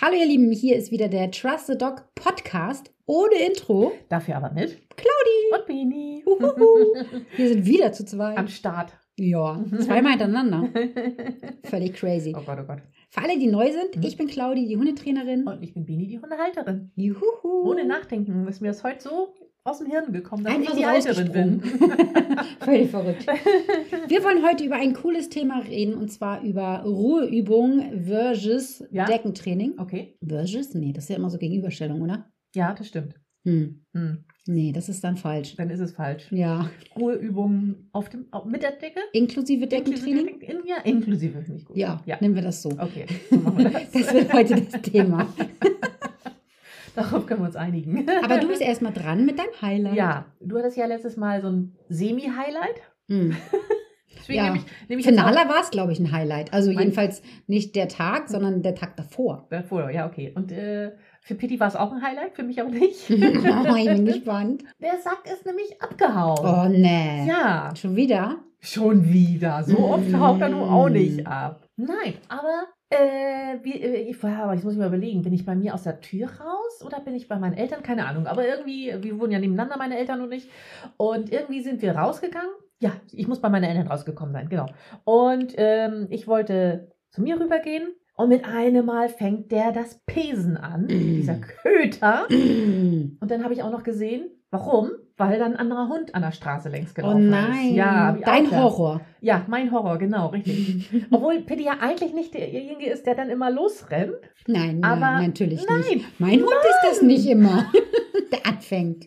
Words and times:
Hallo 0.00 0.16
ihr 0.16 0.26
Lieben, 0.26 0.50
hier 0.50 0.76
ist 0.76 0.90
wieder 0.90 1.08
der 1.08 1.30
Trust 1.30 1.68
the 1.68 1.78
Dog 1.78 2.04
Podcast 2.14 2.92
ohne 3.06 3.34
Intro. 3.46 3.92
Dafür 4.08 4.36
aber 4.36 4.50
mit 4.50 4.78
Claudi. 4.96 5.52
und 5.52 5.66
Bini. 5.66 6.22
Uhuhu. 6.26 6.94
Wir 7.36 7.48
sind 7.48 7.64
wieder 7.66 7.92
zu 7.92 8.04
zweit. 8.04 8.36
Am 8.38 8.48
Start. 8.48 8.92
Ja, 9.16 9.62
zweimal 9.80 10.12
hintereinander. 10.12 10.68
Völlig 11.64 11.94
crazy. 11.94 12.34
Oh 12.36 12.42
Gott, 12.44 12.58
oh 12.60 12.66
Gott. 12.66 12.78
Für 13.10 13.22
alle, 13.22 13.38
die 13.38 13.46
neu 13.46 13.70
sind, 13.70 13.96
Mhm. 13.96 14.02
ich 14.02 14.16
bin 14.16 14.26
Claudi, 14.26 14.66
die 14.66 14.76
Hundetrainerin. 14.76 15.46
Und 15.46 15.62
ich 15.62 15.72
bin 15.74 15.84
Bini, 15.86 16.08
die 16.08 16.18
Hundehalterin. 16.18 16.90
Juhu. 16.96 17.68
Ohne 17.70 17.84
Nachdenken 17.84 18.48
ist 18.48 18.60
mir 18.60 18.68
das 18.68 18.82
heute 18.82 19.02
so 19.02 19.34
aus 19.66 19.78
dem 19.78 19.86
Hirn 19.90 20.12
gekommen, 20.12 20.44
dass 20.44 20.54
Einfach 20.54 20.72
ich 20.72 20.76
die 20.76 20.82
so 20.82 20.88
Halterin 20.88 21.32
bin. 21.32 21.62
Völlig 22.60 22.90
verrückt. 22.90 23.26
Wir 24.08 24.22
wollen 24.22 24.46
heute 24.46 24.62
über 24.64 24.76
ein 24.76 24.92
cooles 24.92 25.30
Thema 25.30 25.60
reden 25.60 25.94
und 25.94 26.12
zwar 26.12 26.42
über 26.42 26.82
Ruheübung 26.82 28.02
versus 28.04 28.84
Ja. 28.90 29.06
Deckentraining. 29.06 29.78
Okay. 29.78 30.18
Versus? 30.26 30.74
Nee, 30.74 30.92
das 30.92 31.04
ist 31.04 31.10
ja 31.10 31.16
immer 31.16 31.30
so 31.30 31.38
Gegenüberstellung, 31.38 32.02
oder? 32.02 32.30
Ja, 32.54 32.74
das 32.74 32.88
stimmt. 32.88 33.14
Hm. 33.46 33.84
Hm. 33.94 34.24
Nee, 34.46 34.72
das 34.72 34.90
ist 34.90 35.02
dann 35.02 35.16
falsch. 35.16 35.56
Dann 35.56 35.70
ist 35.70 35.80
es 35.80 35.92
falsch. 35.92 36.30
Ja. 36.30 36.68
Ruheübungen 36.98 37.88
auf 37.92 38.10
dem, 38.10 38.26
auf, 38.32 38.44
mit 38.44 38.62
der 38.62 38.72
Decke? 38.72 39.00
Inklusive 39.14 39.66
Deckentraining? 39.66 40.28
Inklusive, 40.28 40.52
in, 40.52 40.66
ja, 40.66 40.76
inklusive 40.84 41.40
finde 41.42 41.60
ich 41.60 41.64
gut. 41.64 41.76
Ja, 41.76 42.02
ja. 42.04 42.18
nehmen 42.20 42.34
wir 42.34 42.42
das 42.42 42.60
so. 42.60 42.68
Okay, 42.68 43.06
so 43.30 43.36
machen 43.36 43.58
wir 43.58 43.70
das. 43.70 43.90
Das 43.92 44.12
wird 44.12 44.30
heute 44.30 44.60
das 44.60 44.82
Thema. 44.82 45.26
Darauf 47.10 47.26
können 47.26 47.40
wir 47.40 47.46
uns 47.46 47.56
einigen. 47.56 48.06
Aber 48.22 48.38
du 48.38 48.48
bist 48.48 48.60
erstmal 48.62 48.92
dran 48.92 49.24
mit 49.26 49.38
deinem 49.38 49.60
Highlight. 49.60 49.94
Ja, 49.96 50.26
du 50.40 50.58
hattest 50.58 50.76
ja 50.76 50.86
letztes 50.86 51.16
Mal 51.16 51.40
so 51.42 51.48
ein 51.48 51.76
Semi-Highlight. 51.88 52.80
Hm. 53.08 53.36
Deswegen 54.16 54.38
Ja. 54.38 54.44
nehme 54.44 54.56
ich, 54.58 54.88
nehme 54.88 55.00
ich 55.00 55.06
auch- 55.06 55.10
Finaler 55.10 55.48
war 55.48 55.60
es, 55.60 55.70
glaube 55.70 55.92
ich, 55.92 55.98
ein 55.98 56.12
Highlight. 56.12 56.52
Also 56.52 56.70
jedenfalls 56.70 57.20
nicht 57.46 57.74
der 57.76 57.88
Tag, 57.88 58.28
sondern 58.28 58.62
der 58.62 58.74
Tag 58.74 58.96
davor. 58.96 59.46
Davor, 59.50 59.90
ja, 59.90 60.06
okay. 60.06 60.32
Und 60.34 60.52
äh, 60.52 60.92
für 61.20 61.34
Pitti 61.34 61.58
war 61.58 61.66
es 61.68 61.76
auch 61.76 61.92
ein 61.92 62.00
Highlight, 62.00 62.34
für 62.34 62.44
mich 62.44 62.60
aber 62.60 62.70
nicht. 62.70 63.10
oh, 63.10 63.14
ich 63.76 63.84
bin 63.86 64.04
gespannt. 64.06 64.62
Der 64.80 64.98
Sack 65.02 65.22
ist 65.30 65.44
nämlich 65.44 65.82
abgehauen. 65.82 66.38
Oh, 66.42 66.68
nee. 66.70 67.26
Ja, 67.26 67.72
Schon 67.76 67.96
wieder? 67.96 68.36
schon 68.60 69.12
wieder. 69.12 69.62
So 69.64 69.76
oft 69.78 70.14
haut 70.14 70.40
er 70.40 70.48
nun 70.48 70.62
auch 70.66 70.88
nicht 70.88 71.26
ab. 71.26 71.68
Nein, 71.76 72.14
aber 72.28 72.68
äh, 72.94 73.58
wie, 73.62 73.80
äh, 73.80 74.10
ich, 74.10 74.22
ja, 74.22 74.44
aber 74.44 74.54
ich 74.54 74.64
muss 74.64 74.76
mir 74.76 74.86
überlegen, 74.86 75.22
bin 75.22 75.32
ich 75.32 75.44
bei 75.44 75.54
mir 75.54 75.74
aus 75.74 75.82
der 75.82 76.00
Tür 76.00 76.28
raus 76.28 76.82
oder 76.84 77.00
bin 77.00 77.14
ich 77.14 77.28
bei 77.28 77.38
meinen 77.38 77.56
Eltern? 77.56 77.82
Keine 77.82 78.06
Ahnung. 78.06 78.26
Aber 78.26 78.46
irgendwie, 78.46 78.94
wir 79.00 79.18
wohnen 79.18 79.32
ja 79.32 79.38
nebeneinander, 79.38 79.76
meine 79.76 79.98
Eltern 79.98 80.22
und 80.22 80.32
ich. 80.32 80.48
Und 80.96 81.30
irgendwie 81.30 81.60
sind 81.60 81.82
wir 81.82 81.96
rausgegangen. 81.96 82.50
Ja, 82.80 82.92
ich 83.12 83.28
muss 83.28 83.40
bei 83.40 83.48
meinen 83.48 83.64
Eltern 83.64 83.88
rausgekommen 83.88 84.32
sein, 84.32 84.48
genau. 84.48 84.66
Und 85.04 85.54
ähm, 85.56 86.06
ich 86.10 86.26
wollte 86.26 86.92
zu 87.10 87.22
mir 87.22 87.38
rübergehen. 87.38 87.88
Und 88.16 88.28
mit 88.28 88.44
einem 88.44 88.86
Mal 88.86 89.08
fängt 89.08 89.50
der 89.50 89.72
das 89.72 90.00
Pesen 90.06 90.56
an, 90.56 90.86
dieser 90.86 91.34
Köter. 91.62 92.26
Und 92.30 93.20
dann 93.20 93.42
habe 93.42 93.54
ich 93.54 93.62
auch 93.62 93.72
noch 93.72 93.82
gesehen, 93.82 94.30
warum? 94.50 94.90
Weil 95.16 95.38
da 95.38 95.44
ein 95.44 95.54
anderer 95.54 95.88
Hund 95.88 96.12
an 96.14 96.22
der 96.22 96.32
Straße 96.32 96.68
längs 96.68 96.90
Oh 96.90 96.94
gelaufen 96.96 97.30
nein. 97.30 97.68
ist. 97.68 97.74
Ja, 97.76 98.06
hab 98.08 98.16
ich 98.18 98.26
auch 98.26 98.32
Dein. 98.32 98.50
Horror. 98.50 99.00
Ja, 99.20 99.44
mein 99.46 99.70
Horror, 99.70 99.96
genau, 99.98 100.26
richtig. 100.28 100.90
Obwohl 101.12 101.40
Pitti 101.42 101.64
ja 101.64 101.74
eigentlich 101.80 102.12
nicht 102.12 102.34
derjenige 102.34 102.86
ist, 102.90 103.06
der 103.06 103.14
dann 103.14 103.30
immer 103.30 103.48
losrennt. 103.50 104.16
Nein, 104.48 104.82
Aber 104.82 104.98
nein, 105.00 105.26
natürlich 105.28 105.64
nein, 105.68 105.80
nicht. 105.88 106.20
Mein 106.20 106.40
Hund 106.40 106.50
ist 106.68 106.80
das 106.82 107.02
nicht 107.02 107.26
immer. 107.28 107.70
der 108.32 108.44
anfängt. 108.44 109.06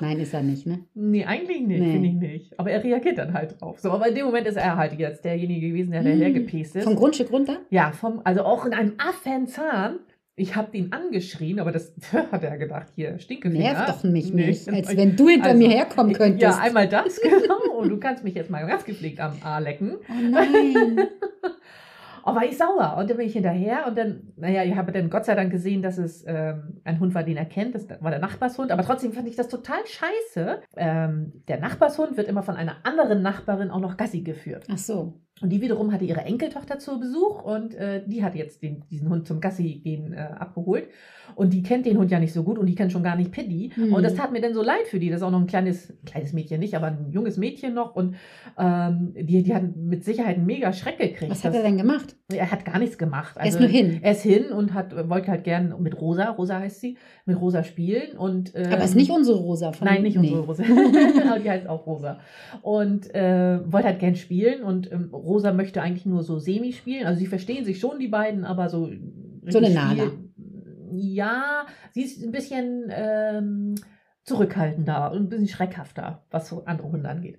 Nein, 0.00 0.18
ist 0.20 0.34
er 0.34 0.42
nicht, 0.42 0.66
ne? 0.66 0.80
Nee, 0.94 1.24
eigentlich 1.24 1.60
nicht, 1.62 1.80
Nee. 1.80 1.92
finde 1.92 2.08
ich 2.08 2.14
nicht. 2.14 2.58
Aber 2.60 2.70
er 2.70 2.84
reagiert 2.84 3.16
dann 3.16 3.32
halt 3.32 3.60
drauf. 3.60 3.78
So, 3.80 3.92
aber 3.92 4.08
in 4.08 4.14
dem 4.16 4.26
Moment 4.26 4.46
ist 4.46 4.56
er 4.56 4.76
halt 4.76 4.92
jetzt 4.98 5.24
derjenige 5.24 5.68
gewesen, 5.68 5.92
der 5.92 6.02
Hm. 6.04 6.18
dahergepäst 6.18 6.76
ist. 6.76 6.84
Vom 6.84 6.96
Grundstück 6.96 7.32
runter? 7.32 7.58
Ja, 7.70 7.92
vom, 7.92 8.20
also 8.24 8.42
auch 8.42 8.66
in 8.66 8.74
einem 8.74 8.92
Affenzahn. 8.98 10.00
Ich 10.36 10.56
habe 10.56 10.70
den 10.72 10.92
angeschrien, 10.92 11.60
aber 11.60 11.70
das 11.70 11.92
hat 12.32 12.42
er 12.42 12.58
gedacht, 12.58 12.88
hier, 12.96 13.18
Stinkefinger. 13.20 13.72
Nerv 13.72 13.86
doch 13.86 14.02
mich 14.02 14.32
Nee. 14.32 14.46
nicht. 14.46 14.68
Als 14.68 14.96
wenn 14.96 15.14
du 15.14 15.28
hinter 15.28 15.50
Also, 15.50 15.58
mir 15.58 15.68
herkommen 15.68 16.12
könntest. 16.12 16.42
Ja, 16.42 16.58
einmal 16.62 16.88
das, 16.88 17.20
genau. 17.22 17.78
Und 17.78 17.88
du 17.90 17.98
kannst 17.98 18.24
mich 18.24 18.34
jetzt 18.34 18.50
mal 18.50 18.66
ganz 18.66 18.84
gepflegt 18.84 19.20
am 19.20 19.34
A 19.42 19.58
lecken. 19.58 19.92
oh 20.08 20.28
nein. 20.30 21.06
Oh, 22.26 22.34
war 22.34 22.42
ich 22.42 22.56
sauer. 22.56 22.96
Und 22.98 23.10
dann 23.10 23.18
bin 23.18 23.26
ich 23.26 23.34
hinterher 23.34 23.84
und 23.86 23.98
dann, 23.98 24.32
naja, 24.36 24.64
ich 24.64 24.74
habe 24.76 24.92
dann 24.92 25.10
Gott 25.10 25.26
sei 25.26 25.34
Dank 25.34 25.50
gesehen, 25.52 25.82
dass 25.82 25.98
es 25.98 26.24
ähm, 26.26 26.80
ein 26.82 26.98
Hund 26.98 27.14
war, 27.14 27.22
den 27.22 27.36
er 27.36 27.44
kennt. 27.44 27.74
Das 27.74 27.86
war 28.00 28.10
der 28.10 28.18
Nachbarshund. 28.18 28.72
Aber 28.72 28.82
trotzdem 28.82 29.12
fand 29.12 29.28
ich 29.28 29.36
das 29.36 29.48
total 29.48 29.80
scheiße. 29.84 30.62
Ähm, 30.78 31.42
der 31.48 31.60
Nachbarshund 31.60 32.16
wird 32.16 32.26
immer 32.28 32.42
von 32.42 32.56
einer 32.56 32.76
anderen 32.84 33.20
Nachbarin 33.20 33.68
auch 33.70 33.80
noch 33.80 33.98
Gassi 33.98 34.22
geführt. 34.22 34.64
Ach 34.72 34.78
so. 34.78 35.20
Und 35.40 35.50
die 35.50 35.60
wiederum 35.60 35.92
hatte 35.92 36.04
ihre 36.04 36.20
Enkeltochter 36.20 36.78
zu 36.78 37.00
Besuch 37.00 37.42
und 37.42 37.74
äh, 37.74 38.02
die 38.06 38.22
hat 38.22 38.36
jetzt 38.36 38.62
den, 38.62 38.84
diesen 38.88 39.08
Hund 39.08 39.26
zum 39.26 39.40
Gassi 39.40 39.80
gehen 39.82 40.12
äh, 40.12 40.28
abgeholt. 40.38 40.88
Und 41.34 41.52
die 41.52 41.62
kennt 41.64 41.86
den 41.86 41.98
Hund 41.98 42.12
ja 42.12 42.20
nicht 42.20 42.32
so 42.32 42.44
gut 42.44 42.56
und 42.56 42.66
die 42.66 42.76
kennt 42.76 42.92
schon 42.92 43.02
gar 43.02 43.16
nicht 43.16 43.32
Pitti. 43.32 43.72
Mhm. 43.74 43.92
Und 43.92 44.04
das 44.04 44.14
tat 44.14 44.30
mir 44.30 44.40
dann 44.40 44.54
so 44.54 44.62
leid 44.62 44.86
für 44.86 45.00
die. 45.00 45.10
Das 45.10 45.18
ist 45.18 45.22
auch 45.24 45.32
noch 45.32 45.40
ein 45.40 45.48
kleines, 45.48 45.92
kleines 46.06 46.32
Mädchen 46.32 46.60
nicht, 46.60 46.76
aber 46.76 46.86
ein 46.86 47.10
junges 47.10 47.36
Mädchen 47.36 47.74
noch. 47.74 47.96
Und 47.96 48.14
ähm, 48.56 49.12
die, 49.16 49.42
die 49.42 49.54
hat 49.54 49.74
mit 49.76 50.04
Sicherheit 50.04 50.36
einen 50.36 50.46
mega 50.46 50.72
Schreck 50.72 50.98
gekriegt. 50.98 51.32
Was 51.32 51.44
hat 51.44 51.54
er 51.54 51.62
denn 51.62 51.78
gemacht? 51.78 52.14
er 52.32 52.50
hat 52.50 52.64
gar 52.64 52.78
nichts 52.78 52.96
gemacht. 52.96 53.36
er 53.36 53.46
ist 53.46 53.60
nur 53.60 53.68
hin. 53.68 53.98
Er 54.02 54.12
ist 54.12 54.22
hin 54.22 54.46
und 54.46 54.72
hat, 54.72 55.08
wollte 55.08 55.30
halt 55.30 55.44
gern 55.44 55.74
mit 55.80 56.00
Rosa, 56.00 56.30
Rosa 56.30 56.58
heißt 56.58 56.80
sie, 56.80 56.96
mit 57.26 57.38
Rosa 57.40 57.64
spielen. 57.64 58.16
Und, 58.16 58.52
ähm, 58.54 58.72
Aber 58.72 58.82
ist 58.82 58.94
nicht 58.94 59.10
unsere 59.10 59.38
Rosa 59.38 59.72
von 59.72 59.86
Nein, 59.86 60.02
nicht 60.02 60.16
nee. 60.16 60.30
unsere 60.30 60.42
Rosa. 60.46 60.64
Aber 61.30 61.38
die 61.38 61.50
heißt 61.50 61.66
auch 61.68 61.86
Rosa. 61.86 62.20
Und 62.62 63.14
äh, 63.14 63.60
wollte 63.70 63.88
halt 63.88 63.98
gern 63.98 64.16
spielen. 64.16 64.62
Und 64.62 64.90
ähm, 64.90 65.10
Rosa 65.24 65.52
möchte 65.52 65.82
eigentlich 65.82 66.06
nur 66.06 66.22
so 66.22 66.38
semi 66.38 66.72
spielen. 66.72 67.06
Also 67.06 67.18
sie 67.18 67.26
verstehen 67.26 67.64
sich 67.64 67.80
schon, 67.80 67.98
die 67.98 68.08
beiden, 68.08 68.44
aber 68.44 68.68
so. 68.68 68.90
So 69.46 69.58
eine 69.58 69.70
Nala. 69.70 70.10
Ja, 70.92 71.66
sie 71.92 72.02
ist 72.02 72.22
ein 72.22 72.30
bisschen 72.30 72.90
ähm, 72.90 73.74
zurückhaltender 74.24 75.12
und 75.12 75.22
ein 75.22 75.28
bisschen 75.28 75.48
schreckhafter, 75.48 76.24
was 76.30 76.48
so 76.48 76.64
andere 76.64 76.90
Hunde 76.90 77.08
angeht. 77.08 77.38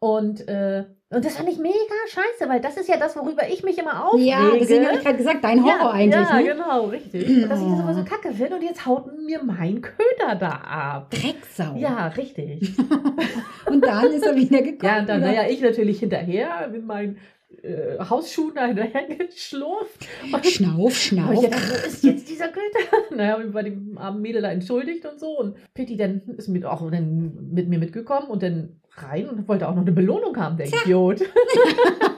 Und, 0.00 0.46
äh, 0.48 0.84
und 1.08 1.24
das 1.24 1.36
fand 1.36 1.48
ich 1.48 1.58
mega 1.58 1.74
scheiße, 2.08 2.50
weil 2.50 2.60
das 2.60 2.76
ist 2.76 2.88
ja 2.88 2.98
das, 2.98 3.16
worüber 3.16 3.48
ich 3.48 3.62
mich 3.62 3.78
immer 3.78 4.04
aufrege. 4.06 4.26
Ja, 4.26 4.50
deswegen 4.52 4.84
habe 4.84 4.98
ich 4.98 5.02
gerade 5.02 5.16
gesagt, 5.16 5.42
dein 5.42 5.64
Horror 5.64 5.78
ja, 5.78 5.90
eigentlich. 5.92 6.28
Ja, 6.28 6.36
ne? 6.36 6.44
genau, 6.44 6.84
richtig. 6.86 7.26
Und 7.26 7.48
dass 7.48 7.62
ich 7.62 7.68
das 7.68 7.80
immer 7.80 7.94
so 7.94 8.04
kacke 8.10 8.32
finde 8.32 8.56
und 8.56 8.62
jetzt 8.62 8.84
haut 8.84 9.06
mir 9.24 9.42
mein 9.42 9.80
Köder 9.80 10.34
da 10.38 10.50
ab. 10.50 11.10
Drecksau. 11.10 11.76
Ja, 11.76 12.08
richtig. 12.08 12.74
Und 13.66 13.84
dann 13.84 14.12
ist 14.12 14.26
er 14.26 14.36
wieder 14.36 14.60
gekommen. 14.62 14.78
Ja, 14.84 14.98
und 14.98 15.08
dann, 15.08 15.22
oder? 15.22 15.32
naja, 15.32 15.48
ich 15.48 15.62
natürlich 15.62 16.00
hinterher 16.00 16.68
mit 16.70 16.84
meinen 16.84 17.18
äh, 17.62 17.98
Hausschuhen 17.98 18.54
da 18.54 18.66
hinterher 18.66 19.06
geschlurft. 19.16 20.08
Und 20.32 20.46
Schnauf, 20.46 20.72
habe 20.72 20.88
ich 20.90 20.98
schnauf. 20.98 21.40
gedacht, 21.40 21.70
wo 21.70 21.86
ist 21.86 22.04
jetzt 22.04 22.28
dieser 22.28 22.48
Köter? 22.48 22.64
Naja, 23.16 23.34
hab 23.34 23.44
mich 23.44 23.52
bei 23.52 23.62
dem 23.62 23.96
armen 23.98 24.22
Mädel 24.22 24.42
da 24.42 24.50
entschuldigt 24.50 25.06
und 25.06 25.20
so. 25.20 25.38
Und 25.38 25.56
Pitti 25.74 25.96
dann 25.96 26.22
ist 26.36 26.48
mit, 26.48 26.64
auch 26.64 26.90
dann 26.90 27.50
mit 27.52 27.68
mir 27.68 27.78
mitgekommen 27.78 28.28
und 28.28 28.42
dann 28.42 28.80
rein 28.96 29.28
und 29.28 29.46
wollte 29.48 29.68
auch 29.68 29.74
noch 29.74 29.82
eine 29.82 29.92
Belohnung 29.92 30.36
haben, 30.36 30.56
der 30.56 30.66
Idiot. 30.66 31.20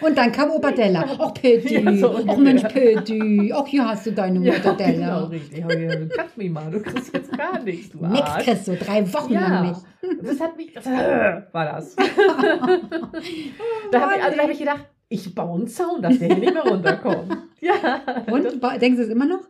Und 0.00 0.18
dann 0.18 0.32
kam 0.32 0.50
Opadella. 0.50 1.04
Och, 1.18 1.34
Pitti. 1.34 1.74
Ja, 1.82 1.96
so 1.96 2.10
ungefähr. 2.10 2.38
Mensch, 2.38 2.62
Pitti. 2.64 3.52
Och, 3.54 3.66
hier 3.68 3.86
hast 3.88 4.06
du 4.06 4.12
deine 4.12 4.40
Ja, 4.44 4.52
Mortadella. 4.54 4.92
genau, 4.92 5.24
richtig. 5.26 5.58
Ich 5.58 5.66
gesagt, 5.66 6.00
Du 6.02 6.08
kannst 6.16 6.36
mich 6.36 6.50
mal, 6.50 6.70
du 6.70 6.80
kriegst 6.80 7.14
jetzt 7.14 7.36
gar 7.36 7.62
nichts, 7.62 7.90
du 7.90 8.06
Nix 8.06 8.20
Arsch. 8.22 8.44
kriegst 8.44 8.68
du, 8.68 8.76
drei 8.76 9.12
Wochen 9.14 9.32
lang 9.34 9.42
Ja, 9.52 9.62
nicht. 9.62 9.80
das 10.22 10.40
hat 10.40 10.56
mich, 10.56 10.72
das, 10.72 10.84
war 10.86 11.64
das. 11.64 11.96
da 13.92 14.00
habe 14.00 14.12
ich, 14.16 14.22
also, 14.22 14.36
da 14.36 14.42
hab 14.42 14.50
ich 14.50 14.58
gedacht, 14.58 14.84
ich 15.08 15.34
baue 15.34 15.58
einen 15.58 15.68
Zaun, 15.68 16.02
dass 16.02 16.18
der 16.18 16.28
hier 16.28 16.38
nicht 16.38 16.54
mehr 16.54 16.62
runterkommt. 16.64 17.36
Ja. 17.60 18.00
Und, 18.30 18.44
denkst 18.80 18.96
du 18.98 19.02
es 19.04 19.08
immer 19.08 19.26
noch? 19.26 19.40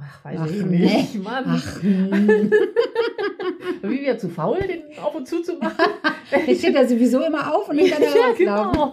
Ach, 0.00 0.24
weiß 0.24 0.38
Ach, 0.42 0.46
ich 0.46 0.64
nee. 0.64 0.78
nicht, 0.78 1.22
Mann. 1.22 1.44
Ach. 1.46 1.82
Wie 3.82 4.00
wir 4.02 4.18
zu 4.18 4.28
faul, 4.28 4.58
den 4.60 4.82
auf 5.02 5.14
und 5.14 5.28
zu 5.28 5.42
zu 5.42 5.56
machen. 5.56 5.76
Jetzt 6.46 6.60
steht 6.60 6.74
er 6.74 6.88
sowieso 6.88 7.20
immer 7.22 7.54
auf 7.54 7.68
und 7.68 7.78
dann 7.78 7.88
kann 7.90 8.02
er 8.02 8.16
ja, 8.16 8.32
genau. 8.36 8.92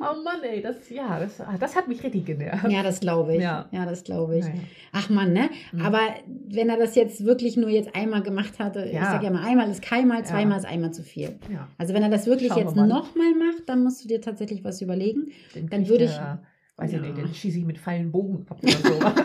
Oh 0.00 0.22
Mann, 0.22 0.42
ey, 0.42 0.62
das, 0.62 0.88
ja, 0.90 1.18
das, 1.20 1.40
ah, 1.40 1.54
das 1.60 1.76
hat 1.76 1.88
mich 1.88 2.02
richtig 2.02 2.24
genervt. 2.24 2.66
Ja, 2.70 2.82
das 2.82 3.00
glaube 3.00 3.34
ich. 3.36 3.42
Ja. 3.42 3.66
Ja, 3.72 3.84
das 3.84 4.04
glaube 4.04 4.38
ich. 4.38 4.44
Naja. 4.44 4.54
Ach 4.92 5.10
man, 5.10 5.32
ne? 5.32 5.50
Mhm. 5.72 5.82
Aber 5.82 6.00
wenn 6.48 6.68
er 6.70 6.78
das 6.78 6.94
jetzt 6.94 7.24
wirklich 7.24 7.56
nur 7.56 7.68
jetzt 7.68 7.94
einmal 7.94 8.22
gemacht 8.22 8.58
hatte, 8.58 8.84
ich 8.86 8.94
Ja. 8.94 9.12
sage 9.12 9.24
ja 9.26 9.30
mal, 9.30 9.44
einmal 9.44 9.70
ist 9.70 9.82
keinmal, 9.82 10.18
Ja. 10.20 10.24
zweimal 10.24 10.58
ist 10.58 10.64
einmal 10.66 10.92
zu 10.92 11.02
viel. 11.02 11.36
Ja, 11.52 11.68
Also 11.78 11.94
wenn 11.94 12.02
er 12.02 12.08
das 12.10 12.26
wirklich 12.26 12.48
Schauen 12.48 12.58
wir 12.58 12.64
jetzt 12.64 12.76
mal. 12.76 12.86
nochmal 12.86 13.32
macht, 13.34 13.68
dann 13.68 13.82
musst 13.84 14.02
du 14.04 14.08
dir 14.08 14.20
tatsächlich 14.20 14.64
was 14.64 14.80
überlegen. 14.80 15.30
den 15.54 15.68
Dann 15.68 15.88
würde 15.88 16.04
ich- 16.04 16.18
Weiß 16.82 16.92
Ja. 16.92 16.98
ich 16.98 17.04
nicht, 17.04 17.16
den 17.18 17.34
schieße 17.34 17.58
ich 17.58 17.64
mit 17.64 17.78
Pfeilen 17.78 18.10
Bogen 18.10 18.44
ab 18.48 18.58
oder 18.62 18.72
sowas. 18.72 19.12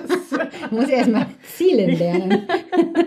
Du 0.69 0.75
musst 0.75 0.89
erstmal 0.89 1.25
zielen 1.55 1.97
lernen. 1.97 2.41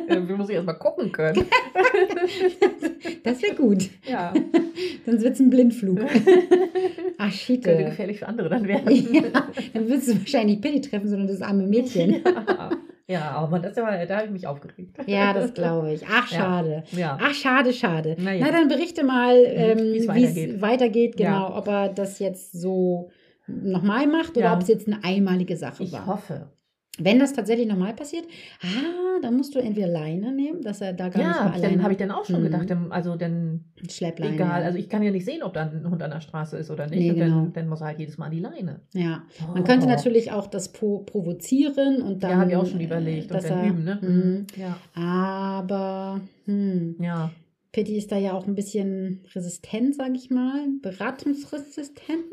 Wir 0.09 0.21
müssen 0.37 0.51
erst 0.53 0.67
mal 0.67 0.73
gucken 0.75 1.13
können. 1.13 1.45
Das 3.23 3.43
wäre 3.43 3.55
gut. 3.55 3.89
Ja, 4.09 4.33
Sonst 5.07 5.23
wird 5.23 5.35
es 5.35 5.41
ein 5.41 5.51
Blindflug. 5.51 6.01
Ach, 7.19 7.25
könnte 7.25 7.33
Schiete. 7.37 7.77
gefährlich 7.85 8.19
für 8.21 8.29
andere 8.29 8.49
dann 8.49 8.67
werden. 8.67 8.91
Ja, 9.13 9.23
dann 9.75 9.89
wirst 9.89 10.09
du 10.09 10.19
wahrscheinlich 10.19 10.59
nicht 10.59 10.63
Pitti 10.63 10.81
treffen, 10.81 11.09
sondern 11.09 11.29
das 11.29 11.43
arme 11.43 11.67
Mädchen. 11.67 12.23
Ja, 12.25 12.71
ja 13.07 13.31
aber 13.33 13.59
das 13.59 13.77
war, 13.77 14.05
da 14.07 14.17
habe 14.17 14.27
ich 14.27 14.33
mich 14.33 14.47
aufgeregt. 14.47 14.97
Ja, 15.07 15.33
das 15.35 15.53
glaube 15.55 15.93
ich. 15.93 16.03
Ach, 16.11 16.27
schade. 16.29 16.83
Ja. 16.93 17.19
Ach, 17.21 17.35
schade, 17.35 17.73
schade. 17.73 18.17
Na 18.19 18.33
ja. 18.35 18.47
Na, 18.47 18.53
dann 18.53 18.69
berichte 18.69 19.05
mal, 19.05 19.37
ähm, 19.47 19.79
wie 19.93 19.99
es 19.99 20.09
weitergeht. 20.09 20.63
weitergeht, 20.63 21.17
genau, 21.19 21.51
Ja. 21.51 21.57
ob 21.59 21.69
er 21.69 21.89
das 21.91 22.19
jetzt 22.19 22.53
so 22.53 23.11
nochmal 23.63 24.07
macht 24.07 24.37
oder 24.37 24.47
Ja. 24.47 24.55
ob 24.55 24.63
es 24.63 24.69
jetzt 24.69 24.87
eine 24.87 25.03
einmalige 25.05 25.57
Sache 25.57 25.83
Ich 25.83 25.93
war. 25.93 26.07
hoffe. 26.07 26.49
Wenn 27.03 27.19
das 27.19 27.33
tatsächlich 27.33 27.67
normal 27.67 27.95
passiert, 27.95 28.25
ah, 28.63 29.21
dann 29.23 29.35
musst 29.37 29.55
du 29.55 29.59
entweder 29.59 29.87
Leine 29.87 30.33
nehmen, 30.33 30.61
dass 30.61 30.83
er 30.83 30.93
da 30.93 31.09
gar 31.09 31.19
nicht 31.19 31.19
Ja, 31.37 31.45
mehr 31.45 31.53
ich 31.55 31.61
dann 31.61 31.65
alleine 31.65 31.83
habe 31.83 31.93
ich 31.93 31.99
dann 31.99 32.11
auch 32.11 32.25
schon 32.27 32.41
Mhm. 32.41 32.45
gedacht. 32.45 32.67
Also 32.91 33.17
dann 33.17 33.65
Schleppleine. 33.89 34.35
egal. 34.35 34.61
ja. 34.61 34.67
Also 34.67 34.77
ich 34.77 34.89
kann 34.91 35.03
ja 35.03 35.11
nicht 35.11 35.25
sehen, 35.25 35.43
ob 35.43 35.55
da 35.55 35.63
ein 35.63 35.89
Hund 35.89 36.03
an 36.03 36.11
der 36.11 36.21
Straße 36.21 36.59
ist 36.59 36.71
oder 36.71 36.89
nicht. 36.89 36.99
Nee, 36.99 37.15
genau. 37.15 37.37
dann, 37.45 37.53
dann 37.55 37.69
muss 37.69 37.81
er 37.81 37.87
halt 37.87 38.01
jedes 38.01 38.19
Mal 38.19 38.27
an 38.27 38.33
die 38.33 38.41
Leine. 38.41 38.81
ja. 38.93 39.23
Man 39.55 39.65
könnte 39.65 39.87
Oh. 39.87 39.89
natürlich 39.89 40.31
auch 40.33 40.47
das 40.49 40.73
po 40.73 40.99
provozieren 40.99 42.03
und 42.03 42.23
dann. 42.23 42.31
Ja, 42.33 42.37
habe 42.39 42.51
ich 42.51 42.57
auch 42.57 42.67
schon 42.67 42.81
überlegt. 42.81 43.31
Und 43.31 43.35
Dass 43.35 43.47
dann 43.47 43.61
er, 43.61 43.67
üben, 43.71 43.85
ne? 43.85 43.99
Mhm. 44.03 44.47
Ja. 44.61 44.77
Aber 45.01 46.21
hm, 46.45 46.97
Ja. 46.99 47.31
Pitti 47.73 47.97
ist 47.97 48.11
da 48.11 48.19
ja 48.19 48.33
auch 48.33 48.47
ein 48.49 48.55
bisschen 48.57 49.21
resistent, 49.35 49.95
sage 49.95 50.15
ich 50.17 50.29
mal. 50.31 50.67
Beratungsresistent. 50.83 52.25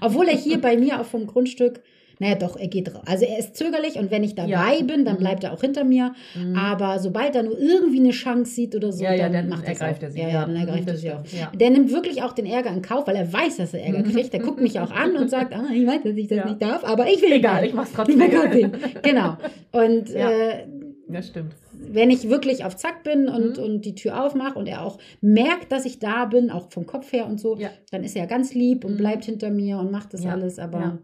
Obwohl 0.00 0.28
er 0.28 0.36
hier 0.36 0.60
bei 0.60 0.76
mir 0.76 1.00
auf 1.00 1.10
dem 1.10 1.26
Grundstück, 1.26 1.82
naja 2.20 2.34
doch, 2.34 2.56
er 2.56 2.68
geht 2.68 2.94
raus. 2.94 3.02
Also 3.06 3.24
er 3.24 3.38
ist 3.38 3.56
zögerlich 3.56 3.96
und 3.96 4.10
wenn 4.10 4.22
ich 4.22 4.34
dabei 4.34 4.76
Ja. 4.76 4.82
bin, 4.84 5.04
dann 5.06 5.14
Mhm. 5.14 5.20
bleibt 5.20 5.42
er 5.42 5.52
auch 5.54 5.60
hinter 5.62 5.84
mir. 5.84 6.14
Mhm. 6.36 6.54
Aber 6.54 6.98
sobald 6.98 7.34
er 7.34 7.42
nur 7.44 7.58
irgendwie 7.58 7.98
eine 7.98 8.10
Chance 8.10 8.52
sieht 8.52 8.76
oder 8.76 8.92
so, 8.92 9.02
ja, 9.02 9.12
ja, 9.14 9.24
dann, 9.24 9.32
dann 9.32 9.48
macht 9.48 9.64
ergreift 9.66 10.00
auch. 10.00 10.04
er 10.04 10.10
sie. 10.12 10.20
Ja, 10.20 10.28
ja, 10.28 10.40
dann 10.46 10.54
ergreift 10.54 10.86
er 10.86 10.92
das 10.92 11.00
sie 11.00 11.10
auch. 11.12 11.24
Ja. 11.36 11.50
Der 11.54 11.70
nimmt 11.70 11.90
wirklich 11.90 12.22
auch 12.22 12.32
den 12.34 12.44
Ärger 12.46 12.70
in 12.70 12.82
Kauf, 12.82 13.06
weil 13.06 13.16
er 13.16 13.32
weiß, 13.32 13.56
dass 13.56 13.72
er 13.74 13.82
Ärger 13.84 14.00
Mhm. 14.00 14.04
kriegt. 14.12 14.32
Der 14.34 14.40
guckt 14.40 14.60
mich 14.60 14.78
auch 14.78 14.90
an 14.90 15.16
und 15.16 15.30
sagt, 15.30 15.54
ah, 15.54 15.64
ich 15.74 15.86
weiß, 15.86 16.02
dass 16.04 16.14
ich 16.16 16.28
das 16.28 16.38
Ja. 16.38 16.44
nicht 16.46 16.60
darf, 16.62 16.84
aber 16.84 17.08
ich 17.10 17.22
will 17.22 17.32
Egal, 17.32 17.64
ich 17.64 17.72
mach's 17.72 17.90
Ich 17.90 17.96
trotzdem. 17.96 18.20
will 18.20 18.30
trotzdem. 18.30 18.72
Genau. 19.02 19.36
Und 19.72 20.10
Ja. 20.10 20.30
äh, 20.30 20.66
Ja, 21.10 21.22
stimmt. 21.22 21.54
Wenn 21.88 22.10
ich 22.10 22.28
wirklich 22.28 22.64
auf 22.64 22.76
Zack 22.76 23.02
bin 23.04 23.28
und, 23.28 23.56
Mhm. 23.58 23.62
und 23.64 23.84
die 23.84 23.94
Tür 23.94 24.24
aufmache 24.24 24.58
und 24.58 24.66
er 24.68 24.82
auch 24.84 24.98
merkt, 25.20 25.72
dass 25.72 25.84
ich 25.86 25.98
da 25.98 26.24
bin, 26.26 26.50
auch 26.50 26.70
vom 26.70 26.86
Kopf 26.86 27.12
her 27.12 27.26
und 27.26 27.40
so, 27.40 27.56
Ja. 27.56 27.70
dann 27.90 28.04
ist 28.04 28.16
er 28.16 28.26
ganz 28.26 28.54
lieb 28.54 28.84
und 28.84 28.92
Mhm. 28.94 28.98
bleibt 28.98 29.24
hinter 29.24 29.50
mir 29.50 29.78
und 29.78 29.90
macht 29.90 30.12
das 30.14 30.24
Ja. 30.24 30.32
alles. 30.32 30.58
Aber 30.58 31.00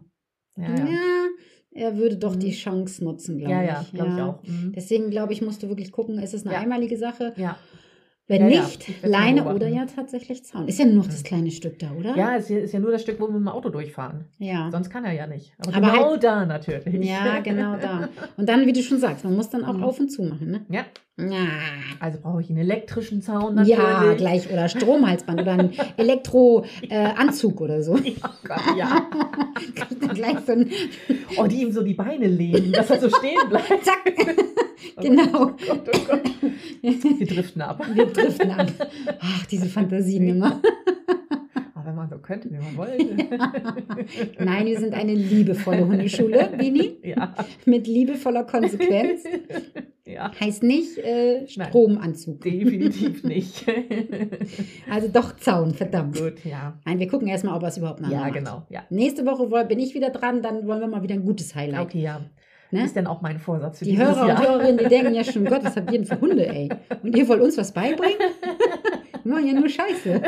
Ja. 0.57 0.65
er 1.71 1.97
würde 1.97 2.17
doch 2.17 2.35
Mhm. 2.35 2.39
die 2.39 2.51
Chance 2.51 3.03
nutzen, 3.03 3.37
glaube 3.37 3.53
ich. 3.63 3.69
ja, 3.69 3.85
glaube 3.93 4.11
ich 4.15 4.21
auch. 4.21 4.43
Mhm. 4.43 4.73
Deswegen 4.75 5.09
glaube 5.11 5.33
ich, 5.33 5.41
musst 5.41 5.61
du 5.61 5.67
wirklich 5.69 5.91
gucken, 5.91 6.17
ist 6.19 6.33
es 6.33 6.45
eine 6.45 6.57
einmalige 6.57 6.97
Sache? 6.97 7.33
Ja. 7.37 7.57
Wenn 8.29 8.41
Ja, 8.41 8.47
ja, 8.49 8.63
nicht, 8.65 9.01
mal 9.03 9.09
Leine 9.09 9.45
oder 9.55 9.67
ja 9.69 9.85
tatsächlich 9.85 10.43
Zaun. 10.43 10.67
Ist 10.67 10.79
ja 10.79 10.85
nur 10.85 10.95
noch 10.95 11.05
das 11.05 11.19
Mhm. 11.21 11.27
kleine 11.27 11.51
Stück 11.51 11.79
da, 11.79 11.91
oder? 11.97 12.15
ja, 12.17 12.35
es 12.35 12.49
ist 12.49 12.73
ja 12.73 12.79
nur 12.79 12.91
das 12.91 13.01
Stück, 13.01 13.19
wo 13.21 13.27
wir 13.27 13.31
mit 13.31 13.39
dem 13.39 13.47
Auto 13.47 13.69
durchfahren. 13.69 14.25
Ja. 14.37 14.69
Sonst 14.69 14.89
kann 14.89 15.05
er 15.05 15.13
ja 15.13 15.27
nicht. 15.27 15.53
Aber, 15.59 15.75
Aber 15.77 15.91
genau 15.91 16.09
halt- 16.11 16.23
da 16.25 16.45
natürlich. 16.45 17.05
Ja, 17.09 17.39
genau 17.43 17.77
da. 17.77 18.09
Und 18.35 18.49
dann, 18.49 18.65
wie 18.65 18.73
du 18.73 18.81
schon 18.83 18.99
sagst, 18.99 19.23
man 19.23 19.33
muss 19.35 19.49
dann 19.49 19.63
auch 19.63 19.73
Mhm. 19.75 19.83
auf 19.83 19.99
und 20.01 20.09
zu 20.11 20.23
machen, 20.23 20.51
ne? 20.51 20.61
Ja, 20.67 20.83
Ja. 21.17 21.47
also 22.01 22.19
brauche 22.21 22.41
ich 22.41 22.49
einen 22.49 22.59
elektrischen 22.59 23.21
Zaun 23.21 23.55
natürlich. 23.55 23.77
Ja, 23.79 24.13
gleich. 24.13 24.51
Oder 24.51 24.67
Stromhalsband 24.67 25.41
oder 25.41 25.51
ein 25.53 25.71
Elektroanzug 25.97 27.61
oder 27.61 27.81
so. 27.81 27.95
Ja, 27.95 28.13
Gott, 28.45 28.77
ja. 28.77 29.07
Gleich 30.13 30.37
so 30.45 30.51
ein. 30.53 30.69
Und 31.37 31.51
die 31.51 31.61
ihm 31.61 31.71
so 31.71 31.81
die 31.83 31.93
Beine 31.93 32.27
lehnen, 32.27 32.71
dass 32.73 32.89
er 32.89 32.99
so 32.99 33.09
stehen 33.09 33.37
bleibt. 33.49 33.85
Zack. 33.85 34.03
Oh 34.95 35.01
Genau. 35.01 35.31
Gott, 35.47 35.89
oh 35.93 35.99
Gott. 36.07 36.21
Wir 36.81 37.27
driften 37.27 37.61
ab. 37.61 37.83
Wir 37.93 38.05
driften 38.07 38.51
ab. 38.51 38.71
Ach, 39.19 39.45
diese 39.47 39.65
Fantasien 39.67 40.27
immer. 40.27 40.61
Aber 41.73 41.85
wenn 41.87 41.95
man 41.95 42.09
so 42.09 42.17
könnte, 42.19 42.49
wie 42.51 42.57
man 42.57 42.77
wollte. 42.77 43.05
Nein, 44.43 44.65
wir 44.65 44.79
sind 44.79 44.93
eine 44.93 45.13
liebevolle 45.13 45.87
Hundeschule, 45.87 46.49
Bini. 46.57 46.97
Ja. 47.03 47.33
Mit 47.65 47.87
liebevoller 47.87 48.43
Konsequenz. 48.43 49.23
Ja, 50.05 50.31
Heißt 50.39 50.63
nicht 50.63 50.97
äh, 50.99 51.45
Stromanzug. 51.47 52.39
definitiv 52.41 53.23
nicht. 53.23 53.65
Also 54.89 55.09
doch 55.09 55.35
Zaun, 55.35 55.73
verdammt. 55.73 56.17
Gut, 56.17 56.45
ja. 56.45 56.79
Nein, 56.85 56.99
wir 56.99 57.07
gucken 57.07 57.27
erstmal, 57.27 57.55
ob 57.55 57.63
er 57.63 57.67
es 57.69 57.77
überhaupt 57.77 57.99
nachher 57.99 58.13
Ja, 58.13 58.19
macht. 58.21 58.33
genau. 58.33 58.65
Ja. 58.69 58.83
Nächste 58.89 59.25
Woche 59.25 59.65
bin 59.65 59.79
ich 59.79 59.93
wieder 59.95 60.09
dran, 60.11 60.41
dann 60.41 60.65
wollen 60.65 60.79
wir 60.79 60.87
mal 60.87 61.03
wieder 61.03 61.13
ein 61.15 61.25
gutes 61.25 61.55
Highlight. 61.55 61.81
Okay, 61.81 62.01
ja. 62.01 62.21
Ne? 62.71 62.83
Ist 62.83 62.95
dann 62.95 63.07
auch 63.07 63.21
mein 63.21 63.39
Vorsatz 63.39 63.79
für 63.79 63.85
Die 63.85 63.91
dieses 63.91 64.07
Hörer 64.07 64.21
und 64.21 64.27
Jahr. 64.27 64.41
Hörerinnen, 64.41 64.77
die 64.77 64.85
denken 64.85 65.13
ja 65.13 65.23
schon, 65.23 65.45
Gott, 65.49 65.63
was 65.63 65.75
habt 65.75 65.91
ihr 65.91 65.99
denn 65.99 66.05
für 66.05 66.19
Hunde, 66.19 66.47
ey? 66.47 66.69
Und 67.01 67.15
ihr 67.15 67.27
wollt 67.27 67.41
uns 67.41 67.57
was 67.57 67.71
beibringen? 67.71 68.17
Wir 69.23 69.33
machen 69.33 69.47
ja 69.47 69.53
nur 69.53 69.69
Scheiße. 69.69 70.21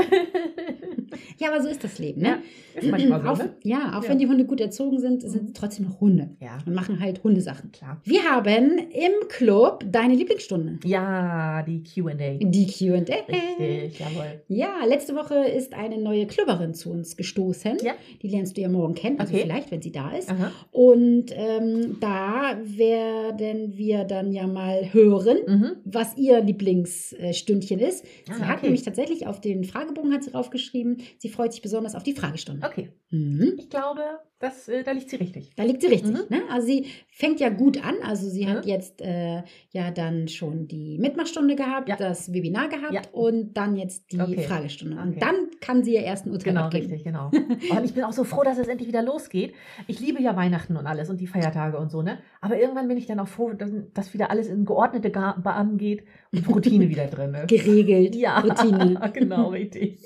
Ja, 1.38 1.50
aber 1.52 1.62
so 1.62 1.70
ist 1.70 1.84
das 1.84 2.00
Leben, 2.00 2.22
ne? 2.22 2.40
Ja, 2.76 2.82
ist 2.82 2.92
manchmal 2.92 3.22
so, 3.22 3.28
Auf, 3.30 3.40
ne? 3.40 3.50
Ja, 3.64 3.98
auch 3.98 4.04
Ja. 4.04 4.10
wenn 4.10 4.20
die 4.20 4.28
Hunde 4.28 4.46
gut 4.46 4.62
erzogen 4.62 5.00
sind, 5.00 5.22
sind 5.22 5.48
sie 5.48 5.54
trotzdem 5.54 5.86
noch 5.88 6.00
Hunde 6.02 6.30
Ja, 6.42 6.58
und 6.66 6.74
machen 6.74 7.00
halt 7.00 7.24
Hundesachen. 7.24 7.72
klar. 7.72 8.02
Wir 8.04 8.24
haben 8.24 8.78
im 8.78 9.28
Club 9.30 9.84
deine 9.92 10.16
Lieblingsstunde. 10.16 10.80
Ja, 10.86 11.64
die 11.64 11.84
Q&A. 11.84 12.14
Die 12.40 12.68
Q&A. 12.68 12.98
Richtig, 12.98 14.00
jawohl. 14.00 14.42
Ja, 14.48 14.86
letzte 14.88 15.16
Woche 15.16 15.36
ist 15.36 15.74
eine 15.74 15.98
neue 15.98 16.26
Clubberin 16.28 16.74
zu 16.74 16.92
uns 16.92 17.18
gestoßen. 17.18 17.78
Ja. 17.84 17.94
Die 18.22 18.28
lernst 18.28 18.58
du 18.58 18.62
ja 18.62 18.70
morgen 18.70 18.96
kennen, 18.96 19.20
also 19.20 19.34
Okay. 19.34 19.44
vielleicht, 19.44 19.72
wenn 19.72 19.82
sie 19.82 19.92
da 19.92 20.12
ist. 20.12 20.30
Aha. 20.30 20.52
Und 20.72 21.26
ähm, 21.36 21.98
da 22.00 22.58
werden 22.64 23.78
wir 23.78 24.04
dann 24.04 24.32
ja 24.32 24.48
mal 24.48 24.94
hören, 24.94 25.38
Mhm. 25.48 25.72
was 25.86 26.18
ihr 26.18 26.42
Lieblingsstündchen 26.42 27.80
ist. 27.80 28.06
Sie 28.26 28.32
Ah, 28.32 28.48
hat 28.48 28.58
okay. 28.58 28.66
nämlich 28.68 28.84
tatsächlich 28.84 29.28
auf 29.28 29.42
den 29.42 29.64
Fragebogen 29.64 30.14
hat 30.14 30.24
sie 30.24 30.32
raufgeschrieben, 30.32 30.98
sie 31.18 31.30
freut 31.30 31.52
sich 31.54 31.62
besonders 31.62 31.96
auf 31.96 32.04
die 32.04 32.14
Fragestunde. 32.14 32.66
Okay, 32.66 32.92
Mhm. 33.10 33.56
ich 33.58 33.70
glaube, 33.70 34.02
das, 34.40 34.68
äh, 34.70 34.84
da 34.84 34.92
liegt 34.92 35.10
sie 35.10 35.18
richtig. 35.18 35.52
Da 35.56 35.64
liegt 35.64 35.82
sie 35.82 35.88
richtig. 35.88 36.12
Mhm. 36.12 36.26
Ne? 36.30 36.42
Also 36.50 36.68
sie 36.68 36.86
fängt 37.12 37.40
ja 37.42 37.50
gut 37.50 37.84
an. 37.86 37.96
Also 38.04 38.30
sie 38.30 38.48
hat 38.48 38.64
Mhm. 38.66 38.70
jetzt 38.72 39.02
äh, 39.02 39.44
ja 39.72 39.92
dann 39.92 40.28
schon 40.30 40.68
die 40.68 40.98
Mitmachstunde 40.98 41.56
gehabt, 41.56 41.90
Ja. 41.90 41.98
das 41.98 42.32
Webinar 42.34 42.70
gehabt 42.70 42.94
Ja. 42.94 43.02
und 43.12 43.54
dann 43.56 43.76
jetzt 43.76 44.12
die 44.14 44.20
Okay. 44.22 44.44
Fragestunde. 44.44 44.96
Und 44.98 45.10
Okay. 45.10 45.20
dann 45.20 45.36
kann 45.60 45.84
sie 45.84 45.94
ihr 45.96 46.02
ersten 46.04 46.32
Urteil 46.32 46.54
Genau, 46.54 46.66
abgeben. 46.66 46.86
richtig, 46.86 47.04
genau. 47.04 47.32
Und 47.78 47.84
ich 47.84 47.94
bin 47.94 48.04
auch 48.06 48.14
so 48.14 48.24
froh, 48.24 48.44
dass 48.44 48.58
es 48.58 48.68
endlich 48.68 48.88
wieder 48.88 49.04
losgeht. 49.04 49.54
Ich 49.88 50.00
liebe 50.00 50.22
ja 50.22 50.36
Weihnachten 50.36 50.78
und 50.78 50.88
alles 50.88 51.10
und 51.10 51.20
die 51.20 51.28
Feiertage 51.28 51.78
und 51.78 51.92
so, 51.92 52.02
ne? 52.02 52.20
Aber 52.42 52.58
irgendwann 52.60 52.88
bin 52.88 52.98
ich 52.98 53.06
dann 53.08 53.20
auch 53.20 53.28
froh, 53.28 53.52
dass, 53.52 53.72
dass 53.94 54.14
wieder 54.14 54.32
alles 54.32 54.48
in 54.48 54.64
geordnete 54.66 55.10
Bahnen 55.10 55.78
geht 55.78 56.04
und 56.32 56.48
Routine 56.48 56.88
wieder 56.90 57.08
drin 57.08 57.34
ist. 57.34 57.48
Geregelt, 57.50 58.16
Ja, 58.16 58.40
Routine. 58.40 59.00
genau, 59.14 59.50
richtig. 59.50 60.00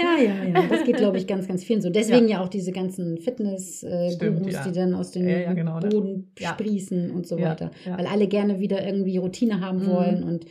Ja, 0.00 0.16
ja, 0.18 0.44
ja. 0.44 0.66
Das 0.68 0.84
geht, 0.84 0.96
glaube 0.96 1.18
ich, 1.18 1.26
ganz, 1.26 1.46
ganz 1.46 1.62
vielen 1.64 1.82
so. 1.82 1.90
Deswegen 1.90 2.28
ja, 2.28 2.42
auch 2.42 2.48
diese 2.48 2.72
ganzen 2.72 3.18
Fitness-Gurus, 3.44 4.14
Stimmt, 4.14 4.52
ja. 4.52 4.64
die 4.64 4.72
dann 4.72 4.94
aus 4.94 5.10
dem 5.12 5.28
Ja, 5.28 5.38
ja, 5.38 5.52
genau, 5.52 5.80
ne? 5.80 5.88
Boden 5.88 6.32
Ja. 6.38 6.50
sprießen 6.50 7.10
und 7.10 7.26
so 7.26 7.38
weiter. 7.40 7.70
Weil 7.96 8.06
alle 8.06 8.26
gerne 8.28 8.58
wieder 8.60 8.84
irgendwie 8.86 9.16
Routine 9.18 9.60
haben 9.60 9.80
Mhm. 9.84 9.86
wollen 9.90 10.22
und 10.24 10.46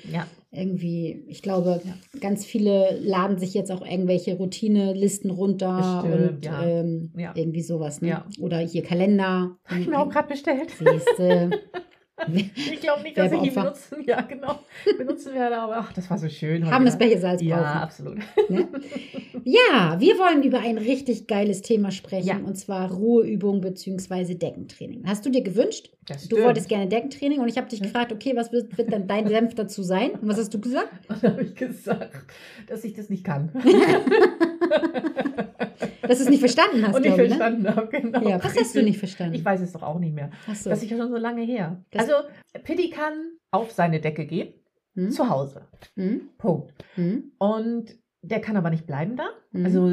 irgendwie, 0.54 1.24
ich 1.28 1.42
glaube, 1.42 1.82
ganz 2.20 2.44
viele 2.46 2.98
laden 3.02 3.38
sich 3.38 3.54
jetzt 3.54 3.72
auch 3.72 3.86
irgendwelche 3.86 4.36
Routine-Listen 4.36 5.30
runter 5.32 5.78
Bestimmt, 6.04 6.46
und 6.46 6.50
ähm, 6.66 7.12
irgendwie 7.36 7.62
sowas. 7.62 8.02
Ne? 8.02 8.24
Oder 8.42 8.58
hier 8.60 8.84
Kalender. 8.84 9.56
habe 9.66 9.80
ich 9.82 9.88
mir 9.88 9.98
auch 10.00 10.10
gerade 10.10 10.28
bestellt. 10.28 10.72
Siehste. 10.72 11.52
Ich 12.56 12.80
glaube 12.82 13.04
nicht, 13.04 13.18
dass 13.18 13.32
ich 13.32 13.38
ihn 13.40 13.56
Werbeopfer. 13.56 13.62
benutzen, 13.96 14.04
ja, 14.08 14.22
genau, 14.22 14.60
benutzen 14.98 15.34
werde, 15.34 15.58
aber 15.58 15.78
ach, 15.78 15.94
das 15.94 16.10
war 16.10 16.18
so 16.18 16.30
schön. 16.30 16.70
Haben 16.70 16.86
wieder. 16.86 17.00
welche 17.00 17.20
Salz 17.20 17.42
Ja, 17.42 17.58
brauchen. 17.58 17.82
absolut. 17.82 18.18
Ne? 18.50 18.68
Ja, 19.44 19.96
wir 20.00 20.18
wollen 20.20 20.44
über 20.44 20.60
ein 20.60 20.78
richtig 20.78 21.28
geiles 21.28 21.62
Thema 21.62 21.92
sprechen 21.92 22.28
Ja. 22.28 22.38
und 22.38 22.56
zwar 22.58 22.92
Ruheübung 22.92 23.62
bzw. 23.62 24.36
Deckentraining. 24.36 25.04
Hast 25.08 25.26
du 25.26 25.30
dir 25.30 25.42
gewünscht? 25.42 25.90
Das 26.06 26.28
Du 26.28 26.42
wolltest 26.42 26.68
gerne 26.70 26.88
Deckentraining 26.88 27.40
und 27.40 27.48
ich 27.48 27.58
habe 27.58 27.68
dich 27.70 27.82
gefragt, 27.82 28.12
okay, 28.12 28.34
was 28.36 28.52
wird, 28.52 28.78
wird 28.78 28.92
dann 28.92 29.08
dein 29.08 29.28
Senf 29.28 29.56
dazu 29.56 29.82
sein? 29.84 30.12
Und 30.12 30.28
was 30.28 30.38
hast 30.38 30.54
du 30.54 30.60
gesagt? 30.60 30.90
Dann 31.22 31.32
habe 31.34 31.44
ich 31.44 31.56
gesagt, 31.56 32.12
dass 32.68 32.84
ich 32.84 32.94
das 32.94 33.10
nicht 33.10 33.24
kann. 33.24 33.50
Dass 36.02 36.18
du 36.18 36.24
es 36.26 36.30
nicht 36.30 36.40
verstanden 36.40 36.86
hast, 36.88 36.96
und 36.96 37.02
nicht. 37.04 37.18
Ne? 37.18 37.28
verstanden 37.28 37.68
habe, 37.76 37.88
genau. 37.88 38.28
Ja, 38.28 38.44
was 38.44 38.58
hast 38.58 38.76
du 38.76 38.84
nicht 38.84 39.00
verstanden? 39.00 39.36
Ich 39.36 39.44
weiß 39.46 39.62
es 39.62 39.72
doch 39.74 39.84
auch 39.84 40.00
nicht 40.00 40.14
mehr. 40.16 40.32
Ach 40.50 40.56
so. 40.56 40.70
Das 40.70 40.82
ist 40.84 40.90
ja 40.90 40.98
schon 40.98 41.10
so 41.10 41.18
lange 41.18 41.44
her. 41.44 41.84
Das- 41.92 42.04
also, 42.10 42.28
Pitti 42.64 42.90
kann 42.90 43.14
auf 43.52 43.72
seine 43.72 44.00
Decke 44.00 44.26
gehen, 44.26 44.54
Hm? 44.96 45.12
zu 45.12 45.30
Hause. 45.30 45.68
Hm? 45.96 46.30
Punkt. 46.38 46.74
Hm? 46.96 47.32
Und 47.38 47.96
der 48.22 48.40
kann 48.42 48.58
aber 48.58 48.70
nicht 48.70 48.86
bleiben 48.88 49.16
da. 49.16 49.26
Hm? 49.52 49.66
Also, 49.66 49.92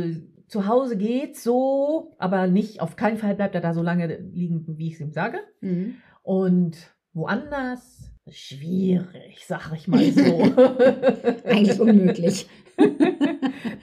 zu 0.49 0.67
Hause 0.67 0.97
geht 0.97 1.37
so, 1.37 2.15
aber 2.19 2.47
nicht, 2.47 2.81
auf 2.81 2.97
keinen 2.97 3.19
Fall 3.19 3.35
bleibt 3.35 3.55
er 3.55 3.61
da 3.61 3.75
so 3.75 3.83
lange 3.83 4.17
liegen, 4.33 4.65
wie 4.79 4.88
ich 4.88 4.95
es 4.95 5.00
ihm 5.00 5.12
sage. 5.12 5.38
Hm? 5.61 5.97
Und 6.23 6.95
woanders, 7.12 8.11
schwierig, 8.31 9.45
sag 9.47 9.73
ich 9.75 9.88
mal 9.88 10.03
so. 10.11 10.23
Eigentlich 11.45 11.81
unmöglich. 11.81 12.49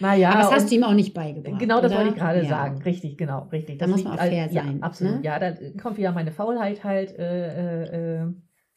Naja, 0.06 0.30
Aber 0.30 0.42
das 0.42 0.52
hast 0.52 0.72
du 0.72 0.76
ihm 0.76 0.84
auch 0.84 0.94
nicht 0.94 1.14
beigebracht. 1.14 1.60
Genau, 1.60 1.82
das 1.82 1.92
oder? 1.92 2.00
wollte 2.02 2.12
ich 2.12 2.16
gerade 2.22 2.42
Ja. 2.44 2.50
sagen. 2.50 2.82
Richtig, 2.84 3.18
genau, 3.18 3.48
richtig. 3.52 3.80
Da 3.80 3.86
Das 3.86 3.92
muss 3.96 4.04
man 4.04 4.14
auch 4.14 4.22
fair 4.24 4.48
ja, 4.52 4.64
sein, 4.64 4.84
absolut. 4.84 5.16
ne? 5.16 5.20
Ja, 5.24 5.40
da 5.40 5.54
kommt 5.82 5.98
wieder 5.98 6.12
meine 6.12 6.32
Faulheit 6.32 6.84
halt 6.84 7.18
äh, 7.18 7.84
äh, 7.84 8.22
äh, 8.24 8.34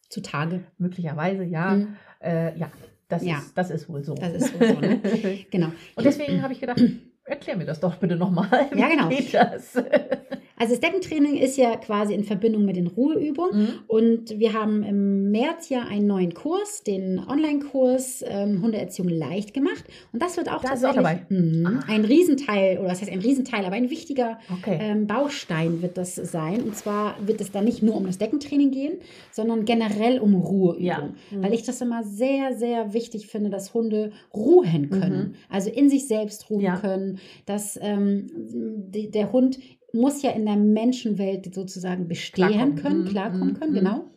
Zutage. 0.09 0.61
möglicherweise, 0.79 1.45
ja. 1.45 1.73
Hm? 1.73 1.97
Äh, 2.23 2.59
ja, 2.59 2.71
das, 3.09 3.25
Ja. 3.25 3.39
Ist, 3.39 3.57
das 3.59 3.71
ist 3.71 3.89
wohl 3.89 4.03
so. 4.03 4.15
Das 4.15 4.33
ist 4.33 4.59
wohl 4.59 4.69
so, 4.69 4.81
ne? 4.81 5.01
Genau. 5.51 5.69
Und 5.97 6.05
deswegen 6.07 6.43
habe 6.43 6.53
ich 6.55 6.61
gedacht, 6.61 6.81
erklär 7.25 7.57
mir 7.57 7.67
das 7.67 7.81
doch 7.81 7.97
bitte 7.97 8.17
nochmal. 8.17 8.49
Ja, 8.75 8.89
genau. 8.89 9.11
Wie 9.11 9.17
geht 9.17 9.35
das? 9.35 9.75
Also 10.59 10.73
das 10.75 10.81
Deckentraining 10.81 11.37
ist 11.37 11.57
ja 11.57 11.77
quasi 11.77 12.15
in 12.15 12.25
Verbindung 12.25 12.65
mit 12.65 12.77
den 12.77 12.87
Ruheübungen. 12.87 13.61
Mhm. 13.61 13.69
Und 13.87 14.39
wir 14.39 14.53
haben 14.53 14.83
im 14.83 15.31
März 15.31 15.69
ja 15.69 15.83
einen 15.83 16.07
neuen 16.07 16.35
Kurs, 16.35 16.83
den 16.83 17.19
Online-Kurs 17.19 18.25
ähm, 18.27 18.63
Hundeerziehung 18.63 19.09
leicht 19.09 19.55
gemacht. 19.55 19.85
Und 20.13 20.23
das 20.23 20.37
wird 20.37 20.49
auch 20.49 20.61
Da 20.63 20.69
auch 20.69 20.71
tatsächlich 20.71 20.97
dabei. 20.97 21.27
Mhm. 21.29 21.67
Ah. 21.67 21.85
ein 21.89 22.05
Riesenteil, 22.05 22.79
oder 22.79 22.89
was 22.89 23.01
heißt 23.01 23.11
ein 23.13 23.21
Riesenteil, 23.21 23.65
aber 23.65 23.75
ein 23.77 23.91
wichtiger 23.91 24.39
Okay. 24.61 24.79
ähm, 24.81 25.07
Baustein 25.07 25.83
wird 25.83 25.97
das 25.97 26.15
sein. 26.17 26.63
Und 26.63 26.77
zwar 26.77 27.17
wird 27.27 27.41
es 27.41 27.51
da 27.53 27.61
nicht 27.63 27.83
nur 27.83 27.97
um 27.97 28.07
das 28.07 28.19
Deckentraining 28.19 28.71
gehen, 28.71 28.95
sondern 29.33 29.65
generell 29.65 30.19
um 30.19 30.35
Ruheübung. 30.35 30.83
Ja. 30.85 31.09
Mhm. 31.31 31.43
Weil 31.43 31.55
ich 31.55 31.63
das 31.63 31.81
immer 31.81 32.03
sehr, 32.05 32.55
sehr 32.57 32.93
wichtig 32.95 33.27
finde, 33.29 33.51
dass 33.51 33.75
Hunde 33.75 34.13
ruhen 34.35 34.91
können. 34.91 35.35
Also 35.49 35.71
in 35.71 35.89
sich 35.89 36.07
selbst 36.09 36.51
ruhen 36.51 36.59
Mhm. 36.59 36.65
Ja. 36.65 36.77
können. 36.79 37.19
Dass 37.47 37.79
ähm, 37.81 38.27
die, 38.35 39.11
der 39.11 39.33
Hund 39.33 39.59
muss 39.93 40.23
ja 40.23 40.31
in 40.33 40.45
der 40.47 40.57
Menschenwelt 40.57 41.55
sozusagen 41.55 42.09
bestehen 42.09 42.49
Klarkommen. 42.49 42.77
können, 42.77 43.01
Mhm. 43.05 43.09
klarkommen 43.09 43.55
können, 43.55 43.73
Mhm. 43.73 43.77
genau. 43.77 44.11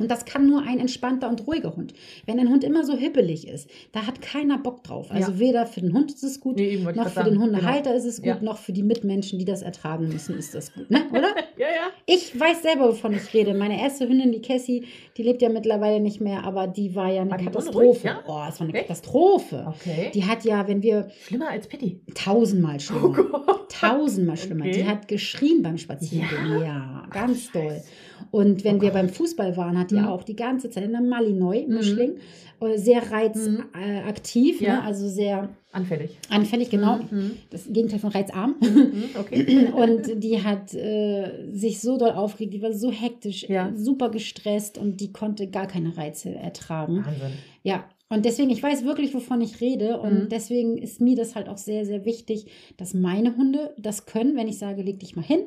Und 0.00 0.10
das 0.10 0.24
kann 0.24 0.46
nur 0.48 0.62
ein 0.62 0.80
entspannter 0.80 1.28
und 1.28 1.46
ruhiger 1.46 1.76
Hund. 1.76 1.94
Wenn 2.26 2.40
ein 2.40 2.48
Hund 2.48 2.64
immer 2.64 2.84
so 2.84 2.96
hibbelig 2.96 3.46
ist, 3.46 3.70
da 3.92 4.06
hat 4.06 4.20
keiner 4.20 4.58
Bock 4.58 4.82
drauf. 4.82 5.10
Also 5.10 5.32
Ja. 5.32 5.38
weder 5.38 5.66
für 5.66 5.80
den 5.82 5.92
Hund 5.92 6.10
ist 6.10 6.24
es 6.24 6.40
gut, 6.40 6.56
Nee, 6.56 6.78
noch 6.78 7.08
für 7.08 7.22
den 7.22 7.34
sagen. 7.34 7.38
Hundehalter 7.42 7.94
ist 7.94 8.06
es 8.06 8.16
gut, 8.16 8.26
Ja. 8.26 8.38
noch 8.40 8.58
für 8.58 8.72
die 8.72 8.82
Mitmenschen, 8.82 9.38
die 9.38 9.44
das 9.44 9.62
ertragen 9.62 10.08
müssen, 10.08 10.36
ist 10.36 10.54
das 10.54 10.72
gut. 10.74 10.90
Ne? 10.90 11.02
Oder? 11.12 11.28
Ja, 11.58 11.66
ja. 11.68 11.90
Ich 12.06 12.38
weiß 12.38 12.62
selber, 12.62 12.88
wovon 12.88 13.12
ich 13.12 13.32
rede. 13.34 13.54
Meine 13.54 13.80
erste 13.80 14.08
Hündin, 14.08 14.32
die 14.32 14.40
Cassie, 14.42 14.86
die 15.16 15.22
lebt 15.22 15.42
ja 15.42 15.48
mittlerweile 15.50 16.00
nicht 16.00 16.20
mehr, 16.20 16.44
aber 16.44 16.66
die 16.66 16.94
war 16.96 17.12
ja 17.12 17.20
eine 17.20 17.30
War 17.30 17.38
Katastrophe. 17.38 17.78
unruhig, 17.78 18.02
ja? 18.02 18.20
Oh, 18.26 18.40
es 18.48 18.58
war 18.58 18.66
eine 18.66 18.74
Echt? 18.74 18.88
Katastrophe. 18.88 19.66
Okay. 19.76 20.10
Die 20.14 20.24
hat 20.24 20.44
ja, 20.44 20.66
wenn 20.66 20.82
wir 20.82 21.08
Schlimmer 21.26 21.50
als 21.50 21.68
Pitti. 21.68 22.00
tausendmal 22.14 22.80
schlimmer. 22.80 23.04
Oh 23.04 23.12
Gott. 23.12 23.70
Tausendmal 23.70 24.36
schlimmer. 24.36 24.64
Okay. 24.64 24.72
Die 24.72 24.84
hat 24.86 25.08
geschrien 25.08 25.62
beim 25.62 25.76
Spazierengehen. 25.78 26.62
Ja, 26.62 27.04
ganz 27.10 27.50
doll. 27.52 27.82
Und 28.30 28.62
wenn 28.64 28.80
wir 28.80 28.90
beim 28.90 29.08
Fußball 29.08 29.56
waren, 29.56 29.78
hat 29.78 29.90
die 29.90 29.96
Mhm. 29.96 30.06
auch 30.06 30.22
die 30.22 30.36
ganze 30.36 30.70
Zeit 30.70 30.84
in 30.84 30.92
der 30.92 31.00
Malinois, 31.00 31.64
Mhm. 31.66 31.74
Mischling, 31.74 32.12
äh, 32.60 32.76
sehr 32.78 33.10
reizaktiv, 33.10 33.58
Mhm. 33.74 33.80
äh, 33.80 33.98
aktiv, 34.08 34.60
Ja. 34.60 34.74
ne? 34.76 34.82
also 34.84 35.08
sehr 35.08 35.48
Anfällig. 35.72 36.18
anfällig, 36.28 36.70
genau. 36.70 36.98
Mhm. 37.10 37.32
Das 37.50 37.66
Gegenteil 37.72 37.98
von 37.98 38.10
reizarm. 38.10 38.54
Mhm. 38.60 39.04
Okay. 39.18 39.68
Und 39.74 40.22
die 40.22 40.42
hat 40.42 40.74
äh, 40.74 41.48
sich 41.52 41.80
so 41.80 41.96
doll 41.98 42.10
aufgeregt, 42.12 42.54
die 42.54 42.62
war 42.62 42.72
so 42.72 42.90
hektisch, 42.92 43.48
Ja. 43.48 43.72
super 43.74 44.10
gestresst 44.10 44.78
und 44.78 45.00
die 45.00 45.12
konnte 45.12 45.48
gar 45.48 45.66
keine 45.66 45.96
Reize 45.96 46.30
ertragen. 46.34 46.98
Wahnsinn. 47.04 47.32
Ja, 47.62 47.84
und 48.12 48.24
deswegen, 48.24 48.50
ich 48.50 48.62
weiß 48.62 48.84
wirklich, 48.84 49.14
wovon 49.14 49.40
ich 49.40 49.60
rede. 49.60 50.00
Und 50.00 50.24
Mhm. 50.24 50.28
deswegen 50.30 50.76
ist 50.78 51.00
mir 51.00 51.14
das 51.16 51.34
halt 51.36 51.48
auch 51.48 51.58
sehr, 51.58 51.84
sehr 51.86 52.04
wichtig, 52.04 52.46
dass 52.76 52.92
meine 52.94 53.36
Hunde 53.36 53.72
das 53.78 54.06
können, 54.06 54.36
wenn 54.36 54.48
ich 54.48 54.58
sage, 54.58 54.82
leg 54.82 54.98
dich 54.98 55.14
mal 55.14 55.22
hin, 55.24 55.40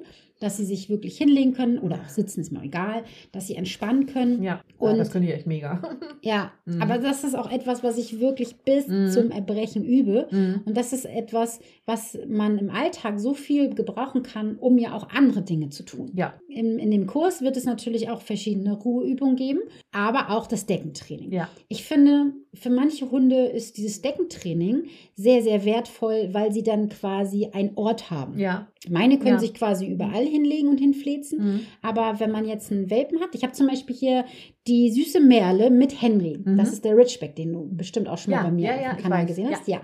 dass 0.43 0.57
sie 0.57 0.65
sich 0.65 0.89
wirklich 0.89 1.17
hinlegen 1.17 1.53
können 1.53 1.77
oder 1.79 1.95
auch 1.95 2.09
sitzen, 2.09 2.41
ist 2.41 2.51
mir 2.51 2.61
egal, 2.63 3.03
dass 3.31 3.47
sie 3.47 3.55
entspannen 3.55 4.05
können. 4.07 4.43
Ja. 4.43 4.61
Und- 4.77 4.91
Und 4.91 4.97
das 4.97 5.09
können 5.11 5.25
die 5.25 5.31
echt 5.31 5.47
mega. 5.47 5.81
Ja, 6.21 6.51
Mhm. 6.65 6.81
aber 6.81 6.97
das 6.99 7.23
ist 7.23 7.35
auch 7.35 7.51
etwas, 7.51 7.83
was 7.83 7.97
ich 7.97 8.19
wirklich 8.19 8.55
bis 8.57 8.87
Mhm. 8.87 9.09
zum 9.09 9.31
Erbrechen 9.31 9.83
übe. 9.85 10.27
Mhm. 10.31 10.61
Und 10.65 10.77
das 10.77 10.93
ist 10.93 11.05
etwas, 11.05 11.59
was 11.85 12.17
man 12.27 12.57
im 12.57 12.69
Alltag 12.69 13.19
so 13.19 13.33
viel 13.33 13.73
gebrauchen 13.73 14.23
kann, 14.23 14.55
um 14.57 14.77
ja 14.77 14.93
auch 14.93 15.09
andere 15.09 15.41
Dinge 15.41 15.69
zu 15.69 15.83
tun. 15.83 16.11
Ja. 16.15 16.33
In, 16.47 16.79
in 16.79 16.91
dem 16.91 17.07
Kurs 17.07 17.41
wird 17.41 17.57
es 17.57 17.65
natürlich 17.65 18.09
auch 18.09 18.21
verschiedene 18.21 18.73
Ruheübungen 18.73 19.35
geben, 19.35 19.59
aber 19.93 20.31
auch 20.31 20.47
das 20.47 20.65
Deckentraining. 20.65 21.31
Ja. 21.31 21.49
Ich 21.69 21.83
finde, 21.85 22.33
für 22.53 22.69
manche 22.69 23.09
Hunde 23.11 23.45
ist 23.45 23.77
dieses 23.77 24.01
Deckentraining 24.01 24.83
sehr, 25.15 25.41
sehr 25.43 25.63
wertvoll, 25.65 26.29
weil 26.31 26.51
sie 26.51 26.63
dann 26.63 26.89
quasi 26.89 27.49
einen 27.53 27.71
Ort 27.75 28.09
haben. 28.11 28.37
Ja. 28.37 28.67
Meine 28.89 29.17
können 29.17 29.35
Ja. 29.35 29.39
sich 29.39 29.53
quasi 29.53 29.85
überall 29.87 30.25
hinlegen 30.25 30.67
und 30.67 30.79
hinflezen. 30.79 31.39
Mhm. 31.39 31.59
Aber 31.81 32.19
wenn 32.19 32.31
man 32.31 32.45
jetzt 32.45 32.71
einen 32.71 32.89
Welpen 32.89 33.21
hat, 33.21 33.33
ich 33.33 33.43
habe 33.43 33.53
zum 33.53 33.67
Beispiel 33.67 33.95
hier 33.95 34.25
die 34.67 34.91
süße 34.91 35.19
Merle 35.19 35.69
mit 35.69 36.01
Henry. 36.01 36.39
Mhm. 36.43 36.57
Das 36.57 36.73
ist 36.73 36.83
der 36.83 36.97
Ridgeback, 36.97 37.35
den 37.35 37.53
du 37.53 37.67
bestimmt 37.71 38.09
auch 38.09 38.17
schon 38.17 38.31
mal 38.31 38.43
bei 38.43 38.51
mir 38.51 38.75
ja, 38.75 38.91
auf 38.91 38.97
dem 38.97 39.03
Kanal 39.03 39.25
gesehen 39.25 39.49
hast. 39.51 39.67
Ja. 39.67 39.81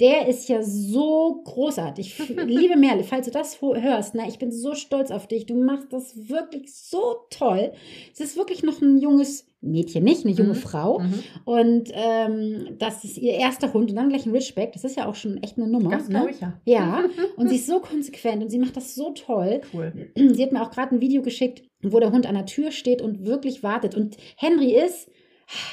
Der 0.00 0.26
ist 0.28 0.48
ja 0.48 0.62
so 0.62 1.42
großartig. 1.44 2.18
Liebe 2.46 2.76
Merle, 2.76 3.04
falls 3.04 3.26
du 3.26 3.32
das 3.32 3.60
hörst, 3.60 4.14
ne, 4.14 4.22
ich 4.28 4.38
bin 4.38 4.50
so 4.50 4.74
stolz 4.74 5.10
auf 5.10 5.26
dich. 5.28 5.46
Du 5.46 5.54
machst 5.54 5.92
das 5.92 6.28
wirklich 6.28 6.72
so 6.72 7.16
toll. 7.28 7.72
Es 8.12 8.20
ist 8.20 8.36
wirklich 8.36 8.62
noch 8.62 8.80
ein 8.80 8.98
junges 8.98 9.46
Mädchen, 9.62 10.04
nicht 10.04 10.24
eine 10.24 10.34
junge 10.34 10.50
Mhm. 10.54 10.56
Frau. 10.56 10.98
Mhm. 11.00 11.14
Und 11.44 11.90
ähm, 11.92 12.76
das 12.78 13.04
ist 13.04 13.18
ihr 13.18 13.34
erster 13.34 13.72
Hund 13.72 13.90
und 13.90 13.96
dann 13.96 14.08
gleich 14.08 14.24
ein 14.26 14.32
Ridgeback. 14.32 14.72
Das 14.72 14.84
ist 14.84 14.96
ja 14.96 15.06
auch 15.06 15.14
schon 15.14 15.36
echt 15.42 15.58
eine 15.58 15.68
Nummer. 15.68 15.90
Das 15.90 16.08
ne? 16.08 16.28
ich 16.30 16.40
ja. 16.40 16.60
Ja, 16.64 17.04
und 17.36 17.48
sie 17.48 17.56
ist 17.56 17.66
so 17.66 17.80
konsequent 17.80 18.42
und 18.42 18.50
sie 18.50 18.58
macht 18.58 18.76
das 18.76 18.94
so 18.94 19.10
toll. 19.10 19.60
Cool. 19.74 20.10
Sie 20.16 20.42
hat 20.42 20.52
mir 20.52 20.62
auch 20.62 20.70
gerade 20.70 20.94
ein 20.94 21.00
Video 21.00 21.22
geschickt, 21.22 21.62
wo 21.82 22.00
der 22.00 22.12
Hund 22.12 22.26
an 22.26 22.34
der 22.34 22.46
Tür 22.46 22.70
steht 22.70 23.02
und 23.02 23.26
wirklich 23.26 23.62
wartet. 23.62 23.94
Und 23.94 24.16
Henry 24.36 24.72
ist, 24.72 25.10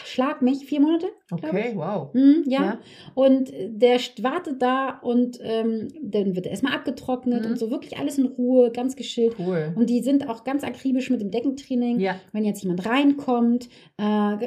schlag 0.05 0.41
mich, 0.41 0.65
vier 0.65 0.81
Monate? 0.81 1.07
Okay, 1.29 1.73
wow. 1.75 2.13
Hm, 2.13 2.43
ja. 2.47 2.63
Ja. 2.63 2.79
und 3.15 3.51
der 3.67 3.97
wartet 4.21 4.61
da 4.61 4.97
und 5.01 5.39
ähm, 5.41 5.89
dann 6.01 6.35
wird 6.35 6.45
er 6.45 6.51
erstmal 6.51 6.73
abgetrocknet 6.73 7.43
Mhm. 7.43 7.51
und 7.51 7.59
so 7.59 7.69
wirklich 7.69 7.97
alles 7.97 8.17
in 8.17 8.25
Ruhe, 8.27 8.71
ganz 8.71 8.95
geschillt. 8.95 9.35
Cool. 9.37 9.73
Und 9.75 9.89
die 9.89 10.01
sind 10.01 10.29
auch 10.29 10.45
ganz 10.45 10.63
akribisch 10.63 11.09
mit 11.09 11.19
dem 11.19 11.29
Deckentraining. 11.31 11.99
Ja. 11.99 12.15
Wenn 12.31 12.45
jetzt 12.45 12.61
jemand 12.63 12.85
reinkommt, 12.85 13.67
äh, 13.97 14.03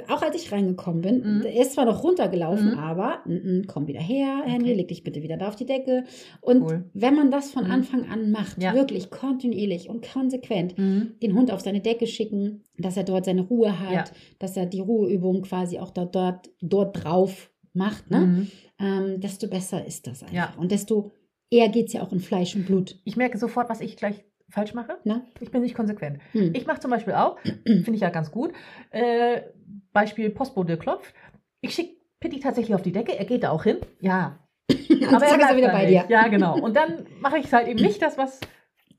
auch 0.09 0.23
als 0.23 0.37
ich 0.37 0.51
reingekommen 0.53 1.03
bin, 1.03 1.19
Mhm. 1.39 1.43
er 1.43 1.61
ist 1.63 1.73
zwar 1.75 1.85
noch 1.85 2.03
runtergelaufen, 2.03 2.73
Mhm. 2.73 2.79
aber 2.79 3.19
mm, 3.27 3.33
mm, 3.35 3.65
komm 3.67 3.87
wieder 3.87 4.01
her, 4.01 4.43
Henry, 4.45 4.71
Okay. 4.71 4.75
leg 4.75 4.89
dich 4.89 5.05
bitte 5.05 5.23
wieder 5.23 5.37
da 5.37 5.49
auf 5.49 5.57
die 5.57 5.67
Decke. 5.67 6.05
Und 6.41 6.63
Cool. 6.63 6.85
wenn 6.95 7.15
man 7.15 7.31
das 7.31 7.51
von 7.51 7.65
Mhm. 7.65 7.71
Anfang 7.73 8.09
an 8.11 8.31
macht, 8.31 8.63
Ja. 8.63 8.75
wirklich 8.75 9.11
kontinuierlich 9.11 9.89
und 9.91 10.07
konsequent, 10.11 10.79
Mhm. 10.79 11.13
den 11.23 11.35
Hund 11.35 11.51
auf 11.53 11.61
seine 11.61 11.81
Decke 11.81 12.07
schicken, 12.07 12.63
dass 12.79 12.97
er 12.97 13.05
dort 13.05 13.27
seine 13.27 13.43
Ruhe 13.43 13.79
hat, 13.79 14.13
dass 14.39 14.57
er 14.57 14.65
die 14.67 14.81
Ruheübung 14.81 15.43
quasi 15.43 15.79
auch 15.79 15.91
dort, 15.91 16.15
dort, 16.15 16.49
dort 16.73 17.05
drauf 17.05 17.51
macht, 17.73 18.11
ne? 18.11 18.21
Mhm. 18.21 18.51
ähm, 18.79 19.21
desto 19.21 19.47
besser 19.49 19.85
ist 19.85 20.07
das 20.07 20.23
einfach. 20.23 20.35
Ja. 20.35 20.55
Und 20.57 20.73
desto 20.73 21.13
eher 21.51 21.69
geht 21.69 21.89
es 21.89 21.93
ja 21.93 22.03
auch 22.03 22.13
in 22.13 22.21
Fleisch 22.21 22.55
und 22.57 22.67
Blut. 22.67 22.97
Ich 23.05 23.17
merke 23.17 23.39
sofort, 23.39 23.69
was 23.69 23.81
ich 23.81 23.97
gleich 23.97 24.25
falsch 24.49 24.75
mache. 24.75 24.99
Ne? 25.05 25.25
Ich 25.41 25.51
bin 25.53 25.63
nicht 25.63 25.75
konsequent. 25.77 26.19
Hm. 26.33 26.53
Ich 26.55 26.67
mache 26.67 26.81
zum 26.81 26.91
Beispiel 26.91 27.15
auch, 27.15 27.39
finde 27.65 27.93
ich 27.95 28.01
ja 28.01 28.11
ganz 28.11 28.31
gut, 28.33 28.53
äh, 28.91 29.43
Beispiel 29.93 30.31
Postbote 30.31 30.77
klopft. 30.77 31.15
Ich 31.61 31.75
schicke 31.75 31.95
Pitti 32.19 32.41
tatsächlich 32.41 32.75
auf 32.75 32.83
die 32.83 32.93
Decke, 32.93 33.17
er 33.17 33.25
geht 33.25 33.45
da 33.45 33.51
auch 33.51 33.65
hin. 33.65 33.79
Ja. 34.01 34.39
Aber 34.71 35.25
er 35.27 35.39
ist 35.51 35.57
wieder 35.57 35.71
bei 35.73 35.87
nicht. 35.87 35.91
dir. 35.91 36.07
Ja, 36.11 36.29
genau. 36.29 36.59
Und 36.59 36.75
dann 36.77 37.07
mache 37.21 37.39
ich 37.39 37.53
halt 37.53 37.69
eben 37.69 37.81
nicht 37.83 38.03
das, 38.03 38.19
was 38.19 38.41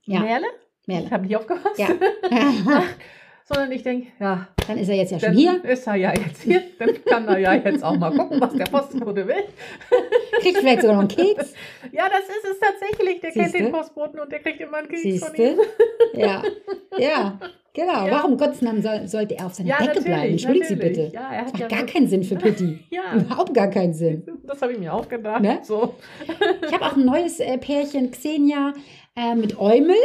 Ja. 0.04 0.20
Merle, 0.20 0.46
Merle. 0.86 1.06
ich 1.06 1.12
habe 1.12 1.24
nicht 1.26 1.36
aufgepasst, 1.36 1.78
Ja. 1.78 1.88
sondern 3.52 3.72
ich 3.72 3.82
denke, 3.82 4.08
ja, 4.20 4.48
Dann 4.66 4.78
ist 4.78 4.88
er 4.88 4.96
jetzt 4.96 5.12
ja 5.12 5.20
schon 5.20 5.32
hier, 5.32 5.64
ist 5.64 5.86
er 5.86 5.94
ja 5.96 6.12
jetzt 6.14 6.42
hier, 6.42 6.62
dann 6.78 7.04
kann 7.04 7.28
er 7.28 7.38
ja 7.38 7.54
jetzt 7.54 7.82
auch 7.84 7.96
mal 7.96 8.10
gucken, 8.10 8.40
was 8.40 8.54
der 8.54 8.64
Postbote 8.64 9.26
will. 9.26 9.44
kriegt 10.40 10.58
vielleicht 10.58 10.80
sogar 10.82 10.94
noch 10.96 11.00
einen 11.02 11.08
Keks. 11.08 11.52
Ja, 11.92 12.04
das 12.08 12.20
ist 12.34 12.52
es 12.52 12.58
tatsächlich. 12.58 13.20
Der 13.20 13.30
kennt 13.32 13.44
Siehste? 13.46 13.58
den 13.64 13.72
Postboten 13.72 14.18
und 14.20 14.32
der 14.32 14.38
kriegt 14.40 14.60
immer 14.60 14.78
einen 14.78 14.88
Keks 14.88 15.02
von 15.02 15.10
Siehst 15.34 15.38
ihm. 15.38 15.58
Ja. 16.14 16.42
Ja. 16.98 17.38
Genau. 17.40 17.48
Ja. 17.74 18.10
Warum 18.10 18.32
um 18.32 18.38
Gottes 18.38 18.60
Namen 18.60 18.82
soll, 18.82 19.08
sollte 19.08 19.34
er 19.36 19.46
auf 19.46 19.54
seiner 19.54 19.70
Ja, 19.70 19.78
Decke 19.78 20.02
bleiben? 20.02 20.32
Entschuldigen 20.32 20.66
Sie 20.66 20.76
bitte. 20.76 21.10
Ja, 21.14 21.32
er 21.32 21.38
hat 21.46 21.52
Macht 21.52 21.58
ja 21.60 21.68
gar 21.68 21.86
keinen 21.86 22.06
Sinn 22.06 22.22
für 22.22 22.34
Pitti. 22.44 22.80
Ja, 22.90 23.14
Überhaupt 23.16 23.54
gar 23.54 23.68
keinen 23.68 23.94
Sinn. 23.94 24.24
das 24.44 24.60
habe 24.60 24.72
ich 24.74 24.78
mir 24.78 24.92
auch 24.92 25.08
gedacht. 25.08 25.40
Ne? 25.40 25.58
So. 25.62 25.94
Ich 26.66 26.72
habe 26.72 26.84
auch 26.84 26.96
ein 26.96 27.04
neues 27.06 27.40
äh, 27.40 27.56
Pärchen, 27.58 28.10
Xenia, 28.10 28.74
äh, 29.16 29.34
mit 29.34 29.58
Eumel. 29.58 29.96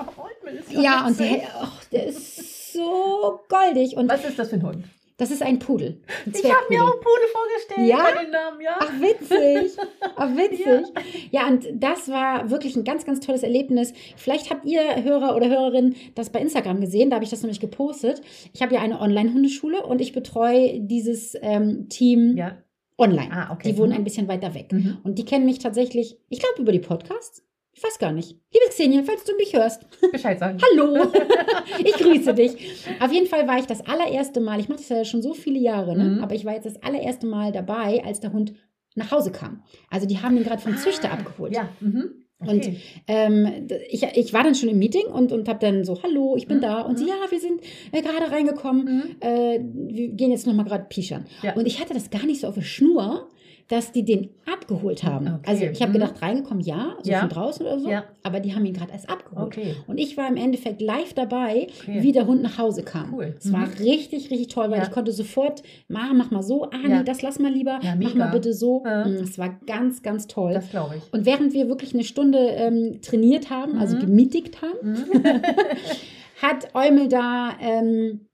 Oh, 0.00 0.22
Eumel 0.22 0.58
ist 0.60 0.72
Ja, 0.72 1.06
und 1.06 1.16
witzig. 1.18 1.40
der, 1.42 1.48
ach, 1.60 1.84
der 1.92 2.06
ist 2.06 2.51
so 2.72 3.40
goldig. 3.48 3.96
Und 3.96 4.08
Was 4.08 4.24
ist 4.24 4.38
das 4.38 4.50
für 4.50 4.56
ein 4.56 4.62
Hund? 4.66 4.84
das 5.18 5.30
ist 5.30 5.42
ein 5.42 5.60
Pudel. 5.60 6.00
Ein 6.26 6.32
Ich 6.34 6.44
habe 6.44 6.64
mir 6.68 6.82
auch 6.82 6.96
Pudel 6.98 7.28
vorgestellt. 7.32 7.88
Ja? 7.88 8.22
Namen, 8.28 8.60
ja. 8.60 8.76
Ach, 8.80 8.92
witzig. 9.00 9.78
Ach, 10.16 10.28
witzig. 10.36 10.86
Ja. 11.30 11.46
und 11.46 11.64
das 11.74 12.08
war 12.08 12.50
wirklich 12.50 12.74
ein 12.74 12.82
ganz, 12.82 13.04
ganz 13.04 13.20
tolles 13.20 13.44
Erlebnis. 13.44 13.92
Vielleicht 14.16 14.50
habt 14.50 14.64
ihr 14.64 15.04
Hörer 15.04 15.36
oder 15.36 15.48
Hörerinnen 15.48 15.94
das 16.16 16.30
bei 16.30 16.40
Instagram 16.40 16.80
gesehen. 16.80 17.10
Da 17.10 17.16
habe 17.16 17.24
ich 17.24 17.30
das 17.30 17.42
nämlich 17.42 17.60
gepostet. 17.60 18.20
Ich 18.52 18.62
habe 18.62 18.74
ja 18.74 18.80
eine 18.80 19.00
Online-Hundeschule 19.00 19.86
und 19.86 20.00
ich 20.00 20.12
betreue 20.12 20.80
dieses 20.80 21.36
ähm, 21.40 21.88
Team 21.88 22.36
Ja. 22.36 22.56
online. 22.98 23.30
Ah, 23.30 23.52
okay. 23.52 23.70
Die 23.70 23.78
wohnen 23.78 23.90
Mhm. 23.90 23.98
ein 23.98 24.04
bisschen 24.04 24.26
weiter 24.26 24.54
weg. 24.54 24.72
Mhm. 24.72 24.98
Und 25.04 25.18
die 25.20 25.24
kennen 25.24 25.44
mich 25.46 25.60
tatsächlich, 25.60 26.16
ich 26.30 26.40
glaube, 26.40 26.60
über 26.62 26.72
die 26.72 26.80
Podcasts. 26.80 27.44
Ich 27.74 27.82
weiß 27.82 27.98
gar 27.98 28.12
nicht. 28.12 28.36
Liebe 28.52 28.66
Xenia, 28.68 29.02
falls 29.02 29.24
du 29.24 29.34
mich 29.36 29.54
hörst. 29.54 29.86
Bescheid 30.12 30.38
sagen. 30.38 30.58
Hallo, 30.72 31.10
ich 31.84 31.94
grüße 31.94 32.34
dich. 32.34 32.52
Auf 33.00 33.10
jeden 33.12 33.26
Fall 33.26 33.48
war 33.48 33.58
ich 33.58 33.66
das 33.66 33.80
allererste 33.86 34.40
Mal, 34.40 34.60
ich 34.60 34.68
mache 34.68 34.78
das 34.78 34.88
ja 34.90 35.04
schon 35.04 35.22
so 35.22 35.32
viele 35.34 35.58
Jahre, 35.58 35.96
ne? 35.96 36.04
Mhm. 36.04 36.22
aber 36.22 36.34
ich 36.34 36.44
war 36.44 36.52
jetzt 36.54 36.66
das 36.66 36.82
allererste 36.82 37.26
Mal 37.26 37.50
dabei, 37.50 38.02
als 38.04 38.20
der 38.20 38.32
Hund 38.32 38.52
nach 38.94 39.10
Hause 39.10 39.32
kam. 39.32 39.62
Also 39.90 40.06
die 40.06 40.18
haben 40.20 40.36
ihn 40.36 40.44
gerade 40.44 40.60
vom 40.60 40.76
Züchter 40.76 41.10
Ah, 41.10 41.14
abgeholt. 41.14 41.54
Ja. 41.54 41.70
Mhm. 41.80 42.10
Und 42.40 42.48
Okay. 42.66 42.76
ähm, 43.06 43.68
d- 43.68 43.80
ich, 43.88 44.02
ich 44.02 44.32
war 44.34 44.42
dann 44.42 44.54
schon 44.56 44.68
im 44.68 44.78
Meeting 44.78 45.06
und, 45.06 45.30
und 45.32 45.48
habe 45.48 45.60
dann 45.60 45.84
so, 45.84 46.02
hallo, 46.02 46.34
ich 46.36 46.48
bin 46.48 46.58
Mhm. 46.58 46.62
da. 46.62 46.80
Und 46.82 46.98
sie, 46.98 47.06
ja, 47.08 47.14
wir 47.30 47.40
sind 47.40 47.62
äh, 47.92 48.02
gerade 48.02 48.30
reingekommen. 48.30 48.84
Mhm. 48.84 49.16
Äh, 49.20 49.60
wir 49.62 50.08
gehen 50.08 50.30
jetzt 50.32 50.46
nochmal 50.46 50.66
gerade 50.66 50.84
pischern. 50.90 51.24
Ja. 51.42 51.54
Und 51.54 51.66
ich 51.66 51.80
hatte 51.80 51.94
das 51.94 52.10
gar 52.10 52.26
nicht 52.26 52.40
so 52.40 52.48
auf 52.48 52.54
der 52.56 52.62
Schnur, 52.62 53.28
dass 53.72 53.90
die 53.90 54.04
den 54.04 54.28
abgeholt 54.52 55.02
haben. 55.02 55.26
Okay. 55.26 55.40
Also 55.50 55.64
ich 55.64 55.80
habe 55.80 55.90
Mhm. 55.90 55.94
gedacht, 55.94 56.20
reingekommen, 56.20 56.62
ja, 56.62 56.94
so 57.02 57.10
Ja. 57.10 57.20
von 57.20 57.28
draußen 57.30 57.64
oder 57.64 57.78
so, 57.80 57.88
Ja. 57.88 58.04
aber 58.22 58.40
die 58.40 58.54
haben 58.54 58.64
ihn 58.66 58.74
gerade 58.74 58.92
erst 58.92 59.08
abgeholt. 59.08 59.46
Okay. 59.46 59.74
Und 59.86 59.96
ich 59.98 60.16
war 60.18 60.28
im 60.28 60.36
Endeffekt 60.36 60.82
live 60.82 61.14
dabei, 61.14 61.68
Okay. 61.80 62.02
wie 62.02 62.12
der 62.12 62.26
Hund 62.26 62.42
nach 62.42 62.58
Hause 62.58 62.82
kam. 62.82 63.14
Cool. 63.14 63.34
Es 63.38 63.50
war 63.50 63.60
Mhm. 63.66 63.72
richtig, 63.80 64.30
richtig 64.30 64.48
toll, 64.48 64.70
weil 64.70 64.78
Ja. 64.78 64.84
ich 64.84 64.90
konnte 64.90 65.10
sofort, 65.12 65.62
Ma, 65.88 66.12
mach 66.14 66.30
mal 66.30 66.42
so, 66.42 66.64
ah 66.64 66.70
nee, 66.86 67.02
das 67.04 67.22
lass 67.22 67.38
mal 67.38 67.50
lieber, 67.52 67.80
mach 67.98 68.14
mal 68.14 68.30
bitte 68.30 68.52
so. 68.52 68.80
Mm, 68.84 69.22
Es 69.22 69.38
war 69.38 69.58
ganz, 69.66 70.02
ganz 70.02 70.26
toll. 70.26 70.52
Das 70.52 70.68
glaube 70.70 70.96
ich. 70.98 71.12
Und 71.12 71.24
während 71.24 71.54
wir 71.54 71.68
wirklich 71.68 71.94
eine 71.94 72.04
Stunde 72.04 72.38
ähm, 72.38 73.00
trainiert 73.00 73.48
haben, 73.48 73.78
also 73.78 73.96
Mhm. 73.96 74.00
gemietigt 74.00 74.60
haben, 74.60 74.90
Mhm. 74.92 74.96
hat 76.42 76.74
Eumel 76.74 77.08
da 77.08 77.52
ähm, 77.60 78.26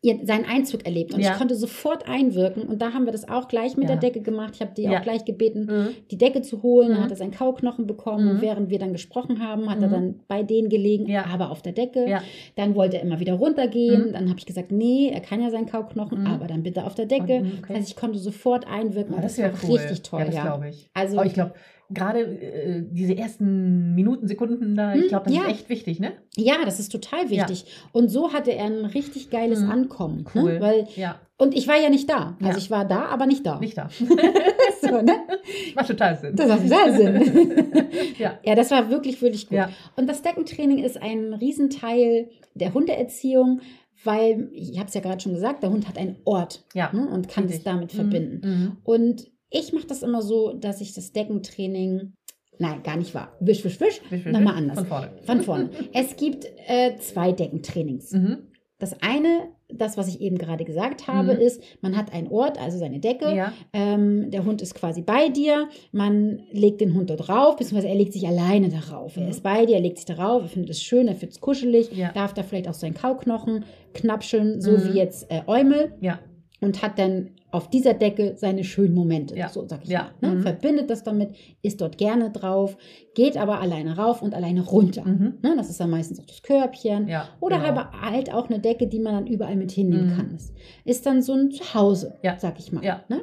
ihr, 0.00 0.20
seinen 0.24 0.44
Einzug 0.44 0.84
erlebt. 0.86 1.12
Und 1.12 1.20
Ja. 1.20 1.32
ich 1.32 1.38
konnte 1.38 1.56
sofort 1.56 2.08
einwirken. 2.08 2.62
Und 2.62 2.80
da 2.80 2.92
haben 2.92 3.04
wir 3.04 3.10
das 3.12 3.28
auch 3.28 3.48
gleich 3.48 3.76
mit 3.76 3.88
Ja. 3.88 3.96
der 3.96 3.96
Decke 3.96 4.20
gemacht. 4.20 4.52
Ich 4.54 4.60
habe 4.60 4.70
die 4.76 4.82
Ja. 4.82 4.98
auch 4.98 5.02
gleich 5.02 5.24
gebeten, 5.24 5.66
Mhm. 5.66 5.88
die 6.10 6.16
Decke 6.18 6.40
zu 6.42 6.62
holen. 6.62 6.90
Dann 6.90 6.98
Mhm. 7.00 7.02
hat 7.04 7.10
er 7.10 7.16
seinen 7.16 7.32
Kauknochen 7.32 7.86
bekommen. 7.88 8.28
Und 8.28 8.36
Mhm. 8.36 8.40
während 8.42 8.70
wir 8.70 8.78
dann 8.78 8.92
gesprochen 8.92 9.40
haben, 9.44 9.68
hat 9.68 9.82
er 9.82 9.88
Mhm. 9.88 9.92
dann 9.92 10.20
bei 10.28 10.44
denen 10.44 10.68
gelegen, 10.68 11.06
Ja. 11.08 11.24
aber 11.26 11.50
auf 11.50 11.62
der 11.62 11.72
Decke. 11.72 12.08
Ja. 12.08 12.22
Dann 12.54 12.76
wollte 12.76 12.98
er 12.98 13.02
immer 13.02 13.18
wieder 13.18 13.34
runtergehen. 13.34 14.08
Mhm. 14.08 14.12
Dann 14.12 14.28
habe 14.28 14.38
ich 14.38 14.46
gesagt, 14.46 14.70
nee, 14.70 15.10
er 15.12 15.20
kann 15.20 15.42
ja 15.42 15.50
seinen 15.50 15.66
Kauknochen, 15.66 16.20
Mhm. 16.20 16.26
aber 16.28 16.46
dann 16.46 16.62
bitte 16.62 16.84
auf 16.84 16.94
der 16.94 17.06
Decke. 17.06 17.38
Und, 17.38 17.46
okay. 17.58 17.64
Das 17.68 17.76
heißt, 17.78 17.88
ich 17.90 17.96
konnte 17.96 18.18
sofort 18.20 18.68
einwirken. 18.68 19.14
Ah, 19.14 19.16
und 19.16 19.24
das 19.24 19.34
das 19.34 19.44
war 19.64 19.68
cool. 19.68 19.78
richtig 19.78 20.02
toll. 20.02 20.20
Ja, 20.20 20.26
das 20.26 20.34
ja. 20.36 20.42
glaube 20.42 20.68
ich. 20.68 20.88
Also- 20.94 21.16
Aber 21.18 21.26
ich 21.26 21.34
glaube, 21.34 21.54
gerade 21.90 22.20
äh, 22.20 22.82
diese 22.90 23.16
ersten 23.16 23.94
Minuten, 23.94 24.28
Sekunden 24.28 24.74
da, 24.74 24.94
ich 24.94 25.02
Hm, 25.02 25.08
glaube, 25.08 25.24
das 25.26 25.34
ja. 25.34 25.42
ist 25.44 25.48
echt 25.50 25.68
wichtig, 25.70 26.00
ne? 26.00 26.12
Ja, 26.36 26.56
das 26.64 26.78
ist 26.80 26.90
total 26.92 27.30
wichtig. 27.30 27.64
Und 27.92 28.08
so 28.08 28.32
hatte 28.32 28.52
er 28.52 28.66
ein 28.66 28.84
richtig 28.84 29.30
geiles 29.30 29.60
Mhm. 29.62 29.70
Ankommen. 29.70 30.24
Cool. 30.34 30.54
Ne? 30.54 30.60
Weil, 30.60 30.88
Ja, 30.96 31.20
und 31.38 31.56
ich 31.56 31.66
war 31.68 31.80
ja 31.80 31.88
nicht 31.88 32.10
da. 32.10 32.36
Also 32.40 32.52
Ja. 32.52 32.56
ich 32.58 32.70
war 32.70 32.84
da, 32.84 33.06
aber 33.06 33.26
nicht 33.26 33.46
da. 33.46 33.58
nicht 33.58 33.78
da. 33.78 33.88
so, 34.80 35.00
ne? 35.02 35.14
Macht 35.74 35.88
total 35.88 36.16
Sinn. 36.18 36.36
Das 36.36 36.48
macht 36.48 36.62
total 36.68 36.92
Sinn. 36.94 37.66
ja. 38.18 38.38
ja, 38.44 38.54
das 38.54 38.70
war 38.70 38.90
wirklich, 38.90 39.20
wirklich 39.22 39.48
gut. 39.48 39.56
Ja. 39.58 39.70
Und 39.96 40.08
das 40.08 40.22
Deckentraining 40.22 40.78
ist 40.84 41.00
ein 41.00 41.32
Riesenteil 41.34 42.28
der 42.54 42.74
Hundeerziehung, 42.74 43.60
weil, 44.04 44.48
ich 44.52 44.78
habe 44.78 44.88
es 44.88 44.94
ja 44.94 45.00
gerade 45.00 45.20
schon 45.20 45.32
gesagt, 45.34 45.62
der 45.62 45.70
Hund 45.70 45.88
hat 45.88 45.96
einen 45.98 46.16
Ort 46.24 46.64
Ja. 46.74 46.92
ne? 46.92 47.08
und 47.08 47.28
kann 47.28 47.46
es 47.46 47.62
damit 47.62 47.92
Mhm. 47.94 47.96
verbinden. 47.96 48.40
Mhm. 48.48 48.76
Und 48.84 49.26
ich 49.50 49.72
mache 49.72 49.86
das 49.86 50.02
immer 50.02 50.22
so, 50.22 50.52
dass 50.52 50.80
ich 50.80 50.92
das 50.94 51.12
Deckentraining, 51.12 52.12
nein, 52.58 52.82
gar 52.82 52.96
nicht 52.96 53.14
wahr. 53.14 53.32
Wisch, 53.40 53.64
wisch, 53.64 53.80
wisch. 53.80 54.00
Wisch, 54.10 54.24
wisch, 54.24 54.32
Nochmal 54.32 54.56
anders. 54.56 54.78
Von 54.78 54.86
vorne. 54.86 55.10
Von 55.22 55.40
vorne. 55.42 55.70
es 55.92 56.16
gibt 56.16 56.46
äh, 56.66 56.96
zwei 56.98 57.32
Deckentrainings. 57.32 58.12
Mhm. 58.12 58.38
Das 58.80 58.94
eine, 59.02 59.48
das, 59.68 59.96
was 59.96 60.06
ich 60.06 60.20
eben 60.20 60.38
gerade 60.38 60.64
gesagt 60.64 61.08
habe, 61.08 61.34
Mhm. 61.34 61.40
ist, 61.40 61.60
man 61.80 61.96
hat 61.96 62.12
einen 62.12 62.28
Ort, 62.28 62.60
also 62.60 62.78
seine 62.78 63.00
Decke. 63.00 63.34
Ja. 63.34 63.52
Ähm, 63.72 64.30
der 64.30 64.44
Hund 64.44 64.62
ist 64.62 64.76
quasi 64.76 65.02
bei 65.02 65.30
dir. 65.30 65.68
Man 65.90 66.44
legt 66.52 66.80
den 66.80 66.94
Hund 66.94 67.10
dort 67.10 67.26
drauf, 67.26 67.56
beziehungsweise 67.56 67.88
er 67.88 67.96
legt 67.96 68.12
sich 68.12 68.28
alleine 68.28 68.68
darauf. 68.68 69.16
Er 69.16 69.24
Mhm. 69.24 69.30
ist 69.30 69.42
bei 69.42 69.66
dir, 69.66 69.74
er 69.74 69.80
legt 69.80 69.96
sich 69.96 70.06
darauf, 70.06 70.42
er 70.42 70.48
findet 70.48 70.70
es 70.70 70.80
schön, 70.82 71.08
er 71.08 71.16
findet 71.16 71.32
es 71.36 71.40
kuschelig, 71.40 71.90
Ja. 71.92 72.12
darf 72.12 72.34
da 72.34 72.44
vielleicht 72.44 72.68
auch 72.68 72.74
seinen 72.74 72.94
Kauknochen 72.94 73.64
knapscheln, 73.94 74.60
so 74.60 74.70
Mhm. 74.70 74.84
wie 74.84 74.98
jetzt 74.98 75.28
äh, 75.28 75.40
Eumel 75.48 75.94
Ja. 76.00 76.20
Und 76.60 76.82
hat 76.82 76.98
dann 76.98 77.30
auf 77.50 77.70
dieser 77.70 77.94
Decke 77.94 78.34
seine 78.36 78.62
schönen 78.64 78.94
Momente. 78.94 79.34
Ja. 79.36 79.48
So 79.48 79.66
sag 79.66 79.84
ich 79.84 79.88
Ja. 79.90 80.10
mal. 80.20 80.28
Ne? 80.30 80.34
Mhm. 80.36 80.42
Verbindet 80.42 80.90
das 80.90 81.02
damit, 81.02 81.30
ist 81.62 81.80
dort 81.80 81.96
gerne 81.96 82.30
drauf, 82.30 82.76
geht 83.14 83.36
aber 83.38 83.60
alleine 83.60 83.96
rauf 83.96 84.20
und 84.22 84.34
alleine 84.34 84.60
runter. 84.66 85.04
Mhm. 85.04 85.38
Ne? 85.42 85.54
Das 85.56 85.70
ist 85.70 85.80
dann 85.80 85.88
meistens 85.90 86.20
auch 86.20 86.26
das 86.26 86.42
Körbchen. 86.42 87.08
Ja. 87.08 87.28
Oder 87.40 87.58
genau. 87.58 87.68
aber 87.70 88.00
halt 88.02 88.32
auch 88.34 88.50
eine 88.50 88.58
Decke, 88.58 88.86
die 88.86 88.98
man 89.00 89.14
dann 89.14 89.26
überall 89.26 89.56
mit 89.56 89.70
hinnehmen 89.72 90.10
Mhm. 90.12 90.16
kann. 90.16 90.38
Ist 90.84 91.06
dann 91.06 91.22
so 91.22 91.32
ein 91.32 91.50
Zuhause, 91.50 92.18
Ja. 92.22 92.36
sag 92.38 92.58
ich 92.58 92.70
mal. 92.72 92.84
Ja. 92.84 93.02
Ne? 93.08 93.22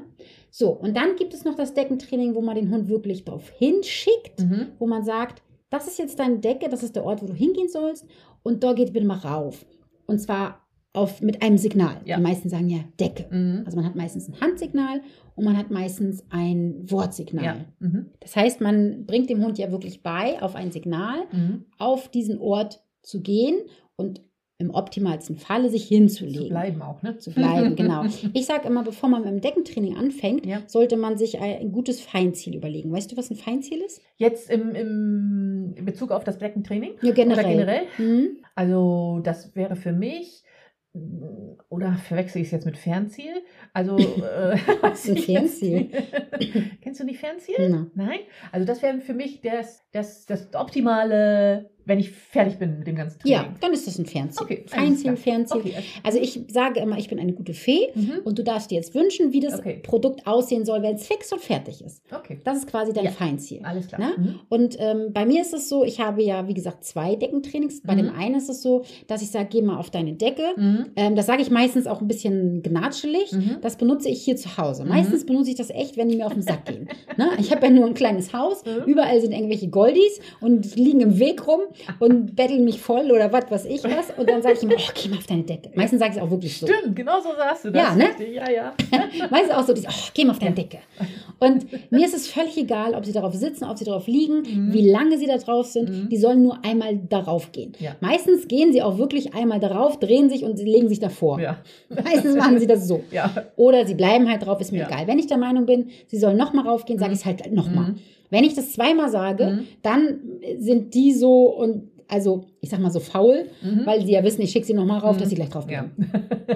So, 0.50 0.70
und 0.72 0.96
dann 0.96 1.16
gibt 1.18 1.34
es 1.34 1.44
noch 1.44 1.56
das 1.56 1.74
Deckentraining, 1.74 2.34
wo 2.34 2.42
man 2.42 2.56
den 2.56 2.72
Hund 2.72 2.88
wirklich 2.88 3.26
darauf 3.26 3.50
hinschickt, 3.50 4.40
Mhm. 4.42 4.68
wo 4.80 4.88
man 4.88 5.04
sagt, 5.04 5.44
das 5.70 5.88
ist 5.88 6.00
jetzt 6.00 6.18
deine 6.20 6.40
Decke, 6.40 6.70
das 6.70 6.82
ist 6.82 6.96
der 6.96 7.04
Ort, 7.06 7.22
wo 7.22 7.28
du 7.28 7.34
hingehen 7.34 7.68
sollst 7.68 8.06
und 8.44 8.64
dort 8.64 8.78
geht 8.78 8.94
bitte 8.94 9.06
mal 9.06 9.18
rauf. 9.18 9.66
Und 10.08 10.20
zwar 10.20 10.65
auf, 10.96 11.22
mit 11.22 11.42
einem 11.42 11.58
Signal. 11.58 11.98
Ja. 12.06 12.18
Die 12.18 12.24
meisten 12.24 12.50
sagen 12.50 12.70
ja 12.70 12.80
Decke. 13.00 13.26
Mhm. 13.30 13.64
Also 13.66 13.78
man 13.78 13.86
hat 13.86 13.96
meistens 13.96 14.28
ein 14.30 14.40
Handsignal 14.42 15.02
und 15.36 15.44
man 15.46 15.58
hat 15.58 15.72
meistens 15.72 16.24
ein 16.30 16.90
Wortsignal. 16.90 17.44
Ja. 17.44 17.56
Mhm. 17.80 18.08
Das 18.20 18.36
heißt, 18.36 18.62
man 18.62 19.06
bringt 19.06 19.30
dem 19.30 19.44
Hund 19.44 19.58
ja 19.58 19.72
wirklich 19.72 20.02
bei, 20.04 20.42
auf 20.42 20.56
ein 20.56 20.72
Signal, 20.72 21.20
Mhm. 21.32 21.66
auf 21.78 22.10
diesen 22.10 22.40
Ort 22.40 22.82
zu 23.02 23.22
gehen 23.22 23.58
und 23.96 24.22
im 24.58 24.70
optimalsten 24.70 25.36
Falle 25.36 25.70
sich 25.70 25.90
Zu 25.90 25.96
hinzulegen. 25.96 26.48
bleiben 26.48 26.82
auch, 26.82 27.02
ne? 27.04 27.18
Zu 27.18 27.32
bleiben, 27.32 27.76
genau. 27.76 28.06
Ich 28.34 28.46
sage 28.46 28.70
immer, 28.70 28.84
bevor 28.84 29.10
man 29.10 29.24
mit 29.24 29.30
dem 29.30 29.42
Deckentraining 29.42 29.98
anfängt, 29.98 30.46
Ja. 30.46 30.62
sollte 30.66 30.96
man 30.96 31.18
sich 31.18 31.42
ein, 31.42 31.74
gutes 31.74 32.00
Feinziel 32.00 32.56
überlegen. 32.56 32.90
Weißt 32.90 33.12
du, 33.12 33.18
was 33.18 33.30
ein 33.30 33.36
Feinziel 33.36 33.80
ist? 33.86 34.00
Jetzt 34.16 34.50
im, 34.50 34.74
im 34.74 35.74
in 35.76 35.84
Bezug 35.84 36.12
auf 36.12 36.24
das 36.24 36.38
Deckentraining? 36.38 36.92
Ja, 37.02 37.12
generell. 37.12 37.44
Oder 37.44 37.52
generell? 37.52 37.82
Mhm. 37.98 38.28
Also, 38.56 39.20
das 39.24 39.54
wäre 39.58 39.76
für 39.76 39.92
mich. 39.92 40.42
Oder 41.70 41.96
verwechsel 41.96 42.42
ich 42.42 42.48
es 42.48 42.52
jetzt 42.52 42.66
mit 42.66 42.78
Fernziel? 42.78 43.44
Also, 43.74 43.98
äh, 43.98 44.58
Fernziel? 44.96 45.90
Kennst 46.82 47.00
du 47.00 47.04
nicht 47.04 47.20
Fernziel? 47.20 47.70
Na. 47.70 47.88
Nein? 47.96 48.20
Also, 48.52 48.66
das 48.66 48.82
wäre 48.82 49.00
für 49.02 49.14
mich 49.14 49.42
das, 49.42 49.84
das, 49.92 50.26
das 50.26 50.54
optimale, 50.54 51.70
wenn 51.86 52.00
ich 52.00 52.12
fertig 52.12 52.58
bin 52.58 52.80
mit 52.80 52.88
dem 52.88 52.96
ganzen 52.96 53.20
Training. 53.20 53.38
Ja, 53.38 53.54
dann 53.62 53.74
ist 53.74 53.88
das 53.88 53.98
ein 54.00 54.06
Fernziel. 54.06 54.44
Okay, 54.44 54.64
Feinziel. 54.68 55.16
Fernziel. 55.18 55.60
Okay. 55.62 55.74
Also 56.04 56.20
ich 56.20 56.40
sage 56.50 56.80
immer, 56.80 56.98
ich 56.98 57.08
bin 57.10 57.20
eine 57.20 57.34
gute 57.34 57.54
Fee 57.54 57.90
Mhm. 57.96 58.22
und 58.24 58.38
du 58.40 58.44
darfst 58.44 58.72
dir 58.72 58.76
jetzt 58.76 58.94
wünschen, 58.96 59.32
wie 59.34 59.40
das 59.40 59.60
Okay. 59.60 59.80
Produkt 59.84 60.26
aussehen 60.28 60.66
soll, 60.66 60.82
wenn 60.82 60.96
es 60.96 61.08
fix 61.08 61.32
und 61.32 61.42
fertig 61.42 61.84
ist. 61.84 62.02
Okay. 62.14 62.40
Das 62.44 62.58
ist 62.58 62.68
quasi 62.68 62.92
dein 62.94 63.06
Ja. 63.06 63.12
Feinziel. 63.12 63.62
Alles 63.64 63.88
klar. 63.88 64.00
Ne? 64.02 64.14
Mhm. 64.18 64.40
Und 64.50 64.76
ähm, 64.80 65.12
bei 65.14 65.26
mir 65.26 65.42
ist 65.42 65.54
es 65.54 65.70
so, 65.70 65.84
ich 65.84 66.00
habe 66.00 66.22
ja, 66.24 66.48
wie 66.48 66.54
gesagt, 66.54 66.84
zwei 66.84 67.16
Deckentrainings. 67.16 67.82
Bei 67.82 67.94
Mhm. 67.94 67.98
dem 67.98 68.10
einen 68.16 68.36
ist 68.36 68.50
es 68.50 68.62
so, 68.62 68.84
dass 69.08 69.22
ich 69.22 69.32
sage, 69.32 69.48
geh 69.52 69.62
mal 69.62 69.78
auf 69.78 69.90
deine 69.90 70.14
Decke. 70.14 70.44
Mhm. 70.58 70.86
Ähm, 70.96 71.16
das 71.16 71.26
sage 71.28 71.42
ich 71.42 71.50
meistens 71.52 71.88
auch 71.88 72.02
ein 72.02 72.08
bisschen 72.08 72.62
gnatschelig. 72.64 73.32
Mhm. 73.32 73.58
Das 73.62 73.78
benutze 73.78 74.10
ich 74.10 74.24
hier 74.24 74.36
zu 74.36 74.58
Hause. 74.58 74.84
Mhm. 74.84 74.90
Meistens 74.90 75.26
benutze 75.26 75.50
ich 75.52 75.56
das 75.56 75.70
echt, 75.70 75.98
wenn 75.98 76.10
die 76.10 76.16
mir 76.18 76.26
auf 76.26 76.34
den 76.34 76.42
Sack 76.42 76.66
gehen. 76.66 76.88
ne? 77.18 77.30
Ich 77.40 77.52
habe 77.52 77.66
ja 77.66 77.72
nur 77.72 77.86
ein 77.86 77.94
kleines 77.94 78.34
Haus. 78.34 78.64
Überall 78.86 79.20
sind 79.22 79.32
irgendwelche 79.32 79.68
Goldies 79.70 80.20
und 80.42 80.76
liegen 80.76 81.00
im 81.02 81.20
Weg 81.20 81.48
rum 81.48 81.62
und 82.00 82.36
betteln 82.36 82.64
mich 82.66 82.80
voll 82.82 83.12
oder 83.12 83.32
was 83.32 83.50
weiß 83.52 83.66
ich 83.66 83.84
was. 83.84 84.12
Und 84.18 84.30
dann 84.30 84.42
sage 84.42 84.56
ich 84.58 84.64
immer, 84.64 84.76
oh, 84.78 84.92
geh 84.94 85.10
mal 85.10 85.18
auf 85.18 85.28
deine 85.28 85.44
Decke. 85.44 85.70
Meistens 85.76 86.00
sage 86.00 86.12
ich 86.12 86.18
es 86.18 86.24
auch 86.24 86.30
wirklich 86.32 86.58
so. 86.58 86.68
Stimmt, 86.68 86.96
genau 86.96 87.20
so 87.20 87.30
sagst 87.38 87.66
du 87.66 87.72
das. 87.72 87.84
Ja, 87.84 87.96
ne? 87.96 88.10
Ja, 88.34 88.50
ja. 88.50 88.74
Meistens 89.30 89.52
auch 89.56 89.64
so, 89.66 89.74
oh, 89.74 89.92
geh 90.14 90.26
mal 90.26 90.32
auf 90.32 90.40
deine. 90.40 90.56
Decke. 90.56 90.80
Und 91.40 91.66
mir 91.92 92.06
ist 92.06 92.16
es 92.16 92.28
völlig 92.28 92.58
egal, 92.58 92.94
ob 92.96 93.06
sie 93.06 93.12
darauf 93.12 93.34
sitzen, 93.34 93.66
ob 93.66 93.78
sie 93.78 93.86
darauf 93.86 94.08
liegen, 94.08 94.44
Mhm. 94.46 94.74
wie 94.74 94.90
lange 94.90 95.18
sie 95.18 95.26
da 95.28 95.38
drauf 95.38 95.66
sind. 95.68 95.90
Mhm. 95.90 96.10
Die 96.10 96.18
sollen 96.18 96.42
nur 96.44 96.64
einmal 96.64 96.96
darauf 96.98 97.52
gehen. 97.52 97.74
Ja. 97.80 97.96
Meistens 98.00 98.48
gehen 98.48 98.72
sie 98.74 98.82
auch 98.82 98.98
wirklich 98.98 99.34
einmal 99.34 99.60
darauf, 99.60 100.00
drehen 100.00 100.30
sich 100.30 100.44
und 100.44 100.58
sie 100.58 100.64
legen 100.66 100.88
sich 100.88 101.00
davor. 101.00 101.40
Ja. 101.40 101.58
Meistens 101.90 102.36
machen 102.36 102.58
sie 102.60 102.68
das 102.68 102.88
so. 102.88 103.04
Ja. 103.12 103.32
Oder 103.56 103.86
sie 103.86 103.96
bleiben 103.96 104.30
halt 104.30 104.46
drauf, 104.46 104.60
ist 104.62 104.72
mir 104.72 104.86
egal. 104.86 105.08
Wenn 105.08 105.20
ich 105.20 105.28
der 105.28 105.38
Meinung 105.38 105.66
bin, 105.66 105.90
sie 106.08 106.18
sollen 106.18 106.38
nochmal 106.38 106.68
raufgehen, 106.68 106.98
sage 107.00 107.10
Mhm. 107.10 107.14
ich 107.16 107.20
es 107.22 107.26
halt 107.26 107.52
nochmal. 107.54 107.92
Mhm. 107.92 108.00
Wenn 108.30 108.44
ich 108.44 108.54
das 108.56 108.74
zweimal 108.74 109.10
sage, 109.10 109.46
Mhm. 109.46 109.68
dann 109.82 110.20
sind 110.60 110.94
die 110.94 111.14
so 111.14 111.44
und 111.56 111.90
also 112.08 112.46
ich 112.62 112.70
sag 112.70 112.80
mal 112.80 112.92
so 112.92 113.00
faul, 113.00 113.46
Mhm. 113.64 113.82
weil 113.86 114.06
sie 114.06 114.12
ja 114.12 114.24
wissen, 114.24 114.42
ich 114.42 114.52
schicke 114.52 114.66
sie 114.68 114.74
nochmal 114.74 115.00
rauf, 115.00 115.16
Mhm. 115.16 115.20
dass 115.22 115.30
sie 115.30 115.36
gleich 115.36 115.50
drauf 115.50 115.66
Ja. 115.70 115.84
gehen. 115.84 116.08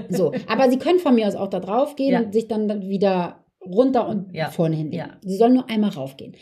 So, 0.10 0.32
aber 0.48 0.70
sie 0.70 0.78
können 0.78 1.00
von 1.00 1.16
mir 1.16 1.28
aus 1.28 1.36
auch 1.36 1.50
da 1.50 1.60
drauf 1.60 1.96
gehen 1.96 2.12
Ja. 2.14 2.20
und 2.22 2.34
sich 2.34 2.48
dann 2.48 2.88
wieder 2.88 3.44
runter 3.66 4.08
und 4.08 4.34
Ja. 4.34 4.50
vorne 4.50 4.76
hinlegen. 4.76 4.98
Ja. 4.98 5.10
Sie 5.22 5.36
sollen 5.38 5.54
nur 5.56 5.70
einmal 5.70 5.90
raufgehen. 5.92 6.34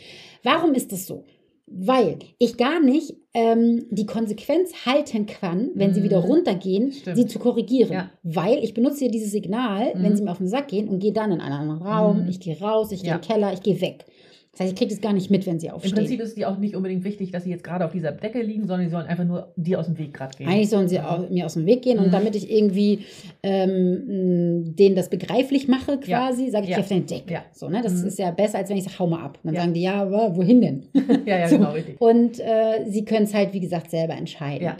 Warum 0.42 0.74
ist 0.74 0.92
das 0.92 1.06
so? 1.06 1.24
Weil 1.70 2.16
ich 2.38 2.56
gar 2.56 2.80
nicht 2.80 3.14
ähm, 3.34 3.86
die 3.90 4.06
Konsequenz 4.06 4.72
halten 4.86 5.26
kann, 5.26 5.70
wenn 5.74 5.94
sie 5.94 6.00
Mhm. 6.00 6.04
wieder 6.04 6.18
runtergehen, 6.18 6.90
Stimmt. 6.92 7.16
sie 7.16 7.26
zu 7.26 7.38
korrigieren. 7.38 7.92
Ja. 7.92 8.10
Weil 8.24 8.64
ich 8.64 8.74
benutze 8.74 9.00
hier 9.00 9.10
dieses 9.10 9.30
Signal, 9.30 9.94
Mhm. 9.94 10.02
wenn 10.02 10.16
sie 10.16 10.22
mir 10.24 10.32
auf 10.32 10.38
den 10.38 10.48
Sack 10.48 10.68
gehen 10.68 10.88
und 10.88 10.98
gehe 10.98 11.12
dann 11.12 11.30
in 11.30 11.40
einen 11.40 11.52
anderen 11.52 11.82
Raum, 11.82 12.22
Mhm. 12.22 12.28
ich 12.30 12.40
gehe 12.40 12.58
raus, 12.60 12.90
ich 12.90 13.00
gehe 13.02 13.10
Ja. 13.10 13.16
in 13.16 13.20
den 13.22 13.28
Keller, 13.28 13.52
ich 13.52 13.62
gehe 13.62 13.80
weg. 13.80 14.06
Das 14.58 14.64
heißt, 14.64 14.72
ich 14.72 14.78
kriege 14.78 14.90
das 14.92 15.00
gar 15.00 15.12
nicht 15.12 15.30
mit, 15.30 15.46
wenn 15.46 15.60
sie 15.60 15.68
Im 15.68 15.74
aufstehen. 15.74 15.94
Prinzip 15.94 16.18
ist 16.20 16.30
es 16.30 16.34
dir 16.34 16.48
auch 16.48 16.58
nicht 16.58 16.74
unbedingt 16.74 17.04
wichtig, 17.04 17.30
dass 17.30 17.44
sie 17.44 17.50
jetzt 17.50 17.62
gerade 17.62 17.84
auf 17.84 17.92
dieser 17.92 18.10
Decke 18.10 18.42
liegen, 18.42 18.66
sondern 18.66 18.86
sie 18.88 18.90
sollen 18.90 19.06
einfach 19.06 19.22
nur 19.24 19.52
dir 19.54 19.78
aus 19.78 19.86
dem 19.86 19.96
Weg 19.98 20.12
gerade 20.14 20.36
gehen. 20.36 20.48
Eigentlich 20.48 20.68
sollen 20.68 20.88
sie 20.88 20.98
au- 20.98 21.28
mir 21.30 21.46
aus 21.46 21.54
dem 21.54 21.64
Weg 21.64 21.82
gehen 21.82 21.98
und 22.00 22.08
Mhm. 22.08 22.10
damit 22.10 22.34
ich 22.34 22.50
irgendwie 22.50 23.00
ähm, 23.44 24.74
denen 24.76 24.96
das 24.96 25.08
begreiflich 25.10 25.68
mache, 25.68 25.98
quasi, 25.98 26.50
sage 26.50 26.64
ich, 26.64 26.70
Ja. 26.72 26.78
auf 26.78 26.88
deine 26.88 27.02
Decke. 27.02 27.34
Ja. 27.34 27.44
So, 27.52 27.68
ne? 27.68 27.80
Das 27.82 27.92
Mhm. 28.02 28.08
ist 28.08 28.18
ja 28.18 28.30
besser, 28.30 28.58
als 28.58 28.70
wenn 28.70 28.76
ich 28.76 28.84
sage, 28.84 28.98
hau 28.98 29.06
mal 29.06 29.22
ab. 29.24 29.38
Dann 29.44 29.54
Ja. 29.54 29.60
sagen 29.60 29.74
die, 29.74 29.82
ja, 29.82 30.02
aber 30.02 30.36
wohin 30.36 30.60
denn? 30.60 30.82
ja, 31.26 31.38
ja, 31.38 31.48
So. 31.48 31.56
genau, 31.58 31.72
richtig. 31.72 32.00
Und 32.00 32.40
äh, 32.40 32.84
sie 32.88 33.04
können 33.04 33.24
es 33.24 33.34
halt, 33.34 33.52
wie 33.52 33.60
gesagt, 33.60 33.90
selber 33.90 34.14
entscheiden. 34.14 34.72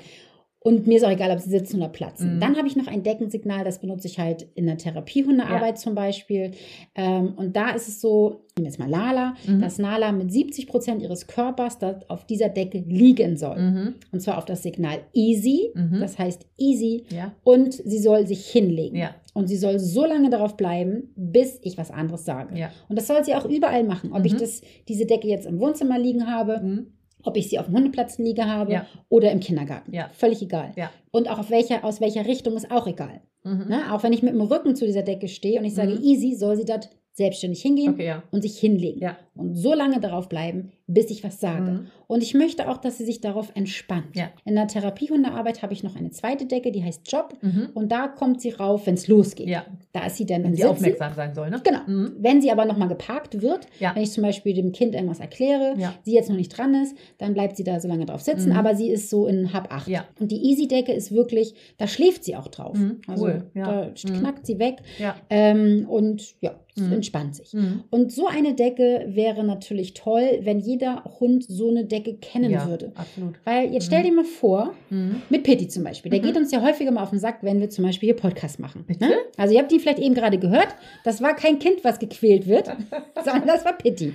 Ja. 0.69 0.73
Und 0.73 0.87
mir 0.87 0.97
ist 0.97 1.05
auch 1.05 1.11
egal, 1.11 1.31
ob 1.31 1.41
sie 1.41 1.51
sitzen 1.51 1.77
oder 1.79 1.89
platzen. 1.89 2.37
Mhm. 2.37 2.41
Dann 2.41 2.57
habe 2.57 2.69
ich 2.69 2.77
noch 2.77 2.87
ein 2.87 3.03
Deckensignal, 3.03 3.65
das 3.65 3.79
benutze 3.81 4.07
ich 4.09 4.19
halt 4.19 4.47
in 4.55 4.67
der 4.67 4.77
Therapiehundearbeit 4.77 5.79
zum 5.79 5.95
Beispiel. 5.95 6.53
Ähm, 6.95 7.35
und 7.37 7.57
da 7.57 7.71
ist 7.71 7.89
es 7.89 8.01
so, 8.01 8.29
nehmen 8.57 8.65
wir 8.65 8.65
jetzt 8.65 8.79
mal 8.79 8.89
Lala, 8.91 9.35
Mhm. 9.47 9.61
dass 9.61 9.79
Nala 9.79 10.13
mit 10.13 10.33
70 10.33 10.67
Prozent 10.67 11.03
ihres 11.03 11.27
Körpers 11.27 11.79
da 11.79 12.01
auf 12.09 12.27
dieser 12.27 12.49
Decke 12.49 12.79
liegen 12.87 13.37
soll. 13.37 13.59
Mhm. 13.59 13.95
Und 14.13 14.21
zwar 14.21 14.39
auf 14.39 14.45
das 14.45 14.63
Signal 14.63 14.99
easy, 15.15 15.71
Mhm. 15.75 16.01
das 16.01 16.19
heißt 16.19 16.47
easy. 16.59 17.05
Ja. 17.11 17.33
Und 17.45 17.75
sie 17.75 17.99
soll 17.99 18.27
sich 18.27 18.47
hinlegen. 18.47 18.97
Ja. 18.97 19.15
Und 19.35 19.47
sie 19.47 19.57
soll 19.57 19.79
so 19.79 20.05
lange 20.05 20.31
darauf 20.31 20.57
bleiben, 20.57 21.13
bis 21.15 21.61
ich 21.63 21.79
was 21.79 21.91
anderes 21.91 22.25
sage. 22.25 22.59
Ja. 22.59 22.71
Und 22.89 22.97
das 22.99 23.07
soll 23.07 23.25
sie 23.25 23.35
auch 23.35 23.45
überall 23.45 23.85
machen. 23.85 24.13
Ob 24.13 24.25
ich 24.25 24.33
Mhm. 24.35 24.39
das, 24.39 24.63
diese 24.89 25.07
Decke 25.07 25.29
jetzt 25.29 25.47
im 25.47 25.61
Wohnzimmer 25.61 25.99
liegen 25.99 26.27
habe, 26.27 26.61
Mhm. 26.61 26.87
Ob 27.29 27.37
ich 27.37 27.49
sie 27.49 27.59
auf 27.59 27.67
dem 27.67 27.77
Hundeplatz 27.77 28.19
liege 28.19 28.47
habe 28.47 28.73
Ja. 28.73 28.87
oder 29.09 29.31
im 29.31 29.41
Kindergarten. 29.41 29.95
Ja. 29.95 30.09
Völlig 30.15 30.43
egal. 30.43 30.73
Ja. 30.77 30.91
Und 31.13 31.29
auch 31.31 31.39
auf 31.39 31.51
welcher, 31.51 31.85
aus 31.85 32.01
welcher 32.01 32.27
Richtung 32.27 32.57
ist 32.57 32.71
auch 32.71 32.87
egal. 32.87 33.21
Mhm. 33.45 33.67
Ne? 33.69 33.93
Auch 33.93 34.03
wenn 34.03 34.13
ich 34.13 34.23
mit 34.23 34.33
dem 34.35 34.41
Rücken 34.41 34.75
zu 34.75 34.85
dieser 34.87 35.03
Decke 35.03 35.29
stehe 35.29 35.59
und 35.61 35.65
ich 35.65 35.75
sage 35.75 35.93
Mhm. 35.93 36.03
easy, 36.03 36.35
soll 36.35 36.57
sie 36.57 36.65
dort 36.65 36.91
selbstständig 37.13 37.61
hingehen 37.63 37.95
Okay, 37.95 38.17
und 38.31 38.43
sich 38.43 38.59
hinlegen. 38.59 39.01
Und 39.39 39.55
so 39.55 39.73
lange 39.73 40.01
darauf 40.01 40.29
bleiben, 40.29 40.73
bis 40.87 41.11
ich 41.11 41.23
was 41.25 41.41
sage. 41.41 41.71
Mhm. 41.71 41.87
Und 42.09 42.23
ich 42.23 42.35
möchte 42.35 42.69
auch, 42.69 42.79
dass 42.79 42.99
sie 42.99 43.05
sich 43.05 43.21
darauf 43.21 43.53
entspannt. 43.55 44.15
Ja. 44.17 44.31
In 44.45 44.55
der 44.55 44.67
Therapiehundearbeit 44.67 45.63
habe 45.63 45.73
ich 45.73 45.83
noch 45.83 45.95
eine 45.97 46.11
zweite 46.11 46.47
Decke, 46.47 46.73
die 46.73 46.83
heißt 46.83 47.11
Job. 47.11 47.35
Mhm. 47.43 47.69
Und 47.75 47.93
da 47.93 48.09
kommt 48.09 48.41
sie 48.41 48.51
rauf, 48.51 48.87
wenn 48.87 48.95
es 48.95 49.07
losgeht. 49.09 49.49
Ja. 49.49 49.65
Da 49.93 50.07
ist 50.07 50.17
sie 50.17 50.27
dann 50.27 50.43
Wenn 50.43 50.51
im 50.51 50.55
sie 50.57 50.63
Sitzen. 50.63 50.73
aufmerksam 50.73 51.15
sein 51.15 51.35
soll, 51.35 51.51
ne? 51.51 51.61
Genau. 51.63 51.81
Mhm. 51.87 52.17
Wenn 52.19 52.41
sie 52.43 52.51
aber 52.51 52.65
nochmal 52.65 52.89
geparkt 52.89 53.41
wird, 53.43 53.67
Ja. 53.79 53.95
wenn 53.95 54.03
ich 54.03 54.11
zum 54.13 54.23
Beispiel 54.25 54.55
dem 54.55 54.73
Kind 54.73 54.95
irgendwas 54.95 55.21
erkläre, 55.21 55.75
sie 56.03 56.15
jetzt 56.15 56.29
noch 56.31 56.37
nicht 56.37 56.57
dran 56.57 56.75
ist, 56.75 56.97
dann 57.19 57.35
bleibt 57.35 57.57
sie 57.57 57.65
da 57.65 57.79
so 57.81 57.87
lange 57.89 58.07
drauf 58.07 58.23
sitzen, 58.23 58.51
Mhm. 58.51 58.57
aber 58.57 58.75
sie 58.75 58.91
ist 58.91 59.09
so 59.11 59.27
in 59.27 59.53
Hab 59.53 59.73
8. 59.73 59.89
Ja. 59.89 60.05
Und 60.19 60.33
die 60.33 60.43
Easy-Decke 60.51 60.93
ist 60.93 61.13
wirklich, 61.13 61.55
da 61.77 61.87
schläft 61.87 62.25
sie 62.25 62.35
auch 62.35 62.49
drauf. 62.49 62.77
Mhm, 62.77 63.01
Also 63.07 63.25
cool, 63.27 63.51
ja. 63.55 63.65
da 63.65 63.87
Mhm. 64.11 64.19
knackt 64.21 64.47
sie 64.47 64.59
weg 64.59 64.79
Ja. 64.99 65.15
ähm, 65.31 65.87
und 65.89 66.35
ja, 66.41 66.55
entspannt 66.93 67.35
sich. 67.35 67.53
Und 67.91 68.13
so 68.13 68.29
eine 68.29 68.55
Decke 68.55 69.05
wäre 69.09 69.28
natürlich 69.35 69.95
toll, 69.95 70.41
wenn 70.43 70.61
jeder 70.61 71.05
Hund 71.21 71.45
so 71.45 71.69
eine 71.69 71.85
Decke 71.85 72.15
kennen 72.15 72.51
ja. 72.51 72.69
würde. 72.69 72.93
Absolut. 72.95 73.35
Weil 73.45 73.73
jetzt 73.73 73.87
stell 73.87 74.03
dir 74.03 74.13
mal 74.13 74.25
vor, 74.25 74.75
Mhm. 74.91 75.23
mit 75.31 75.43
Pitti 75.43 75.69
zum 75.69 75.85
Beispiel. 75.85 76.11
Der 76.11 76.21
Mhm. 76.21 76.25
geht 76.25 76.37
uns 76.37 76.51
ja 76.53 76.63
häufiger 76.63 76.91
mal 76.91 77.03
auf 77.03 77.11
den 77.11 77.19
Sack, 77.19 77.39
wenn 77.43 77.61
wir 77.61 77.71
zum 77.71 77.85
Beispiel 77.85 78.09
hier 78.09 78.17
Podcast 78.17 78.59
machen. 78.59 78.85
Ne? 79.01 79.11
Also 79.37 79.55
ihr 79.55 79.61
habt 79.61 79.73
ihn 79.73 79.81
vielleicht 79.81 79.99
eben 79.99 80.15
gerade 80.15 80.39
gehört. 80.39 80.69
Das 81.05 81.21
war 81.23 81.35
kein 81.37 81.59
Kind, 81.59 81.85
was 81.85 81.99
gequält 81.99 82.47
wird, 82.47 82.67
sondern 83.25 83.47
das 83.47 83.65
war 83.65 83.77
Pitti. 83.77 84.13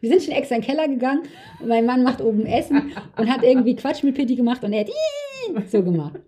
Wir 0.00 0.08
sind 0.10 0.22
schon 0.22 0.34
extra 0.34 0.56
in 0.56 0.62
den 0.62 0.66
Keller 0.68 0.88
gegangen 0.88 1.22
und 1.60 1.68
mein 1.68 1.84
Mann 1.86 2.02
macht 2.02 2.20
oben 2.20 2.46
Essen 2.46 2.92
und 3.16 3.28
hat 3.30 3.42
irgendwie 3.42 3.76
Quatsch 3.76 4.02
mit 4.02 4.14
Pitti 4.14 4.36
gemacht 4.36 4.62
und 4.64 4.72
er 4.72 4.80
hat 4.80 4.90
so 5.70 5.82
gemacht. 5.82 6.20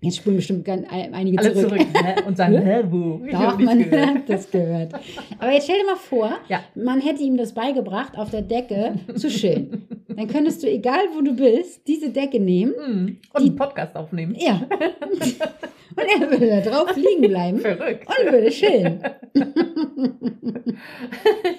Jetzt 0.00 0.18
spulen 0.18 0.36
bestimmt 0.36 0.68
einige 0.68 1.38
Alle 1.40 1.52
zurück. 1.54 1.70
zurück. 1.70 1.86
Hä? 1.92 2.22
Und 2.24 2.36
sagen, 2.36 2.56
Hä? 2.58 2.82
hä, 2.82 2.84
wo? 2.88 3.20
Ich 3.26 3.32
Doch, 3.32 3.58
man 3.58 3.78
gehört. 3.82 4.06
hat 4.06 4.28
das 4.30 4.48
gehört. 4.48 4.92
Aber 5.40 5.50
jetzt 5.50 5.64
stell 5.64 5.78
dir 5.80 5.86
mal 5.86 5.96
vor, 5.96 6.38
Ja. 6.48 6.60
man 6.76 7.00
hätte 7.00 7.20
ihm 7.22 7.36
das 7.36 7.52
beigebracht, 7.52 8.16
auf 8.16 8.30
der 8.30 8.42
Decke 8.42 8.94
zu 9.16 9.26
chillen. 9.28 9.88
Dann 10.06 10.28
könntest 10.28 10.62
du, 10.62 10.68
egal 10.70 11.00
wo 11.16 11.20
du 11.20 11.34
bist, 11.34 11.86
diese 11.88 12.10
Decke 12.10 12.38
nehmen. 12.38 12.74
Mhm. 12.78 13.06
Und 13.34 13.42
Die- 13.42 13.48
einen 13.48 13.56
Podcast 13.56 13.96
aufnehmen. 13.96 14.36
Ja. 14.38 14.68
Und 14.70 16.22
er 16.22 16.30
würde 16.30 16.46
da 16.48 16.60
drauf 16.60 16.94
liegen 16.96 17.28
bleiben 17.28 17.58
Verrückt. 17.58 18.06
und 18.06 18.32
würde 18.32 18.50
chillen. 18.50 19.00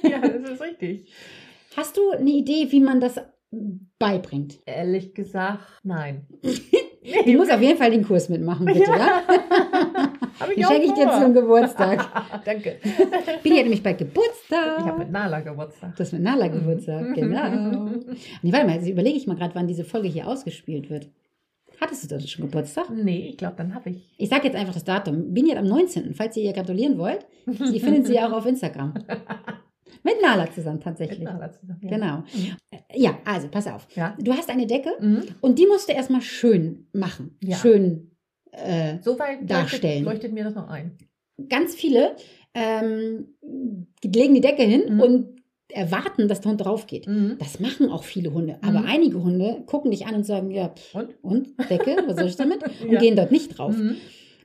ja, 0.10 0.20
das 0.22 0.50
ist 0.52 0.62
richtig. 0.62 1.12
Hast 1.76 1.98
du 1.98 2.12
eine 2.12 2.30
Idee, 2.30 2.68
wie 2.70 2.80
man 2.80 3.02
das 3.02 3.20
beibringt? 3.98 4.60
Ehrlich 4.66 5.14
gesagt, 5.14 5.60
nein. 5.84 6.26
Du 7.26 7.34
musst 7.34 7.52
auf 7.52 7.62
jeden 7.62 7.78
Fall 7.78 7.92
den 7.92 8.04
Kurs 8.04 8.30
mitmachen, 8.30 8.66
bitte, 8.66 8.84
ja? 8.84 9.24
Hab 10.40 10.50
Den 10.56 10.66
auch 10.66 10.72
schenke 10.72 10.88
ich 10.88 10.94
dir 10.94 11.12
zum 11.12 11.34
Geburtstag. 11.34 12.08
Danke. 12.46 12.78
Bini 13.44 13.58
hat 13.58 13.64
nämlich 13.64 13.84
bald 13.84 14.00
Ich 14.02 14.08
habe 14.08 14.14
Geburtstag. 14.14 14.98
mit 14.98 15.12
Nala 15.12 15.40
Geburtstag. 15.42 15.96
Das 15.96 16.08
ist 16.08 16.14
mit 16.14 16.22
Nala 16.24 16.48
Geburtstag, 16.48 17.14
genau. 17.14 17.90
Nee, 18.42 18.52
warte 18.54 18.66
mal, 18.66 18.76
jetzt 18.76 18.88
überlege 18.88 19.18
ich 19.18 19.28
mal 19.28 19.36
gerade, 19.36 19.56
wann 19.56 19.68
diese 19.68 19.84
Folge 19.84 20.08
hier 20.08 20.28
ausgespielt 20.28 20.90
wird. 20.90 21.10
Hattest 21.82 22.04
du 22.04 22.08
das 22.16 22.30
schon 22.30 22.46
Geburtstag? 22.46 22.90
Nee, 22.90 23.30
ich 23.30 23.38
glaube, 23.38 23.56
dann 23.58 23.74
habe 23.74 23.90
ich. 23.92 24.14
Ich 24.18 24.30
sage 24.30 24.48
jetzt 24.48 24.56
einfach 24.56 24.74
das 24.74 24.84
Datum. 24.84 25.34
Bini 25.34 25.52
hat 25.52 25.58
am 25.58 25.68
19., 25.68 26.14
falls 26.14 26.36
ihr 26.36 26.44
ihr 26.44 26.54
gratulieren 26.54 26.98
wollt. 26.98 27.26
Ihr 27.46 27.80
findet 27.80 28.08
sie 28.08 28.20
auch 28.20 28.32
auf 28.34 28.46
Instagram. 28.46 28.94
Mit 30.04 30.16
Nala 30.22 30.52
zusammen 30.52 30.76
Mit 30.78 30.84
tatsächlich. 30.84 31.20
Nala 31.20 31.52
zusammen. 31.52 31.80
Ja. 31.84 31.90
Genau. 31.90 32.18
Mhm. 32.18 32.56
Ja, 32.94 33.18
also 33.26 33.48
pass 33.50 33.68
auf. 33.68 33.88
Ja. 33.96 34.16
Du 34.20 34.34
hast 34.34 34.50
eine 34.50 34.66
Decke 34.68 34.90
Mhm. 35.00 35.24
und 35.42 35.60
die 35.60 35.68
musst 35.68 35.90
du 35.90 35.94
erstmal 35.94 36.22
schön 36.22 36.88
machen. 36.94 37.38
Ja. 37.44 37.58
Schön. 37.58 38.12
Äh, 38.52 38.98
Soweit 39.02 39.50
Darstellen. 39.50 40.04
leuchtet, 40.04 40.32
leuchtet 40.32 40.34
mir 40.34 40.44
das 40.46 40.56
noch 40.56 40.70
ein. 40.70 40.98
ganz 41.50 41.76
viele 41.76 42.16
ähm, 42.56 43.28
legen 44.04 44.34
die 44.34 44.42
Decke 44.42 44.64
hin 44.64 44.96
Mhm. 44.96 45.00
und 45.02 45.40
erwarten, 45.72 46.28
dass 46.28 46.42
der 46.42 46.50
Hund 46.52 46.62
drauf 46.62 46.88
geht. 46.88 47.08
Mhm. 47.08 47.36
Das 47.38 47.60
machen 47.60 47.92
auch 47.92 48.04
viele 48.04 48.34
Hunde. 48.34 48.58
Aber 48.64 48.80
Mhm. 48.80 48.86
einige 48.88 49.24
Hunde 49.24 49.62
gucken 49.68 49.92
dich 49.92 50.08
an 50.08 50.16
und 50.16 50.26
sagen, 50.26 50.50
ja, 50.50 50.70
pff, 50.70 50.96
Und? 50.96 51.16
und 51.22 51.70
Decke, 51.70 51.96
was 52.08 52.16
soll 52.18 52.26
ich 52.28 52.36
damit? 52.38 52.64
Und 52.82 52.92
Ja. 52.92 53.00
gehen 53.00 53.16
dort 53.16 53.32
nicht 53.32 53.50
drauf. 53.58 53.76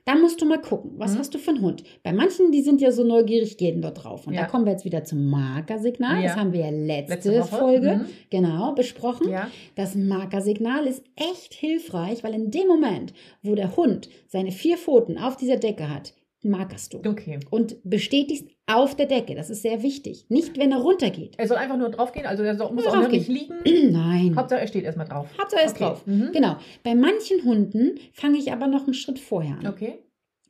Dann 0.05 0.21
musst 0.21 0.39
du 0.39 0.45
mal 0.45 0.61
gucken, 0.61 0.91
was 0.97 1.15
Mhm. 1.15 1.17
hast 1.19 1.33
du 1.33 1.39
für 1.39 1.49
einen 1.49 1.61
Hund? 1.61 1.83
Bei 2.03 2.13
manchen, 2.13 2.51
die 2.51 2.61
sind 2.61 2.79
ja 2.79 2.91
so 2.91 3.03
neugierig, 3.03 3.57
gehen 3.57 3.81
dort 3.81 4.03
drauf. 4.03 4.27
Und 4.27 4.33
Ja. 4.35 4.41
da 4.41 4.47
kommen 4.47 4.65
wir 4.65 4.71
jetzt 4.71 4.85
wieder 4.85 5.03
zum 5.03 5.29
Markersignal. 5.31 6.21
Das 6.21 6.35
Ja. 6.35 6.39
haben 6.39 6.53
wir 6.53 6.59
ja 6.61 6.69
letzte, 6.69 7.31
Letzte. 7.31 7.43
Folge 7.57 7.95
Mhm. 7.97 8.05
genau 8.29 8.73
besprochen. 8.75 9.29
Ja. 9.29 9.49
Das 9.75 9.95
Markersignal 9.95 10.85
ist 10.85 11.03
echt 11.15 11.55
hilfreich, 11.55 12.23
weil 12.23 12.35
in 12.35 12.51
dem 12.51 12.67
Moment, 12.67 13.13
wo 13.41 13.55
der 13.55 13.75
Hund 13.75 14.07
seine 14.27 14.51
vier 14.51 14.77
Pfoten 14.77 15.17
auf 15.17 15.37
dieser 15.37 15.57
Decke 15.57 15.89
hat, 15.89 16.13
markerst 16.45 16.93
du. 16.93 16.99
Okay. 17.07 17.39
Und 17.49 17.77
bestätigst 17.83 18.47
auf 18.67 18.95
der 18.95 19.05
Decke. 19.07 19.35
Das 19.35 19.49
ist 19.49 19.61
sehr 19.61 19.83
wichtig. 19.83 20.25
Nicht, 20.29 20.57
wenn 20.57 20.71
er 20.71 20.79
runtergeht. 20.79 21.35
Er 21.37 21.47
soll 21.47 21.57
einfach 21.57 21.77
nur 21.77 21.89
draufgehen, 21.89 22.25
also 22.25 22.43
er 22.43 22.55
soll, 22.55 22.71
muss 22.71 22.85
auch 22.87 23.07
nicht 23.07 23.27
liegen. 23.27 23.53
Nein. 23.91 24.35
Hauptsache 24.35 24.61
er 24.61 24.67
steht 24.67 24.83
erstmal 24.85 25.07
drauf. 25.07 25.27
Hauptsache 25.39 25.61
er 25.61 25.65
ist 25.67 25.75
Okay. 25.75 25.83
drauf. 25.83 26.07
Mhm. 26.07 26.29
Genau. 26.33 26.55
Bei 26.83 26.95
manchen 26.95 27.43
Hunden 27.43 27.99
fange 28.13 28.37
ich 28.37 28.51
aber 28.51 28.67
noch 28.67 28.85
einen 28.85 28.93
Schritt 28.93 29.19
vorher 29.19 29.57
an. 29.59 29.67
Okay. 29.67 29.99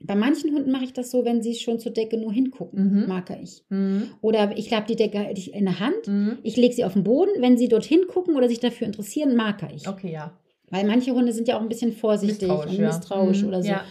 Bei 0.02 0.14
manchen 0.16 0.54
Hunden 0.54 0.72
mache 0.72 0.84
ich 0.84 0.94
das 0.94 1.10
so, 1.10 1.24
wenn 1.24 1.42
sie 1.42 1.56
schon 1.56 1.80
zur 1.80 1.92
Decke 1.94 2.18
nur 2.18 2.32
hingucken, 2.34 3.02
Mhm. 3.02 3.08
marker 3.08 3.40
ich. 3.42 3.64
Mhm. 3.70 4.10
Oder 4.22 4.56
ich 4.58 4.72
habe 4.74 4.86
die 4.88 4.98
Decke 4.98 5.20
halt 5.20 5.48
in 5.48 5.66
der 5.66 5.80
Hand. 5.80 6.08
Mhm. 6.08 6.38
Ich 6.44 6.58
lege 6.58 6.74
sie 6.76 6.84
auf 6.84 6.94
den 6.94 7.04
Boden. 7.06 7.32
Wenn 7.40 7.58
sie 7.58 7.70
dorthin 7.70 8.06
gucken 8.08 8.36
oder 8.36 8.50
sich 8.50 8.60
dafür 8.60 8.88
interessieren, 8.88 9.36
marker 9.36 9.70
ich. 9.74 9.88
Okay, 9.88 10.12
ja. 10.12 10.38
Weil 10.70 10.86
manche 10.86 11.12
Hunde 11.14 11.32
sind 11.32 11.48
ja 11.48 11.58
auch 11.58 11.62
ein 11.62 11.70
bisschen 11.70 11.94
vorsichtig 11.94 12.48
Misstrauisch, 12.50 12.72
und 12.72 12.80
ja. 12.80 12.88
misstrauisch 12.88 13.42
Mhm. 13.44 13.48
oder 13.48 13.62
so. 13.64 13.70
Ja. 13.70 13.86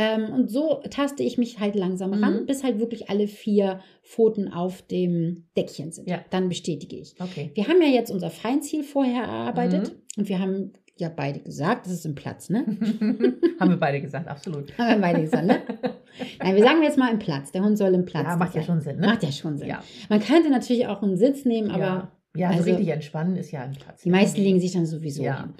Ähm, 0.00 0.32
und 0.32 0.50
so 0.50 0.80
taste 0.90 1.22
ich 1.22 1.36
mich 1.36 1.60
halt 1.60 1.74
langsam 1.74 2.10
Mhm. 2.16 2.24
ran, 2.24 2.46
bis 2.46 2.64
halt 2.64 2.78
wirklich 2.80 3.10
alle 3.10 3.26
vier 3.26 3.80
Pfoten 4.02 4.52
auf 4.52 4.82
dem 4.82 5.44
Deckchen 5.56 5.92
sind. 5.92 6.08
Ja. 6.08 6.24
Dann 6.30 6.48
bestätige 6.48 6.96
ich. 6.96 7.14
Okay. 7.20 7.50
Wir 7.54 7.68
haben 7.68 7.82
ja 7.82 7.88
jetzt 7.88 8.10
unser 8.10 8.30
Feinziel 8.30 8.82
vorher 8.82 9.24
erarbeitet 9.24 9.88
Mhm. 9.90 10.20
und 10.22 10.28
wir 10.28 10.38
haben 10.38 10.72
ja 10.96 11.08
beide 11.14 11.40
gesagt, 11.40 11.86
das 11.86 11.92
ist 11.94 12.04
im 12.06 12.14
Platz, 12.14 12.50
ne? 12.50 12.64
Haben 13.58 13.70
wir 13.70 13.78
beide 13.78 14.00
gesagt, 14.02 14.28
absolut. 14.28 14.76
Haben 14.78 14.96
wir 14.96 15.00
beide 15.00 15.20
gesagt, 15.22 15.46
ne? 15.46 15.60
Nein, 16.42 16.56
wir 16.56 16.62
sagen 16.62 16.82
jetzt 16.82 16.98
mal 16.98 17.10
im 17.10 17.18
Platz. 17.18 17.52
Der 17.52 17.62
Hund 17.64 17.78
soll 17.78 17.94
im 17.94 18.04
Platz 18.04 18.24
Ja, 18.26 18.36
macht 18.36 18.54
ja 18.54 18.60
sein. 18.60 18.66
schon 18.66 18.80
Sinn, 18.82 18.96
ne? 19.00 19.06
Macht 19.06 19.22
ja 19.22 19.32
schon 19.32 19.56
Sinn. 19.56 19.68
Ja. 19.68 19.82
Man 20.10 20.20
könnte 20.20 20.50
natürlich 20.50 20.86
auch 20.88 21.02
einen 21.02 21.16
Sitz 21.16 21.44
nehmen, 21.46 21.70
aber 21.70 21.80
ja, 21.80 22.10
ja 22.36 22.52
so 22.52 22.58
also- 22.58 22.70
richtig 22.70 22.88
entspannen 22.88 23.36
ist 23.36 23.50
ja 23.50 23.62
ein 23.62 23.72
Platz. 23.72 24.02
die 24.02 24.10
meisten 24.10 24.40
legen 24.42 24.60
sich 24.60 24.72
dann 24.72 24.84
sowieso 24.86 25.22
Ja. 25.22 25.40
hin. 25.40 25.54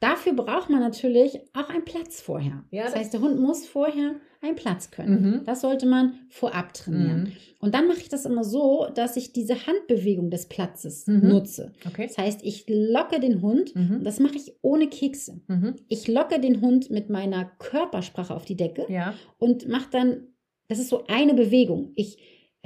Dafür 0.00 0.34
braucht 0.34 0.68
man 0.68 0.80
natürlich 0.80 1.40
auch 1.54 1.70
einen 1.70 1.84
Platz 1.84 2.20
vorher. 2.20 2.64
Ja, 2.70 2.82
das 2.84 2.92
das- 2.92 3.00
heißt, 3.00 3.12
der 3.14 3.20
Hund 3.22 3.40
muss 3.40 3.66
vorher 3.66 4.16
einen 4.42 4.54
Platz 4.54 4.90
können. 4.90 5.22
Mhm. 5.22 5.44
Das 5.46 5.62
sollte 5.62 5.86
man 5.86 6.14
vorab 6.28 6.74
trainieren. 6.74 7.20
Mhm. 7.24 7.32
Und 7.60 7.74
dann 7.74 7.88
mache 7.88 7.98
ich 8.00 8.10
das 8.10 8.26
immer 8.26 8.44
so, 8.44 8.86
dass 8.94 9.16
ich 9.16 9.32
diese 9.32 9.66
Handbewegung 9.66 10.28
des 10.30 10.46
Platzes 10.46 11.06
Mhm. 11.06 11.28
nutze. 11.28 11.72
Okay. 11.86 12.06
Das 12.08 12.18
heißt, 12.18 12.40
ich 12.44 12.66
locke 12.68 13.18
den 13.20 13.40
Hund 13.40 13.74
Mhm. 13.74 13.96
und 13.96 14.04
das 14.04 14.20
mache 14.20 14.36
ich 14.36 14.52
ohne 14.60 14.88
Kekse. 14.88 15.40
Mhm. 15.48 15.76
Ich 15.88 16.06
locke 16.06 16.38
den 16.40 16.60
Hund 16.60 16.90
mit 16.90 17.08
meiner 17.08 17.46
Körpersprache 17.58 18.34
auf 18.34 18.44
die 18.44 18.56
Decke 18.56 18.84
Ja. 18.90 19.14
und 19.38 19.66
mache 19.68 19.88
dann, 19.90 20.26
das 20.68 20.78
ist 20.78 20.90
so 20.90 21.04
eine 21.08 21.32
Bewegung. 21.34 21.92
Ich 21.96 22.18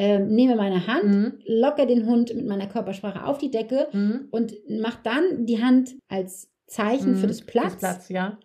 ähm, 0.02 0.28
nehme 0.34 0.56
meine 0.56 0.86
Hand, 0.86 1.04
Mhm. 1.04 1.32
locke 1.46 1.86
den 1.86 2.06
Hund 2.06 2.34
mit 2.34 2.46
meiner 2.46 2.66
Körpersprache 2.66 3.22
auf 3.26 3.36
die 3.36 3.50
Decke 3.50 3.86
Mhm. 3.92 4.28
und 4.30 4.54
mache 4.70 4.98
dann 5.04 5.44
die 5.44 5.62
Hand 5.62 5.94
als 6.08 6.49
Zeichen 6.70 7.16
für 7.16 7.24
Mhm. 7.24 7.28
das 7.28 7.42
Platz. 7.42 7.72
Das 7.72 7.78
Platz, 7.78 8.08
ja. 8.08 8.38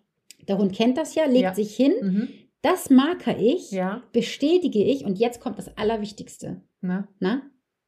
Der 0.48 0.58
Hund 0.58 0.74
kennt 0.74 0.98
das 0.98 1.16
ja, 1.16 1.26
legt 1.26 1.42
Ja. 1.44 1.56
sich 1.56 1.76
hin. 1.76 1.94
Mhm. 2.02 2.28
Das 2.62 2.90
marker 2.90 3.38
ich, 3.38 3.72
Ja. 3.72 4.02
bestätige 4.12 4.84
ich 4.84 5.06
und 5.06 5.18
jetzt 5.20 5.40
kommt 5.40 5.58
das 5.60 5.76
Allerwichtigste. 5.78 6.62
Na, 6.82 7.08
Na? 7.20 7.44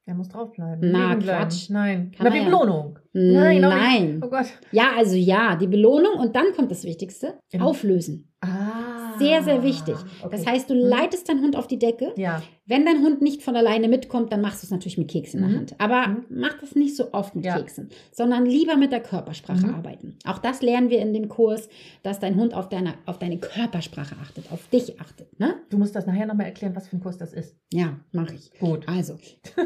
er 0.05 0.13
muss 0.15 0.29
draufbleiben. 0.29 0.91
Na, 0.91 1.09
Liegen 1.09 1.19
bleiben. 1.23 1.41
Quatsch. 1.49 1.69
Nein. 1.69 2.11
Kann 2.15 2.27
Na, 2.27 2.33
er 2.35 2.37
ja. 2.41 2.45
Belohnung. 2.45 2.99
Nein. 3.13 3.61
Nein. 3.61 4.21
Oh 4.23 4.29
Gott. 4.29 4.45
Ja, 4.71 4.91
also 4.95 5.15
ja, 5.15 5.55
die 5.55 5.67
Belohnung 5.67 6.13
und 6.19 6.35
dann 6.35 6.53
kommt 6.55 6.69
das 6.71 6.83
Wichtigste. 6.83 7.39
Im- 7.51 7.61
Auflösen. 7.61 8.31
Ah. 8.41 8.86
Sehr, 9.19 9.43
sehr 9.43 9.63
wichtig. 9.63 9.95
okay. 10.21 10.29
Das 10.31 10.45
heißt, 10.45 10.69
du 10.69 10.73
Mhm. 10.73 10.81
leitest 10.81 11.27
deinen 11.29 11.41
Hund 11.41 11.55
auf 11.55 11.67
die 11.67 11.79
Decke. 11.79 12.13
Ja. 12.17 12.41
Wenn 12.65 12.85
dein 12.85 13.01
Hund 13.01 13.21
nicht 13.21 13.43
von 13.43 13.55
alleine 13.55 13.87
mitkommt, 13.87 14.31
dann 14.33 14.41
machst 14.41 14.61
du 14.61 14.65
es 14.67 14.71
natürlich 14.71 14.97
mit 14.97 15.09
Keks 15.09 15.33
in 15.33 15.39
der 15.41 15.49
Mhm. 15.49 15.55
Hand. 15.55 15.75
Aber 15.79 16.07
Mhm. 16.07 16.25
mach 16.29 16.53
das 16.59 16.75
nicht 16.75 16.95
so 16.97 17.13
oft 17.13 17.33
mit 17.35 17.45
Ja. 17.45 17.57
Keksen, 17.57 17.89
sondern 18.11 18.45
lieber 18.45 18.75
mit 18.75 18.91
der 18.91 18.99
Körpersprache 19.01 19.67
Mhm. 19.67 19.73
arbeiten. 19.75 20.17
Auch 20.25 20.39
das 20.39 20.61
lernen 20.61 20.89
wir 20.89 20.99
in 20.99 21.13
dem 21.13 21.29
Kurs, 21.29 21.69
dass 22.03 22.19
dein 22.19 22.35
Hund 22.35 22.53
auf 22.53 22.67
deine, 22.69 22.95
auf 23.05 23.19
deine 23.19 23.37
Körpersprache 23.37 24.15
achtet, 24.21 24.51
auf 24.51 24.67
dich 24.69 24.99
achtet. 24.99 25.39
Ne? 25.39 25.55
Du 25.69 25.77
musst 25.77 25.95
das 25.95 26.05
nachher 26.07 26.25
nochmal 26.25 26.47
erklären, 26.47 26.75
was 26.75 26.87
für 26.89 26.97
ein 26.97 27.01
Kurs 27.01 27.17
das 27.17 27.33
ist. 27.33 27.55
Ja, 27.71 27.99
mache 28.11 28.35
ich. 28.35 28.51
Gut. 28.59 28.87
Also, 28.87 29.15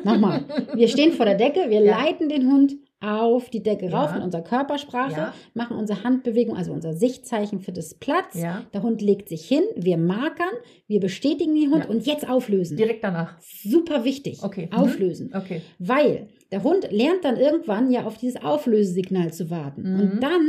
nochmal. 0.03 0.45
Wir 0.75 0.87
stehen 0.87 1.11
vor 1.13 1.25
der 1.25 1.35
Decke, 1.35 1.69
wir 1.69 1.81
Ja. 1.83 1.97
leiten 1.99 2.29
den 2.29 2.51
Hund 2.51 2.73
auf 3.01 3.49
die 3.49 3.63
Decke 3.63 3.91
rauf 3.91 4.11
Ja. 4.11 4.17
in 4.17 4.23
unserer 4.23 4.43
Körpersprache, 4.43 5.11
Ja. 5.11 5.33
machen 5.53 5.75
unsere 5.75 6.03
Handbewegung, 6.03 6.55
also 6.55 6.71
unser 6.71 6.93
Sichtzeichen 6.93 7.59
für 7.59 7.71
das 7.71 7.95
Platz. 7.95 8.35
Ja. 8.39 8.63
Der 8.73 8.83
Hund 8.83 9.01
legt 9.01 9.27
sich 9.29 9.45
hin, 9.47 9.63
wir 9.75 9.97
markern, 9.97 10.53
wir 10.87 10.99
bestätigen 10.99 11.55
den 11.55 11.71
Hund 11.71 11.89
und 11.89 12.05
jetzt 12.05 12.29
auflösen. 12.29 12.77
Direkt 12.77 13.03
danach. 13.03 13.35
Super 13.41 14.03
wichtig. 14.03 14.43
Okay. 14.43 14.69
Mhm. 14.71 14.77
Auflösen. 14.77 15.31
Okay. 15.35 15.61
Weil 15.79 16.27
der 16.51 16.63
Hund 16.63 16.87
lernt 16.91 17.23
dann 17.25 17.37
irgendwann 17.37 17.91
ja 17.91 18.05
auf 18.05 18.17
dieses 18.17 18.41
Auflösesignal 18.43 19.33
zu 19.33 19.49
warten. 19.49 19.81
Mhm. 19.93 19.99
Und 19.99 20.19
dann 20.23 20.47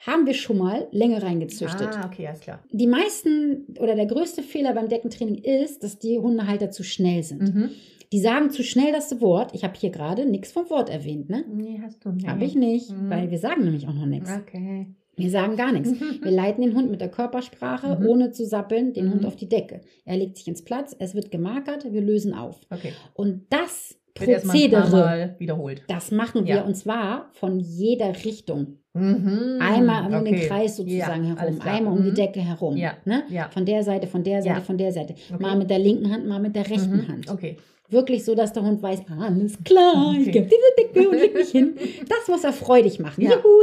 haben 0.00 0.26
wir 0.26 0.34
schon 0.34 0.58
mal 0.58 0.88
Länge 0.90 1.22
reingezüchtet. 1.22 1.90
Ah, 1.92 2.06
okay, 2.12 2.26
alles 2.26 2.40
klar. 2.40 2.58
Die 2.72 2.88
meisten 2.88 3.66
oder 3.78 3.94
der 3.94 4.06
größte 4.06 4.42
Fehler 4.42 4.74
beim 4.74 4.88
Deckentraining 4.88 5.36
ist, 5.36 5.84
dass 5.84 5.98
die 6.00 6.18
Hundehalter 6.18 6.72
zu 6.72 6.82
schnell 6.82 7.22
sind. 7.22 7.54
Mhm. 7.54 7.70
Die 8.12 8.20
sagen 8.20 8.50
zu 8.50 8.62
schnell 8.62 8.92
das 8.92 9.20
Wort. 9.20 9.54
Ich 9.54 9.64
habe 9.64 9.74
hier 9.76 9.90
gerade 9.90 10.26
nichts 10.26 10.52
vom 10.52 10.68
Wort 10.70 10.90
erwähnt, 10.90 11.30
ne? 11.30 11.44
Nee, 11.52 11.80
hast 11.82 12.04
du 12.04 12.10
nicht. 12.12 12.28
Habe 12.28 12.44
ich 12.44 12.54
nicht, 12.54 12.90
Mhm. 12.90 13.10
weil 13.10 13.30
wir 13.30 13.38
sagen 13.38 13.64
nämlich 13.64 13.88
auch 13.88 13.94
noch 13.94 14.06
nichts. 14.06 14.30
Okay. 14.32 14.86
Wir 15.16 15.28
sagen 15.30 15.56
gar 15.56 15.72
nichts. 15.72 15.90
Wir 16.22 16.30
leiten 16.30 16.62
den 16.62 16.74
Hund 16.74 16.90
mit 16.90 17.00
der 17.02 17.10
Körpersprache, 17.10 17.98
Mhm. 18.00 18.06
ohne 18.06 18.30
zu 18.32 18.46
sappeln, 18.46 18.92
den 18.94 19.06
Mhm. 19.06 19.12
Hund 19.12 19.26
auf 19.26 19.36
die 19.36 19.48
Decke. 19.48 19.80
Er 20.04 20.16
legt 20.16 20.36
sich 20.38 20.48
ins 20.48 20.62
Platz, 20.64 20.94
es 20.98 21.14
wird 21.14 21.30
gemarkert, 21.30 21.90
wir 21.92 22.00
lösen 22.00 22.32
auf. 22.34 22.60
Okay. 22.70 22.92
Und 23.14 23.42
das 23.50 23.98
Prozedere, 24.14 25.36
wiederholt. 25.38 25.82
das 25.88 26.10
machen 26.10 26.46
wir 26.46 26.56
Ja. 26.56 26.62
und 26.64 26.76
zwar 26.76 27.30
von 27.32 27.60
jeder 27.60 28.12
Richtung. 28.24 28.78
Mhm. 28.94 29.58
Einmal 29.60 30.04
um 30.14 30.24
den 30.24 30.34
Okay. 30.34 30.46
Kreis 30.48 30.76
sozusagen 30.76 31.24
Ja, 31.24 31.36
herum, 31.38 31.60
einmal 31.62 31.92
um 31.94 32.02
die 32.04 32.10
Mhm. 32.10 32.14
Decke 32.14 32.40
herum. 32.40 32.76
Ja. 32.76 32.92
Ne? 33.06 33.22
Ja. 33.30 33.48
Von 33.50 33.64
der 33.64 33.82
Seite, 33.82 34.06
von 34.06 34.22
der 34.22 34.42
Seite, 34.42 34.60
von 34.60 34.76
der 34.76 34.92
Seite. 34.92 35.14
Okay. 35.32 35.42
Mal 35.42 35.56
mit 35.56 35.70
der 35.70 35.78
linken 35.78 36.10
Hand, 36.12 36.26
mal 36.26 36.40
mit 36.40 36.54
der 36.56 36.68
rechten 36.68 36.96
Mhm. 36.96 37.08
Hand. 37.08 37.30
Okay. 37.30 37.56
Wirklich 37.92 38.24
so, 38.24 38.34
dass 38.34 38.52
der 38.52 38.62
Hund 38.64 38.82
weiß, 38.82 39.00
alles 39.20 39.62
klar, 39.64 40.14
ich 40.18 40.32
gebe 40.32 40.46
diese 40.46 40.76
Decke 40.78 41.08
und 41.10 41.16
leg 41.18 41.34
mich 41.34 41.50
hin. 41.50 41.74
Das 42.08 42.26
muss 42.28 42.42
er 42.42 42.52
freudig 42.52 42.98
machen. 42.98 43.20
Ja. 43.22 43.32
Juhu. 43.32 43.62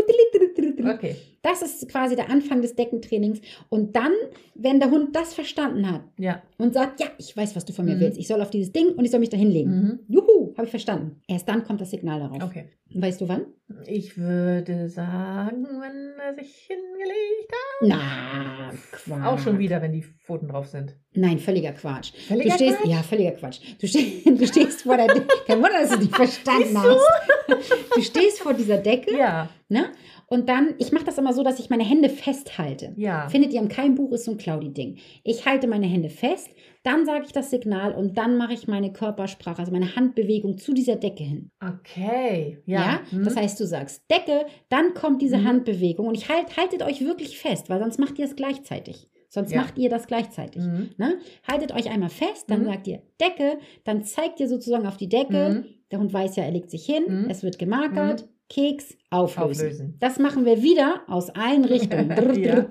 Okay. 0.94 1.16
Das 1.42 1.62
ist 1.62 1.88
quasi 1.90 2.16
der 2.16 2.30
Anfang 2.30 2.62
des 2.62 2.76
Deckentrainings. 2.76 3.40
Und 3.70 3.96
dann, 3.96 4.12
wenn 4.56 4.80
der 4.80 4.92
Hund 4.92 5.16
das 5.16 5.34
verstanden 5.34 5.90
hat 5.90 6.02
Ja. 6.18 6.42
und 6.58 6.74
sagt, 6.74 7.00
ja, 7.00 7.08
ich 7.18 7.36
weiß, 7.36 7.56
was 7.56 7.64
du 7.66 7.72
von 7.74 7.86
mir 7.86 7.96
Mhm. 7.96 8.00
willst, 8.02 8.18
ich 8.20 8.28
soll 8.28 8.42
auf 8.42 8.50
dieses 8.50 8.72
Ding 8.74 8.90
und 8.90 9.06
ich 9.06 9.12
soll 9.12 9.20
mich 9.22 9.30
da 9.30 9.38
hinlegen. 9.38 9.72
Mhm. 9.72 10.00
Juhu, 10.10 10.54
habe 10.58 10.66
ich 10.66 10.70
verstanden. 10.72 11.22
Erst 11.28 11.48
dann 11.48 11.64
kommt 11.64 11.80
das 11.82 11.92
Signal 11.92 12.20
darauf. 12.20 12.44
Okay. 12.44 12.66
Weißt 12.94 13.22
du 13.22 13.28
wann? 13.30 13.46
Ich 13.86 14.18
würde 14.18 14.90
sagen, 14.90 15.64
wenn 15.80 16.20
er 16.20 16.34
sich 16.34 16.68
hingelegt 16.68 17.54
Na, 17.82 18.72
Quatsch. 18.92 19.20
hat. 19.22 19.26
Auch 19.34 19.40
schon 19.40 19.60
wieder, 19.60 19.82
wenn 19.82 19.92
die 19.94 20.02
Pfoten 20.04 20.48
drauf 20.50 20.68
sind. 20.68 20.96
Nein, 21.14 21.38
völliger 21.40 21.72
Quatsch. 21.72 22.12
Völliger 22.28 22.50
du 22.50 22.56
stehst, 22.56 22.78
Quatsch? 22.80 22.90
ja, 22.92 23.04
völliger 23.04 23.32
Quatsch. 23.32 23.60
Du, 23.80 23.88
ste 23.88 24.00
du 24.38 24.48
stehst 24.48 24.84
vor 24.84 24.98
der 24.98 25.08
Decke. 25.08 25.28
Kein 25.48 25.58
Wunder, 25.58 25.82
dass 25.82 25.92
du 25.92 25.98
nicht 26.00 26.16
verstanden 26.16 26.78
hast. 26.78 27.66
Du 27.96 28.02
stehst 28.02 28.40
vor 28.40 28.54
dieser 28.54 28.78
Decke, 28.78 29.18
Ja. 29.18 29.50
ne? 29.68 29.86
Und 30.28 30.48
dann, 30.48 30.76
ich 30.78 30.92
mache 30.92 31.06
das 31.06 31.18
immer 31.18 31.34
so, 31.34 31.42
dass 31.42 31.58
ich 31.58 31.72
meine 31.72 31.84
Hände 31.84 32.08
festhalte. 32.08 32.94
Ja. 32.98 33.28
Findet 33.30 33.52
ihr 33.52 33.60
in 33.62 33.68
keinem 33.68 33.96
Buch, 33.96 34.12
ist 34.12 34.26
so 34.26 34.32
ein 34.32 34.38
Claudi-Ding. 34.38 34.98
Ich 35.24 35.48
halte 35.48 35.66
meine 35.68 35.88
Hände 35.88 36.10
fest, 36.12 36.50
dann 36.84 37.04
sage 37.08 37.24
ich 37.26 37.32
das 37.32 37.50
Signal 37.50 37.94
und 37.94 38.16
dann 38.16 38.38
mache 38.38 38.54
ich 38.54 38.68
meine 38.68 38.94
Körpersprache, 38.94 39.58
also 39.58 39.72
meine 39.72 39.96
Handbewegung 39.96 40.60
zu 40.60 40.72
dieser 40.74 40.98
Decke 40.98 41.24
hin. 41.24 41.50
Okay. 41.60 42.60
Ja, 42.68 42.80
Ja. 42.80 43.00
Mhm. 43.12 43.24
das 43.24 43.36
heißt, 43.36 43.60
du 43.60 43.66
sagst 43.66 44.04
Decke, 44.12 44.46
dann 44.70 44.94
kommt 44.94 45.22
diese 45.24 45.38
Mhm. 45.40 45.48
Handbewegung 45.48 46.08
und 46.08 46.16
ich 46.16 46.30
halt, 46.30 46.56
haltet 46.58 46.84
euch 46.84 47.02
wirklich 47.04 47.40
fest, 47.40 47.68
weil 47.70 47.80
sonst 47.80 47.98
macht 48.00 48.20
ihr 48.20 48.26
es 48.26 48.36
gleichzeitig. 48.36 49.08
Sonst 49.32 49.52
Ja. 49.52 49.62
macht 49.62 49.78
ihr 49.78 49.90
das 49.90 50.08
gleichzeitig. 50.08 50.62
Mhm. 50.64 50.90
Ne? 50.98 51.20
Haltet 51.48 51.72
euch 51.74 51.90
einmal 51.90 52.10
fest, 52.10 52.46
dann 52.50 52.62
Mhm. 52.62 52.66
sagt 52.66 52.88
ihr 52.88 53.02
Decke, 53.22 53.60
dann 53.84 54.04
zeigt 54.04 54.40
ihr 54.40 54.48
sozusagen 54.50 54.88
auf 54.88 54.98
die 54.98 55.08
Decke. 55.08 55.64
Mhm. 55.64 55.66
Der 55.92 56.00
Hund 56.00 56.12
weiß 56.12 56.36
ja, 56.36 56.44
er 56.44 56.52
legt 56.52 56.72
sich 56.72 56.86
hin, 56.86 57.04
Mhm. 57.08 57.30
es 57.30 57.44
wird 57.44 57.60
gemarkert, 57.60 58.28
Keks, 58.50 58.98
auflösen. 59.12 59.52
Auflösen. 59.68 59.96
Das 60.00 60.18
machen 60.18 60.44
wir 60.46 60.64
wieder 60.64 61.04
aus 61.08 61.30
allen 61.30 61.64
Richtungen. 62.10 62.10
Ja. 62.44 62.66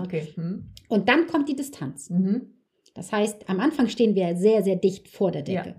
Okay. 0.00 0.28
Mhm. 0.36 0.70
Und 0.88 1.08
dann 1.10 1.26
kommt 1.26 1.48
die 1.50 1.56
Distanz. 1.56 2.08
Mhm. 2.08 2.54
Das 2.94 3.12
heißt, 3.12 3.48
am 3.48 3.60
Anfang 3.60 3.88
stehen 3.88 4.14
wir 4.14 4.34
sehr, 4.36 4.62
sehr 4.62 4.76
dicht 4.76 5.08
vor 5.08 5.30
der 5.30 5.42
Decke. 5.42 5.68
Ja. 5.70 5.74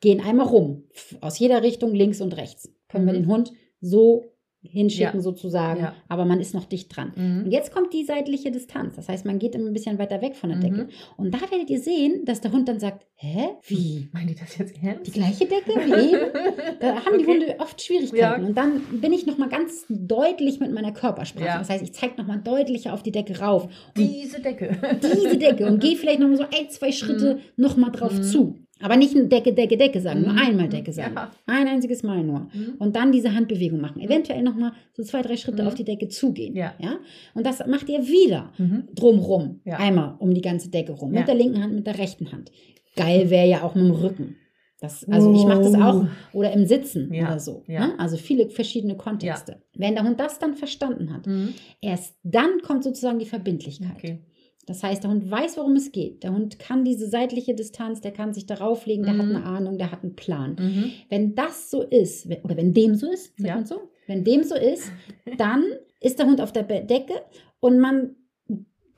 Gehen 0.00 0.20
einmal 0.20 0.46
rum, 0.46 0.84
aus 1.20 1.38
jeder 1.38 1.62
Richtung, 1.62 1.94
links 1.94 2.20
und 2.20 2.36
rechts. 2.36 2.72
Können 2.88 3.06
wir 3.06 3.12
Mhm. 3.14 3.18
den 3.22 3.26
Hund 3.28 3.52
so 3.80 4.24
hinschicken 4.70 5.16
Ja. 5.18 5.20
sozusagen, 5.20 5.80
Ja. 5.80 5.94
aber 6.08 6.24
man 6.24 6.40
ist 6.40 6.54
noch 6.54 6.64
dicht 6.64 6.94
dran. 6.96 7.12
Und 7.16 7.44
Mhm. 7.44 7.50
jetzt 7.50 7.72
kommt 7.72 7.92
die 7.92 8.04
seitliche 8.04 8.50
Distanz. 8.50 8.96
Das 8.96 9.08
heißt, 9.08 9.24
man 9.24 9.38
geht 9.38 9.54
immer 9.54 9.66
ein 9.68 9.72
bisschen 9.72 9.98
weiter 9.98 10.20
weg 10.22 10.36
von 10.36 10.50
der 10.50 10.58
Mhm. 10.58 10.62
Decke. 10.62 10.88
Und 11.16 11.32
da 11.34 11.40
werdet 11.50 11.70
ihr 11.70 11.80
sehen, 11.80 12.24
dass 12.24 12.40
der 12.40 12.52
Hund 12.52 12.68
dann 12.68 12.78
sagt, 12.80 13.06
hä, 13.14 13.48
wie? 13.66 14.08
Meinen 14.12 14.28
die 14.28 14.34
das 14.34 14.56
jetzt 14.58 14.76
Die 14.80 14.86
ernst? 14.86 15.12
gleiche 15.12 15.46
Decke 15.46 15.70
wie 15.70 16.14
eben? 16.14 16.26
Da 16.80 16.96
haben 17.04 17.18
die 17.18 17.24
Okay. 17.24 17.40
Hunde 17.40 17.56
oft 17.60 17.80
Schwierigkeiten. 17.80 18.42
Ja. 18.42 18.46
Und 18.48 18.54
dann 18.56 18.80
bin 19.00 19.12
ich 19.12 19.26
nochmal 19.26 19.48
ganz 19.48 19.86
deutlich 19.88 20.60
mit 20.60 20.72
meiner 20.72 20.92
Körpersprache. 20.92 21.58
Das 21.58 21.70
heißt, 21.70 21.82
ich 21.82 21.92
zeige 21.92 22.14
nochmal 22.16 22.40
deutlicher 22.42 22.92
auf 22.92 23.02
die 23.02 23.12
Decke 23.12 23.38
rauf. 23.40 23.64
Und 23.64 23.70
Diese 23.96 24.40
Decke. 24.40 24.76
diese 25.02 25.36
Decke 25.38 25.66
und 25.66 25.80
gehe 25.80 25.96
vielleicht 25.96 26.20
nochmal 26.20 26.36
so 26.36 26.44
ein, 26.44 26.68
zwei 26.70 26.92
Schritte 26.92 27.38
nochmal 27.56 27.90
drauf 27.92 28.12
Mhm. 28.12 28.22
zu. 28.22 28.58
Aber 28.80 28.96
nicht 28.96 29.14
Decke, 29.14 29.54
Decke, 29.54 29.76
Decke 29.78 30.00
sagen, 30.02 30.20
nur 30.22 30.32
Mhm. 30.34 30.38
einmal 30.38 30.68
Decke 30.68 30.92
sagen. 30.92 31.14
Ja. 31.16 31.30
Ein 31.46 31.66
einziges 31.66 32.02
Mal 32.02 32.22
nur. 32.22 32.40
Mhm. 32.52 32.74
Und 32.78 32.94
dann 32.94 33.10
diese 33.10 33.34
Handbewegung 33.34 33.80
machen. 33.80 34.00
Eventuell 34.02 34.42
nochmal 34.42 34.72
so 34.92 35.02
zwei, 35.02 35.22
drei 35.22 35.36
Schritte 35.38 35.62
Mhm. 35.62 35.68
auf 35.68 35.74
die 35.74 35.84
Decke 35.84 36.08
zugehen. 36.08 36.54
Ja. 36.54 36.74
Ja? 36.78 36.96
Und 37.34 37.46
das 37.46 37.66
macht 37.66 37.88
ihr 37.88 38.06
wieder 38.06 38.52
Mhm. 38.58 38.84
drumrum. 38.94 39.60
Ja. 39.64 39.78
Einmal 39.78 40.16
um 40.18 40.34
die 40.34 40.42
ganze 40.42 40.68
Decke 40.70 40.92
rum. 40.92 41.12
Ja. 41.14 41.20
Mit 41.20 41.28
der 41.28 41.34
linken 41.36 41.62
Hand, 41.62 41.74
mit 41.74 41.86
der 41.86 41.98
rechten 41.98 42.30
Hand. 42.32 42.50
Geil 42.96 43.30
wäre 43.30 43.46
ja 43.48 43.62
auch 43.62 43.74
mit 43.74 43.84
dem 43.84 43.92
Rücken. 43.92 44.36
Das, 44.78 45.08
also 45.08 45.32
ich 45.34 45.44
mache 45.46 45.62
das 45.62 45.74
auch 45.74 46.04
oder 46.34 46.52
im 46.52 46.66
Sitzen 46.66 47.10
Ja. 47.14 47.28
oder 47.28 47.38
so. 47.40 47.62
Ja. 47.66 47.86
Ne? 47.86 47.94
Also 47.98 48.18
viele 48.18 48.50
verschiedene 48.50 48.94
Kontexte. 48.94 49.62
Wenn 49.74 49.94
der 49.94 50.04
Hund 50.04 50.20
das 50.20 50.38
dann 50.38 50.54
verstanden 50.54 51.14
hat, 51.14 51.26
Mhm. 51.26 51.54
erst 51.80 52.14
dann 52.24 52.60
kommt 52.62 52.84
sozusagen 52.84 53.18
die 53.18 53.24
Verbindlichkeit. 53.24 53.92
Okay. 53.96 54.18
Das 54.66 54.82
heißt, 54.82 55.04
der 55.04 55.10
Hund 55.10 55.30
weiß, 55.30 55.56
worum 55.56 55.76
es 55.76 55.92
geht. 55.92 56.22
Der 56.24 56.32
Hund 56.32 56.58
kann 56.58 56.84
diese 56.84 57.08
seitliche 57.08 57.54
Distanz, 57.54 58.00
der 58.00 58.10
kann 58.12 58.34
sich 58.34 58.46
darauf 58.46 58.84
legen, 58.86 59.04
der 59.04 59.16
hat 59.16 59.24
Mhm. 59.26 59.36
eine 59.36 59.44
Ahnung, 59.44 59.78
der 59.78 59.92
hat 59.92 60.02
einen 60.02 60.16
Plan. 60.16 60.56
Mhm. 60.58 60.90
Wenn 61.08 61.34
das 61.36 61.70
so 61.70 61.82
ist, 61.82 62.26
oder 62.42 62.56
wenn 62.56 62.74
dem 62.74 62.94
so 62.96 63.08
ist, 63.10 63.26
sagt 63.38 63.48
Ja. 63.48 63.54
man 63.56 63.66
so, 63.66 63.80
wenn 64.08 64.24
dem 64.24 64.42
so 64.42 64.56
ist, 64.56 64.90
dann 65.38 65.62
ist 66.00 66.18
der 66.18 66.26
Hund 66.26 66.40
auf 66.40 66.52
der 66.52 66.64
Decke 66.64 67.14
und 67.60 67.78
man 67.78 68.16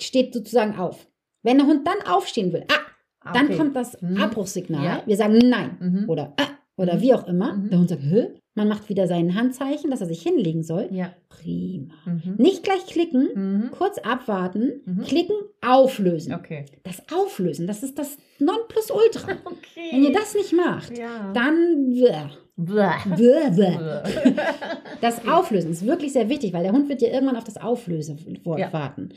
steht 0.01 0.33
sozusagen 0.35 0.77
auf. 0.79 1.07
Wenn 1.43 1.59
der 1.59 1.67
Hund 1.67 1.87
dann 1.87 2.07
aufstehen 2.11 2.53
will, 2.53 2.65
ah, 2.71 3.33
dann 3.33 3.47
Okay. 3.47 3.57
kommt 3.57 3.77
das 3.77 4.01
Mhm. 4.01 4.17
Abbruchssignal. 4.19 4.85
Ja. 4.85 5.03
Wir 5.07 5.17
sagen 5.17 5.39
nein 5.39 5.77
Mhm. 5.81 6.09
oder 6.09 6.35
ah, 6.39 6.49
oder 6.77 6.95
Mhm. 6.97 7.01
wie 7.03 7.15
auch 7.15 7.27
immer. 7.27 7.55
Mhm. 7.55 7.71
Der 7.71 7.79
Hund 7.79 7.89
sagt, 7.89 8.03
Hä? 8.03 8.29
Man 8.59 8.69
macht 8.69 8.91
wieder 8.91 9.07
sein 9.07 9.35
Handzeichen, 9.35 9.91
dass 9.91 10.03
er 10.03 10.07
sich 10.07 10.21
hinlegen 10.23 10.63
soll. 10.63 10.89
Ja. 10.91 11.13
Prima. 11.31 11.95
Mhm. 12.05 12.35
Nicht 12.37 12.63
gleich 12.65 12.85
klicken, 12.87 13.29
Mhm. 13.35 13.71
kurz 13.71 13.97
abwarten, 13.99 14.83
Mhm. 14.85 15.05
klicken, 15.05 15.37
auflösen. 15.67 16.35
Okay. 16.35 16.67
Das 16.83 17.01
Auflösen, 17.15 17.67
das 17.67 17.83
ist 17.83 17.99
das 17.99 18.19
Nonplusultra. 18.39 19.29
Okay. 19.47 19.93
Wenn 19.93 20.05
ihr 20.05 20.13
das 20.13 20.35
nicht 20.35 20.53
macht, 20.53 20.99
ja. 20.99 21.33
dann 21.33 21.93
bäh, 21.95 22.11
bäh. 22.57 23.51
Bäh. 23.57 23.79
das 25.01 25.27
Auflösen 25.27 25.71
ist 25.71 25.87
wirklich 25.87 26.13
sehr 26.13 26.29
wichtig, 26.29 26.53
weil 26.53 26.65
der 26.65 26.73
Hund 26.73 26.89
wird 26.89 27.01
ja 27.03 27.09
irgendwann 27.09 27.37
auf 27.37 27.45
das 27.45 27.57
Auflösewort 27.57 28.59
Ja. 28.59 28.73
warten. 28.73 29.11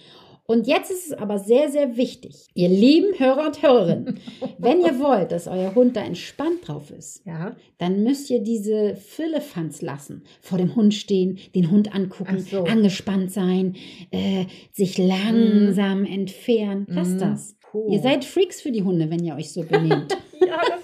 Und 0.51 0.67
jetzt 0.67 0.91
ist 0.91 1.07
es 1.07 1.13
aber 1.13 1.39
sehr, 1.39 1.69
sehr 1.69 1.97
wichtig, 1.97 2.35
ihr 2.53 2.69
lieben 2.69 3.17
Hörer 3.17 3.47
und 3.47 3.61
Hörerinnen, 3.61 4.19
wenn 4.57 4.81
ihr 4.81 4.99
wollt, 4.99 5.31
dass 5.31 5.47
euer 5.47 5.73
Hund 5.75 5.95
da 5.95 6.01
entspannt 6.01 6.67
drauf 6.67 6.91
ist, 6.91 7.25
Ja. 7.25 7.55
dann 7.77 8.03
müsst 8.03 8.29
ihr 8.29 8.39
diese 8.39 8.95
Füllefanz 8.95 9.81
lassen. 9.81 10.23
Vor 10.41 10.57
dem 10.57 10.75
Hund 10.75 10.93
stehen, 10.93 11.39
den 11.55 11.71
Hund 11.71 11.93
angucken, 11.95 12.39
so. 12.39 12.63
angespannt 12.65 13.31
sein, 13.31 13.75
äh, 14.11 14.45
sich 14.71 14.97
langsam 14.97 16.05
entfernen. 16.05 16.85
Lasst 16.89 17.15
Mhm. 17.15 17.19
das. 17.19 17.55
Puh. 17.61 17.89
Ihr 17.91 17.99
seid 17.99 18.25
Freaks 18.25 18.61
für 18.61 18.71
die 18.71 18.83
Hunde, 18.83 19.09
wenn 19.09 19.23
ihr 19.23 19.35
euch 19.35 19.51
so 19.51 19.63
benehmt. 19.63 20.17
Ja, 20.43 20.59
das 20.67 20.80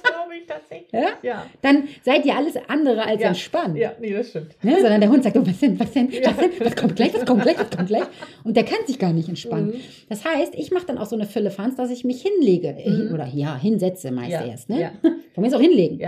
tatsächlich. 0.47 0.91
Ja? 0.91 1.09
Ja. 1.21 1.45
Dann 1.61 1.83
seid 2.03 2.25
ihr 2.25 2.35
alles 2.35 2.55
andere 2.67 3.05
als 3.05 3.21
Ja. 3.21 3.27
entspannt. 3.29 3.77
Ja, 3.77 3.93
nee, 3.99 4.11
das 4.13 4.29
stimmt. 4.29 4.55
Ne? 4.63 4.75
Sondern 4.81 5.01
der 5.01 5.09
Hund 5.09 5.23
sagt, 5.23 5.37
oh, 5.37 5.45
was 5.45 5.59
denn, 5.59 5.79
was 5.79 5.91
denn, 5.91 6.09
was 6.11 6.37
denn, 6.37 6.49
was 6.59 6.75
kommt 6.75 6.95
gleich, 6.95 7.13
was 7.13 7.25
kommt 7.25 7.41
gleich, 7.43 7.57
was 7.59 7.69
kommt 7.69 7.87
gleich. 7.87 8.03
Und 8.43 8.55
der 8.57 8.63
kann 8.63 8.79
sich 8.87 8.97
gar 8.99 9.13
nicht 9.13 9.29
entspannen. 9.29 9.67
Mhm. 9.71 9.79
Das 10.09 10.23
heißt, 10.25 10.55
ich 10.55 10.71
mache 10.71 10.85
dann 10.87 10.97
auch 10.97 11.05
so 11.07 11.15
eine 11.15 11.25
Füllefanz, 11.25 11.75
dass 11.75 11.91
ich 11.91 12.03
mich 12.03 12.21
hinlege. 12.21 12.75
Mhm. 12.85 13.13
Oder 13.13 13.27
ja, 13.27 13.57
hinsetze 13.59 14.11
meist 14.11 14.31
erst. 14.31 14.69
Ne? 14.69 14.81
Ja. 14.81 14.91
Von 15.33 15.41
mir 15.41 15.47
ist 15.47 15.53
auch 15.53 15.61
hinlegen. 15.61 15.99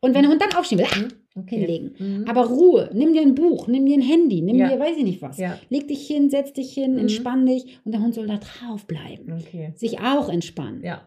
Und 0.00 0.14
wenn 0.14 0.22
der 0.22 0.30
Hund 0.30 0.40
dann 0.40 0.54
aufstehen 0.56 0.78
will, 0.78 0.86
Mhm. 0.96 1.08
Okay. 1.42 1.56
hinlegen. 1.58 1.94
Mhm. 1.98 2.24
Aber 2.28 2.46
Ruhe, 2.46 2.90
nimm 2.92 3.12
dir 3.12 3.22
ein 3.22 3.34
Buch, 3.36 3.68
nimm 3.68 3.86
dir 3.86 3.96
ein 3.96 4.00
Handy, 4.02 4.40
nimm 4.42 4.56
Ja. 4.56 4.68
dir 4.70 4.80
weiß 4.80 4.96
ich 4.96 5.04
nicht 5.04 5.22
was. 5.22 5.38
ja, 5.38 5.56
Leg 5.70 5.86
dich 5.86 6.04
hin, 6.06 6.30
setz 6.30 6.52
dich 6.52 6.72
hin, 6.72 6.94
Mhm. 6.94 6.98
entspann 7.00 7.46
dich 7.46 7.78
und 7.84 7.92
der 7.92 8.00
Hund 8.00 8.12
soll 8.14 8.26
da 8.26 8.38
drauf 8.38 8.86
bleiben. 8.86 9.32
okay. 9.40 9.72
Sich 9.76 10.00
auch 10.00 10.28
entspannen. 10.28 10.82
Ja. 10.82 11.02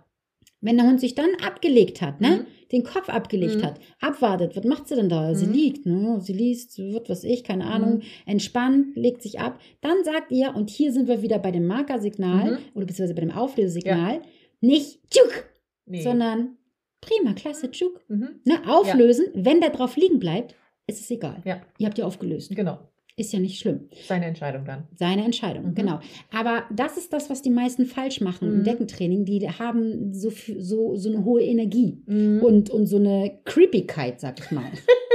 Wenn 0.61 0.77
der 0.77 0.85
Hund 0.85 0.99
sich 1.01 1.15
dann 1.15 1.29
abgelegt 1.45 2.01
hat, 2.01 2.21
ne? 2.21 2.29
Mhm. 2.29 2.45
Den 2.71 2.83
Kopf 2.83 3.09
abgelegt 3.09 3.57
Mhm. 3.57 3.63
hat, 3.63 3.79
abwartet, 3.99 4.55
was 4.55 4.63
macht 4.65 4.87
sie 4.87 4.95
denn 4.95 5.09
da? 5.09 5.33
Sie 5.35 5.47
Mhm. 5.47 5.53
liegt, 5.53 5.85
ne? 5.85 6.19
sie 6.21 6.33
liest, 6.33 6.71
sie 6.71 6.93
wird 6.93 7.09
was 7.09 7.23
ich, 7.23 7.43
keine 7.43 7.65
Ahnung, 7.65 8.01
entspannt, 8.25 8.95
legt 8.95 9.21
sich 9.21 9.39
ab. 9.39 9.59
Dann 9.81 10.03
sagt 10.03 10.31
ihr, 10.31 10.53
und 10.55 10.69
hier 10.69 10.91
sind 10.93 11.07
wir 11.07 11.21
wieder 11.21 11.39
bei 11.39 11.51
dem 11.51 11.67
Markersignal 11.67 12.51
Mhm. 12.53 12.57
oder 12.73 12.85
beziehungsweise 12.85 13.15
bei 13.15 13.21
dem 13.21 13.31
Auflösesignal, 13.31 14.21
nicht 14.61 14.99
tschuk, 15.09 15.45
Nee. 15.85 16.01
sondern 16.01 16.57
prima, 17.01 17.33
klasse, 17.33 17.71
tschuk. 17.71 17.99
mhm. 18.07 18.39
Ne? 18.45 18.59
Auflösen, 18.67 19.25
wenn 19.33 19.59
der 19.59 19.71
drauf 19.71 19.95
liegen 19.97 20.19
bleibt, 20.19 20.55
ist 20.87 21.01
es 21.01 21.11
egal. 21.11 21.41
Ja. 21.45 21.61
Ihr 21.77 21.87
habt 21.87 21.97
ja 21.97 22.05
aufgelöst. 22.05 22.55
Genau. 22.55 22.79
Ist 23.17 23.33
ja 23.33 23.39
nicht 23.39 23.59
schlimm. 23.59 23.89
Seine 24.07 24.25
Entscheidung 24.25 24.65
dann. 24.65 24.87
Seine 24.95 25.23
Entscheidung, 25.25 25.69
Mhm. 25.71 25.75
genau. 25.75 25.99
Aber 26.33 26.63
das 26.73 26.97
ist 26.97 27.11
das, 27.13 27.29
was 27.29 27.41
die 27.41 27.49
meisten 27.49 27.85
falsch 27.85 28.21
machen 28.21 28.47
im 28.47 28.59
Mhm. 28.59 28.63
Deckentraining. 28.63 29.25
Die 29.25 29.47
haben 29.49 30.13
so, 30.13 30.31
so, 30.57 30.95
so 30.95 31.09
eine 31.09 31.25
hohe 31.25 31.41
Energie 31.43 32.01
Mhm. 32.05 32.41
und, 32.41 32.69
und 32.69 32.85
so 32.87 32.97
eine 32.97 33.39
Creepigkeit, 33.45 34.19
sag 34.21 34.39
ich 34.39 34.51
mal. 34.51 34.71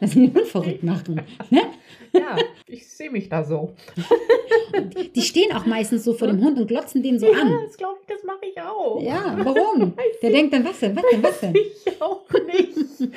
dass 0.00 0.10
den 0.12 0.32
Hund 0.34 0.46
verrückt 0.46 0.82
machen. 0.82 1.20
Ne? 1.50 1.60
Ja, 2.12 2.36
ich 2.66 2.86
sehe 2.88 3.10
mich 3.10 3.28
da 3.28 3.42
so. 3.44 3.72
Die 5.14 5.22
stehen 5.22 5.52
auch 5.52 5.66
meistens 5.66 6.04
so 6.04 6.14
vor 6.14 6.28
dem 6.28 6.42
Hund 6.42 6.58
und 6.58 6.66
glotzen 6.68 7.02
den 7.02 7.18
so 7.18 7.26
Ja, 7.26 7.40
an. 7.40 7.52
das 7.66 7.76
glaube 7.76 7.96
ich, 8.00 8.06
das 8.14 8.24
mache 8.24 8.38
ich 8.50 8.60
auch. 8.60 9.00
Ja, 9.02 9.36
warum? 9.42 9.94
Der 10.22 10.30
denkt 10.30 10.52
dann, 10.54 10.64
was 10.64 10.78
denn, 10.80 10.96
was 10.96 11.04
denn, 11.10 11.22
was 11.22 11.40
denn? 11.40 11.54
Ich 11.54 12.00
auch 12.02 12.22
nicht. 12.46 12.74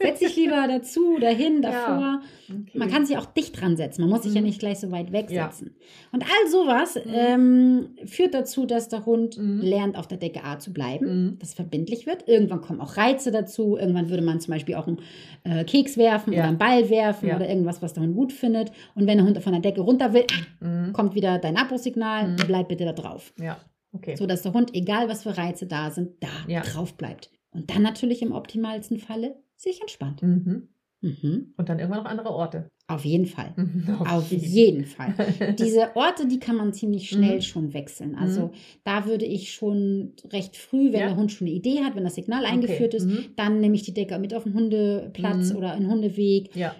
Setz 0.00 0.18
dich 0.20 0.36
lieber 0.36 0.66
dazu, 0.68 1.18
dahin, 1.18 1.62
davor. 1.62 2.20
Okay. 2.48 2.78
Man 2.78 2.90
kann 2.90 3.04
sich 3.06 3.16
auch 3.18 3.26
dicht 3.26 3.60
dran 3.60 3.76
setzen. 3.76 4.02
Man 4.02 4.10
muss 4.10 4.22
sich 4.22 4.34
ja 4.34 4.40
Mhm. 4.40 4.46
nicht 4.46 4.60
gleich 4.60 4.78
so 4.78 4.90
weit 4.92 5.06
Ja. 5.08 5.12
wegsetzen. 5.12 5.74
Und 6.12 6.22
all 6.22 6.50
sowas 6.50 6.98
ähm, 7.06 7.96
führt 8.06 8.34
dazu, 8.34 8.66
dass 8.66 8.88
der 8.88 9.04
Hund 9.04 9.36
Mhm. 9.38 9.60
lernt, 9.62 9.96
auf 9.98 10.06
der 10.06 10.18
Decke 10.18 10.44
A 10.44 10.58
zu 10.58 10.72
bleiben. 10.72 11.06
Mhm. 11.32 11.38
Das 11.40 11.54
verbindlich 11.54 12.06
wird. 12.06 12.28
Irgendwann 12.28 12.60
kommen 12.60 12.80
auch 12.80 12.96
Reize 12.96 13.30
dazu. 13.32 13.76
Irgendwann 13.76 14.10
würde 14.10 14.22
man 14.22 14.40
zum 14.40 14.52
Beispiel 14.54 14.76
auch 14.76 14.86
einen 14.86 15.00
äh, 15.44 15.64
Keks 15.76 15.96
werfen 15.96 16.32
Ja. 16.32 16.40
oder 16.40 16.48
einen 16.48 16.58
Ball 16.58 16.88
werfen 16.90 17.28
Ja. 17.28 17.36
oder 17.36 17.48
irgendwas, 17.48 17.82
was 17.82 17.92
der 17.92 18.02
Hund 18.02 18.14
gut 18.14 18.32
findet. 18.32 18.70
Und 18.94 19.06
wenn 19.06 19.18
der 19.18 19.26
Hund 19.26 19.42
von 19.42 19.52
der 19.52 19.60
Decke 19.62 19.80
runter 19.80 20.12
will, 20.12 20.26
Mhm. 20.60 20.92
kommt 20.92 21.14
wieder 21.14 21.38
dein 21.38 21.56
Abbruchsignal, 21.56 22.28
Mhm. 22.28 22.36
bleib 22.46 22.68
bitte 22.68 22.84
da 22.84 22.92
drauf. 22.92 23.32
Ja, 23.38 23.58
okay. 23.92 24.16
So 24.16 24.26
dass 24.26 24.42
der 24.42 24.52
Hund, 24.52 24.74
egal 24.74 25.08
was 25.08 25.22
für 25.24 25.36
Reize 25.36 25.66
da 25.66 25.90
sind, 25.90 26.22
da 26.22 26.28
Ja. 26.46 26.60
drauf 26.62 26.94
bleibt. 26.94 27.30
Und 27.50 27.70
dann 27.70 27.82
natürlich 27.82 28.22
im 28.22 28.32
optimalsten 28.32 28.98
Falle 28.98 29.36
sich 29.56 29.80
entspannt. 29.80 30.22
Mhm. 30.22 30.68
Mhm. 31.02 31.52
Und 31.56 31.68
dann 31.68 31.78
irgendwann 31.78 32.02
noch 32.04 32.10
andere 32.10 32.30
Orte. 32.30 32.70
Auf 32.88 33.04
jeden 33.04 33.26
Fall. 33.26 33.52
Mhm, 33.56 33.88
Auf 34.06 34.30
jeden 34.32 34.84
Fall. 34.86 35.14
Diese 35.58 35.94
Orte, 35.96 36.26
die 36.26 36.38
kann 36.38 36.56
man 36.56 36.72
ziemlich 36.72 37.08
schnell 37.08 37.36
Mhm. 37.36 37.40
schon 37.42 37.74
wechseln. 37.74 38.14
Also 38.14 38.52
da 38.84 39.06
würde 39.06 39.24
ich 39.26 39.52
schon 39.52 40.12
recht 40.32 40.56
früh, 40.56 40.92
wenn 40.92 41.00
Ja. 41.00 41.06
der 41.08 41.16
Hund 41.16 41.32
schon 41.32 41.46
eine 41.48 41.56
Idee 41.56 41.80
hat, 41.84 41.96
wenn 41.96 42.04
das 42.04 42.14
Signal 42.14 42.44
eingeführt 42.44 42.94
Okay. 42.94 42.96
ist, 42.96 43.06
Mhm. 43.06 43.24
dann 43.36 43.60
nehme 43.60 43.74
ich 43.74 43.82
die 43.82 43.92
Decke 43.94 44.18
mit 44.18 44.32
auf 44.34 44.44
den 44.44 44.54
Hundeplatz 44.54 45.50
Mhm. 45.50 45.56
oder 45.56 45.74
in 45.74 45.82
den 45.82 45.90
Hundeweg. 45.90 46.54
Ja. 46.56 46.74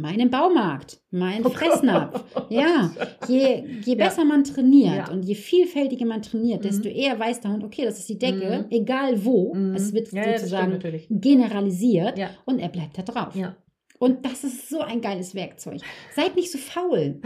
Meinen 0.00 0.30
Baumarkt, 0.30 1.00
mein 1.10 1.44
Oh 1.46 1.50
Fressnapf. 1.50 2.24
Ja, 2.48 2.90
je, 3.28 3.64
je 3.84 3.94
Ja. 3.96 4.04
besser 4.06 4.24
man 4.24 4.44
trainiert 4.44 5.08
Ja. 5.08 5.10
und 5.12 5.22
je 5.24 5.34
vielfältiger 5.34 6.06
man 6.06 6.22
trainiert, 6.22 6.60
Mhm. 6.62 6.68
desto 6.68 6.88
eher 6.88 7.18
weiß 7.18 7.40
der 7.40 7.52
Hund, 7.52 7.64
okay, 7.64 7.84
das 7.84 7.98
ist 7.98 8.08
die 8.08 8.18
Decke, 8.18 8.64
Mhm. 8.68 8.70
egal 8.70 9.24
wo. 9.24 9.54
Mhm. 9.54 9.74
Es 9.74 9.92
wird 9.92 10.10
ja, 10.12 10.22
ja, 10.26 10.38
sozusagen 10.38 10.78
generalisiert 11.10 12.18
Ja. 12.18 12.30
und 12.46 12.58
er 12.58 12.68
bleibt 12.68 12.96
da 12.98 13.02
drauf. 13.02 13.34
Ja. 13.36 13.56
Und 13.98 14.24
das 14.24 14.44
ist 14.44 14.68
so 14.70 14.80
ein 14.80 15.00
geiles 15.02 15.34
Werkzeug. 15.34 15.80
Seid 16.16 16.34
nicht 16.34 16.50
so 16.50 16.58
faul. 16.58 17.20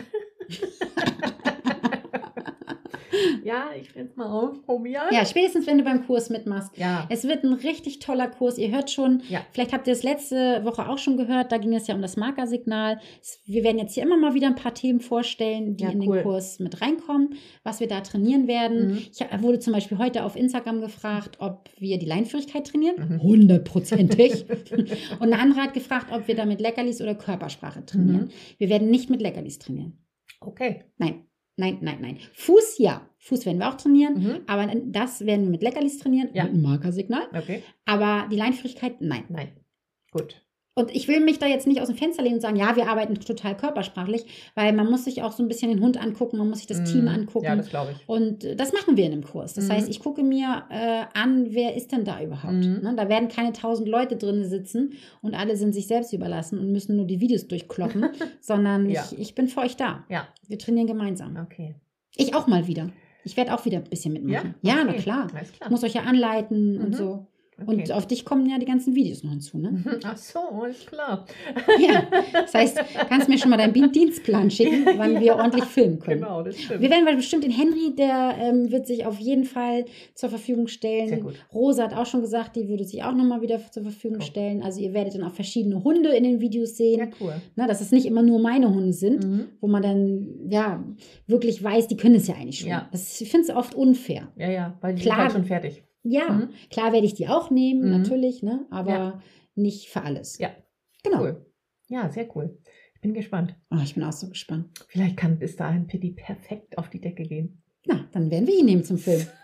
ja, 3.44 3.66
ich 3.80 3.94
werde 3.94 4.08
es 4.10 4.16
mal 4.16 4.26
ausprobieren. 4.30 5.04
Ja, 5.10 5.24
spätestens 5.24 5.66
wenn 5.66 5.78
du 5.78 5.84
beim 5.84 6.06
Kurs 6.06 6.30
mitmachst. 6.30 6.76
Ja. 6.76 7.06
Es 7.10 7.24
wird 7.24 7.44
ein 7.44 7.52
richtig 7.52 7.98
toller 7.98 8.28
Kurs. 8.28 8.58
Ihr 8.58 8.70
hört 8.70 8.90
schon, 8.90 9.22
Ja. 9.28 9.40
vielleicht 9.52 9.72
habt 9.72 9.86
ihr 9.86 9.92
es 9.92 10.02
letzte 10.02 10.64
Woche 10.64 10.88
auch 10.88 10.98
schon 10.98 11.16
gehört, 11.16 11.52
da 11.52 11.58
ging 11.58 11.74
es 11.74 11.86
ja 11.86 11.94
um 11.94 12.02
das 12.02 12.16
Markersignal. 12.16 12.98
Wir 13.44 13.64
werden 13.64 13.78
jetzt 13.78 13.94
hier 13.94 14.02
immer 14.02 14.16
mal 14.16 14.34
wieder 14.34 14.46
ein 14.48 14.54
paar 14.54 14.74
Themen 14.74 15.00
vorstellen, 15.00 15.76
die 15.76 15.84
Ja, 15.84 15.90
in 15.90 16.02
cool. 16.02 16.16
den 16.18 16.22
Kurs 16.24 16.58
mit 16.58 16.80
reinkommen, 16.80 17.34
was 17.62 17.80
wir 17.80 17.88
da 17.88 18.00
trainieren 18.00 18.46
werden. 18.48 18.92
Mhm. 18.92 18.98
Ich 19.10 19.42
wurde 19.42 19.58
zum 19.58 19.72
Beispiel 19.72 19.98
heute 19.98 20.24
auf 20.24 20.36
Instagram 20.36 20.80
gefragt, 20.80 21.36
ob 21.40 21.68
wir 21.78 21.98
die 21.98 22.06
Leinführigkeit 22.06 22.66
trainieren. 22.66 22.96
Mhm. 23.16 23.22
Hundertprozentig. 23.22 24.44
Und 25.20 25.22
eine 25.32 25.38
andere 25.38 25.60
hat 25.62 25.74
gefragt, 25.74 26.08
ob 26.12 26.28
wir 26.28 26.34
da 26.36 26.44
mit 26.46 26.60
Leckerlis 26.60 27.00
oder 27.00 27.14
Körpersprache 27.14 27.84
trainieren. 27.84 28.26
Mhm. 28.26 28.30
Wir 28.58 28.68
werden 28.68 28.90
nicht 28.90 29.10
mit 29.10 29.20
Leckerlis 29.20 29.58
trainieren. 29.58 29.98
Okay. 30.40 30.84
Nein, 30.98 31.24
nein, 31.56 31.78
nein, 31.80 31.98
nein. 32.00 32.18
Fuß 32.34 32.78
ja. 32.78 33.08
Fuß 33.18 33.46
werden 33.46 33.58
wir 33.58 33.68
auch 33.68 33.76
trainieren. 33.76 34.14
Mhm. 34.22 34.40
Aber 34.46 34.66
das 34.86 35.24
werden 35.24 35.44
wir 35.44 35.50
mit 35.50 35.62
Leckerlis 35.62 35.98
trainieren, 35.98 36.28
Ja. 36.34 36.44
mit 36.44 36.52
einem 36.52 36.62
Markersignal. 36.62 37.26
Okay. 37.32 37.62
Aber 37.86 38.28
die 38.30 38.36
Leinführigkeit, 38.36 39.00
nein. 39.00 39.24
Nein. 39.28 39.52
Gut. 40.10 40.42
Und 40.76 40.92
ich 40.92 41.06
will 41.06 41.20
mich 41.20 41.38
da 41.38 41.46
jetzt 41.46 41.68
nicht 41.68 41.80
aus 41.80 41.86
dem 41.86 41.96
Fenster 41.96 42.22
lehnen 42.22 42.34
und 42.36 42.40
sagen, 42.40 42.56
ja, 42.56 42.74
wir 42.74 42.88
arbeiten 42.88 43.14
total 43.14 43.56
körpersprachlich, 43.56 44.26
weil 44.56 44.72
man 44.72 44.90
muss 44.90 45.04
sich 45.04 45.22
auch 45.22 45.30
so 45.30 45.42
ein 45.42 45.48
bisschen 45.48 45.70
den 45.70 45.80
Hund 45.80 46.02
angucken, 46.02 46.36
man 46.36 46.48
muss 46.48 46.58
sich 46.58 46.66
das 46.66 46.82
Team 46.90 47.02
Mhm. 47.02 47.08
angucken. 47.08 47.44
Ja, 47.44 47.54
das 47.54 47.68
glaube 47.70 47.92
ich. 47.92 48.08
und 48.08 48.44
das 48.58 48.72
machen 48.72 48.96
wir 48.96 49.04
in 49.04 49.12
dem 49.12 49.24
Kurs. 49.24 49.54
Das 49.54 49.68
Mhm. 49.68 49.72
heißt, 49.72 49.88
ich 49.88 50.00
gucke 50.00 50.24
mir 50.24 50.64
äh, 50.70 51.04
an, 51.14 51.46
wer 51.54 51.76
ist 51.76 51.92
denn 51.92 52.04
da 52.04 52.20
überhaupt. 52.20 52.54
Mhm. 52.54 52.80
Ne? 52.82 52.94
Da 52.96 53.08
werden 53.08 53.28
keine 53.28 53.52
tausend 53.52 53.88
Leute 53.88 54.16
drin 54.16 54.44
sitzen 54.44 54.94
und 55.22 55.34
alle 55.34 55.56
sind 55.56 55.74
sich 55.74 55.86
selbst 55.86 56.12
überlassen 56.12 56.58
und 56.58 56.72
müssen 56.72 56.96
nur 56.96 57.06
die 57.06 57.20
Videos 57.20 57.46
durchkloppen, 57.46 58.06
sondern 58.40 58.90
Ja. 58.90 59.04
ich, 59.12 59.18
ich 59.20 59.34
bin 59.36 59.46
für 59.46 59.60
euch 59.60 59.76
da. 59.76 60.04
Ja. 60.08 60.26
Wir 60.48 60.58
trainieren 60.58 60.88
gemeinsam. 60.88 61.36
Okay. 61.40 61.76
Ich 62.16 62.34
auch 62.34 62.48
mal 62.48 62.66
wieder. 62.66 62.90
Ich 63.22 63.36
werde 63.36 63.54
auch 63.54 63.64
wieder 63.64 63.78
ein 63.78 63.84
bisschen 63.84 64.12
mitmachen. 64.12 64.54
Ja, 64.62 64.82
na 64.84 64.90
okay. 64.90 64.98
klar. 65.00 65.28
Alles 65.34 65.52
klar. 65.52 65.66
Ich 65.66 65.70
muss 65.70 65.84
euch 65.84 65.94
ja 65.94 66.02
anleiten 66.02 66.78
und 66.80 66.88
Mhm. 66.90 66.94
so. 66.94 67.26
Okay. 67.60 67.70
Und 67.82 67.92
auf 67.92 68.06
dich 68.06 68.24
kommen 68.24 68.48
ja 68.48 68.58
die 68.58 68.66
ganzen 68.66 68.94
Videos 68.94 69.22
noch 69.22 69.30
hinzu, 69.30 69.58
ne? 69.58 69.70
Mhm. 69.72 70.00
Ach 70.04 70.16
so, 70.16 70.38
alles 70.40 70.84
klar. 70.86 71.26
Ja, 71.78 72.04
das 72.32 72.54
heißt, 72.54 72.78
kannst 73.08 73.28
mir 73.28 73.38
schon 73.38 73.50
mal 73.50 73.56
deinen 73.56 73.92
Dienstplan 73.92 74.50
schicken, 74.50 74.86
wann 74.96 75.20
wir 75.20 75.36
ordentlich 75.36 75.64
filmen 75.64 75.98
können. 75.98 76.20
Genau, 76.20 76.42
das 76.42 76.58
stimmt. 76.60 76.80
Wir 76.80 76.90
werden 76.90 77.04
bestimmt 77.16 77.44
den 77.44 77.50
Henry, 77.50 77.94
der 77.96 78.34
ähm, 78.38 78.70
wird 78.70 78.86
sich 78.86 79.06
auf 79.06 79.18
jeden 79.18 79.44
Fall 79.44 79.84
zur 80.14 80.28
Verfügung 80.28 80.66
Sehr 80.66 80.74
stellen. 80.74 81.20
gut. 81.22 81.34
Rosa 81.52 81.84
hat 81.84 81.94
auch 81.96 82.06
schon 82.06 82.20
gesagt, 82.20 82.56
die 82.56 82.68
würde 82.68 82.84
sich 82.84 83.02
auch 83.02 83.14
nochmal 83.14 83.40
wieder 83.42 83.58
zur 83.70 83.82
Verfügung 83.82 84.18
Cool. 84.18 84.24
stellen. 84.26 84.62
Also 84.62 84.80
ihr 84.80 84.92
werdet 84.94 85.14
dann 85.14 85.24
auch 85.24 85.32
verschiedene 85.32 85.82
Hunde 85.84 86.10
in 86.10 86.24
den 86.24 86.40
Videos 86.40 86.76
sehen. 86.76 86.98
Ja, 87.00 87.06
cool. 87.20 87.34
Na, 87.56 87.66
dass 87.66 87.80
es 87.80 87.90
nicht 87.92 88.06
immer 88.06 88.22
nur 88.22 88.38
meine 88.40 88.72
Hunde 88.72 88.92
sind, 88.92 89.24
Mhm. 89.24 89.48
wo 89.60 89.66
man 89.68 89.82
dann 89.82 90.26
ja 90.48 90.84
wirklich 91.26 91.62
weiß, 91.62 91.88
die 91.88 91.96
können 91.96 92.14
es 92.16 92.26
ja 92.26 92.34
eigentlich 92.34 92.60
schon. 92.60 92.68
Ja. 92.70 92.88
Das, 92.92 93.20
ich 93.20 93.30
finde 93.30 93.48
es 93.50 93.54
oft 93.56 93.74
unfair. 93.74 94.28
Ja, 94.36 94.50
ja, 94.50 94.78
weil 94.80 94.94
die 94.94 95.02
Klar. 95.02 95.16
sind 95.16 95.22
halt 95.24 95.32
schon 95.32 95.44
fertig. 95.44 95.82
Ja, 96.06 96.28
Mhm. 96.30 96.50
klar 96.70 96.92
werde 96.92 97.06
ich 97.06 97.14
die 97.14 97.28
auch 97.28 97.50
nehmen, 97.50 97.82
Mhm. 97.86 97.90
natürlich, 98.02 98.42
ne? 98.42 98.66
aber 98.70 98.90
Ja. 98.90 99.22
nicht 99.54 99.88
für 99.88 100.02
alles. 100.02 100.38
Ja. 100.38 100.50
Genau. 101.02 101.22
Cool. 101.22 101.46
Ja, 101.88 102.08
sehr 102.10 102.28
cool. 102.36 102.58
Ich 102.94 103.00
bin 103.00 103.14
gespannt. 103.14 103.54
Oh, 103.70 103.78
ich 103.82 103.94
bin 103.94 104.04
auch 104.04 104.12
so 104.12 104.28
gespannt. 104.28 104.68
Vielleicht 104.88 105.16
kann 105.16 105.38
bis 105.38 105.56
dahin 105.56 105.86
Pitti 105.86 106.10
perfekt 106.12 106.78
auf 106.78 106.88
die 106.90 107.00
Decke 107.00 107.22
gehen. 107.24 107.62
Na, 107.86 108.06
dann 108.12 108.30
werden 108.30 108.46
wir 108.46 108.58
ihn 108.58 108.66
nehmen 108.66 108.84
zum 108.84 108.98
Film. 108.98 109.26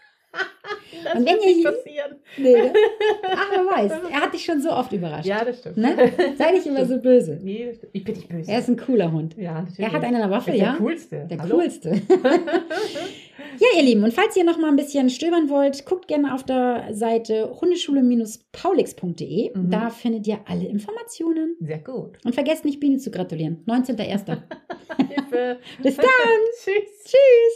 Das 1.03 1.14
Und 1.14 1.25
wenn 1.25 1.37
wird 1.37 1.46
ihr 1.46 1.55
nicht 1.57 1.64
passieren. 1.64 2.16
Nee, 2.37 2.53
ne? 2.53 2.73
Ach, 3.25 3.46
wer 3.51 3.61
weiß. 3.64 3.92
Er 4.12 4.20
hat 4.20 4.35
dich 4.35 4.44
schon 4.44 4.61
so 4.61 4.70
oft 4.70 4.92
überrascht. 4.92 5.25
Ja, 5.27 5.42
das 5.44 5.61
stimmt. 5.61 5.79
Ne? 5.79 5.96
Sei 6.37 6.51
nicht 6.53 6.66
immer 6.66 6.85
so 6.85 6.99
böse. 7.01 7.38
Nee, 7.42 7.73
ich 7.92 8.05
bin 8.05 8.16
nicht 8.16 8.29
böse. 8.29 8.51
Er 8.51 8.59
ist 8.59 8.68
ein 8.68 8.77
cooler 8.77 9.11
Hund. 9.11 9.35
ja, 9.38 9.55
natürlich. 9.62 9.79
Er 9.79 9.92
hat 9.92 10.05
eine 10.05 10.29
Waffe, 10.31 10.51
Er 10.51 10.57
ist 10.57 10.61
ja? 10.62 10.70
Der 10.73 10.79
coolste. 10.81 11.27
Der 11.31 11.38
Hallo? 11.38 11.55
coolste. 11.57 11.90
ja, 13.59 13.66
ihr 13.76 13.83
Lieben, 13.83 14.05
und 14.05 14.12
falls 14.12 14.37
ihr 14.37 14.44
noch 14.44 14.59
mal 14.59 14.68
ein 14.68 14.76
bisschen 14.76 15.11
stöbern 15.11 15.48
wollt, 15.48 15.85
guckt 15.87 16.09
gerne 16.09 16.35
auf 16.35 16.44
der 16.44 16.88
Seite 16.92 17.57
hundeschule-paulix.de. 17.61 19.57
Mhm. 19.57 19.70
Da 19.70 19.90
findet 19.90 20.26
ihr 20.26 20.40
alle 20.46 20.66
Informationen. 20.66 21.57
Sehr 21.61 21.79
gut. 21.79 22.18
Und 22.24 22.35
vergesst 22.35 22.64
nicht, 22.64 22.81
Biene 22.81 22.98
zu 22.98 23.11
gratulieren. 23.11 23.64
19.01. 23.66 24.38
Hilfe. 25.09 25.59
Bis 25.83 25.96
dann. 25.96 26.07
Tschüss. 26.62 27.05
Tschüss. 27.05 27.48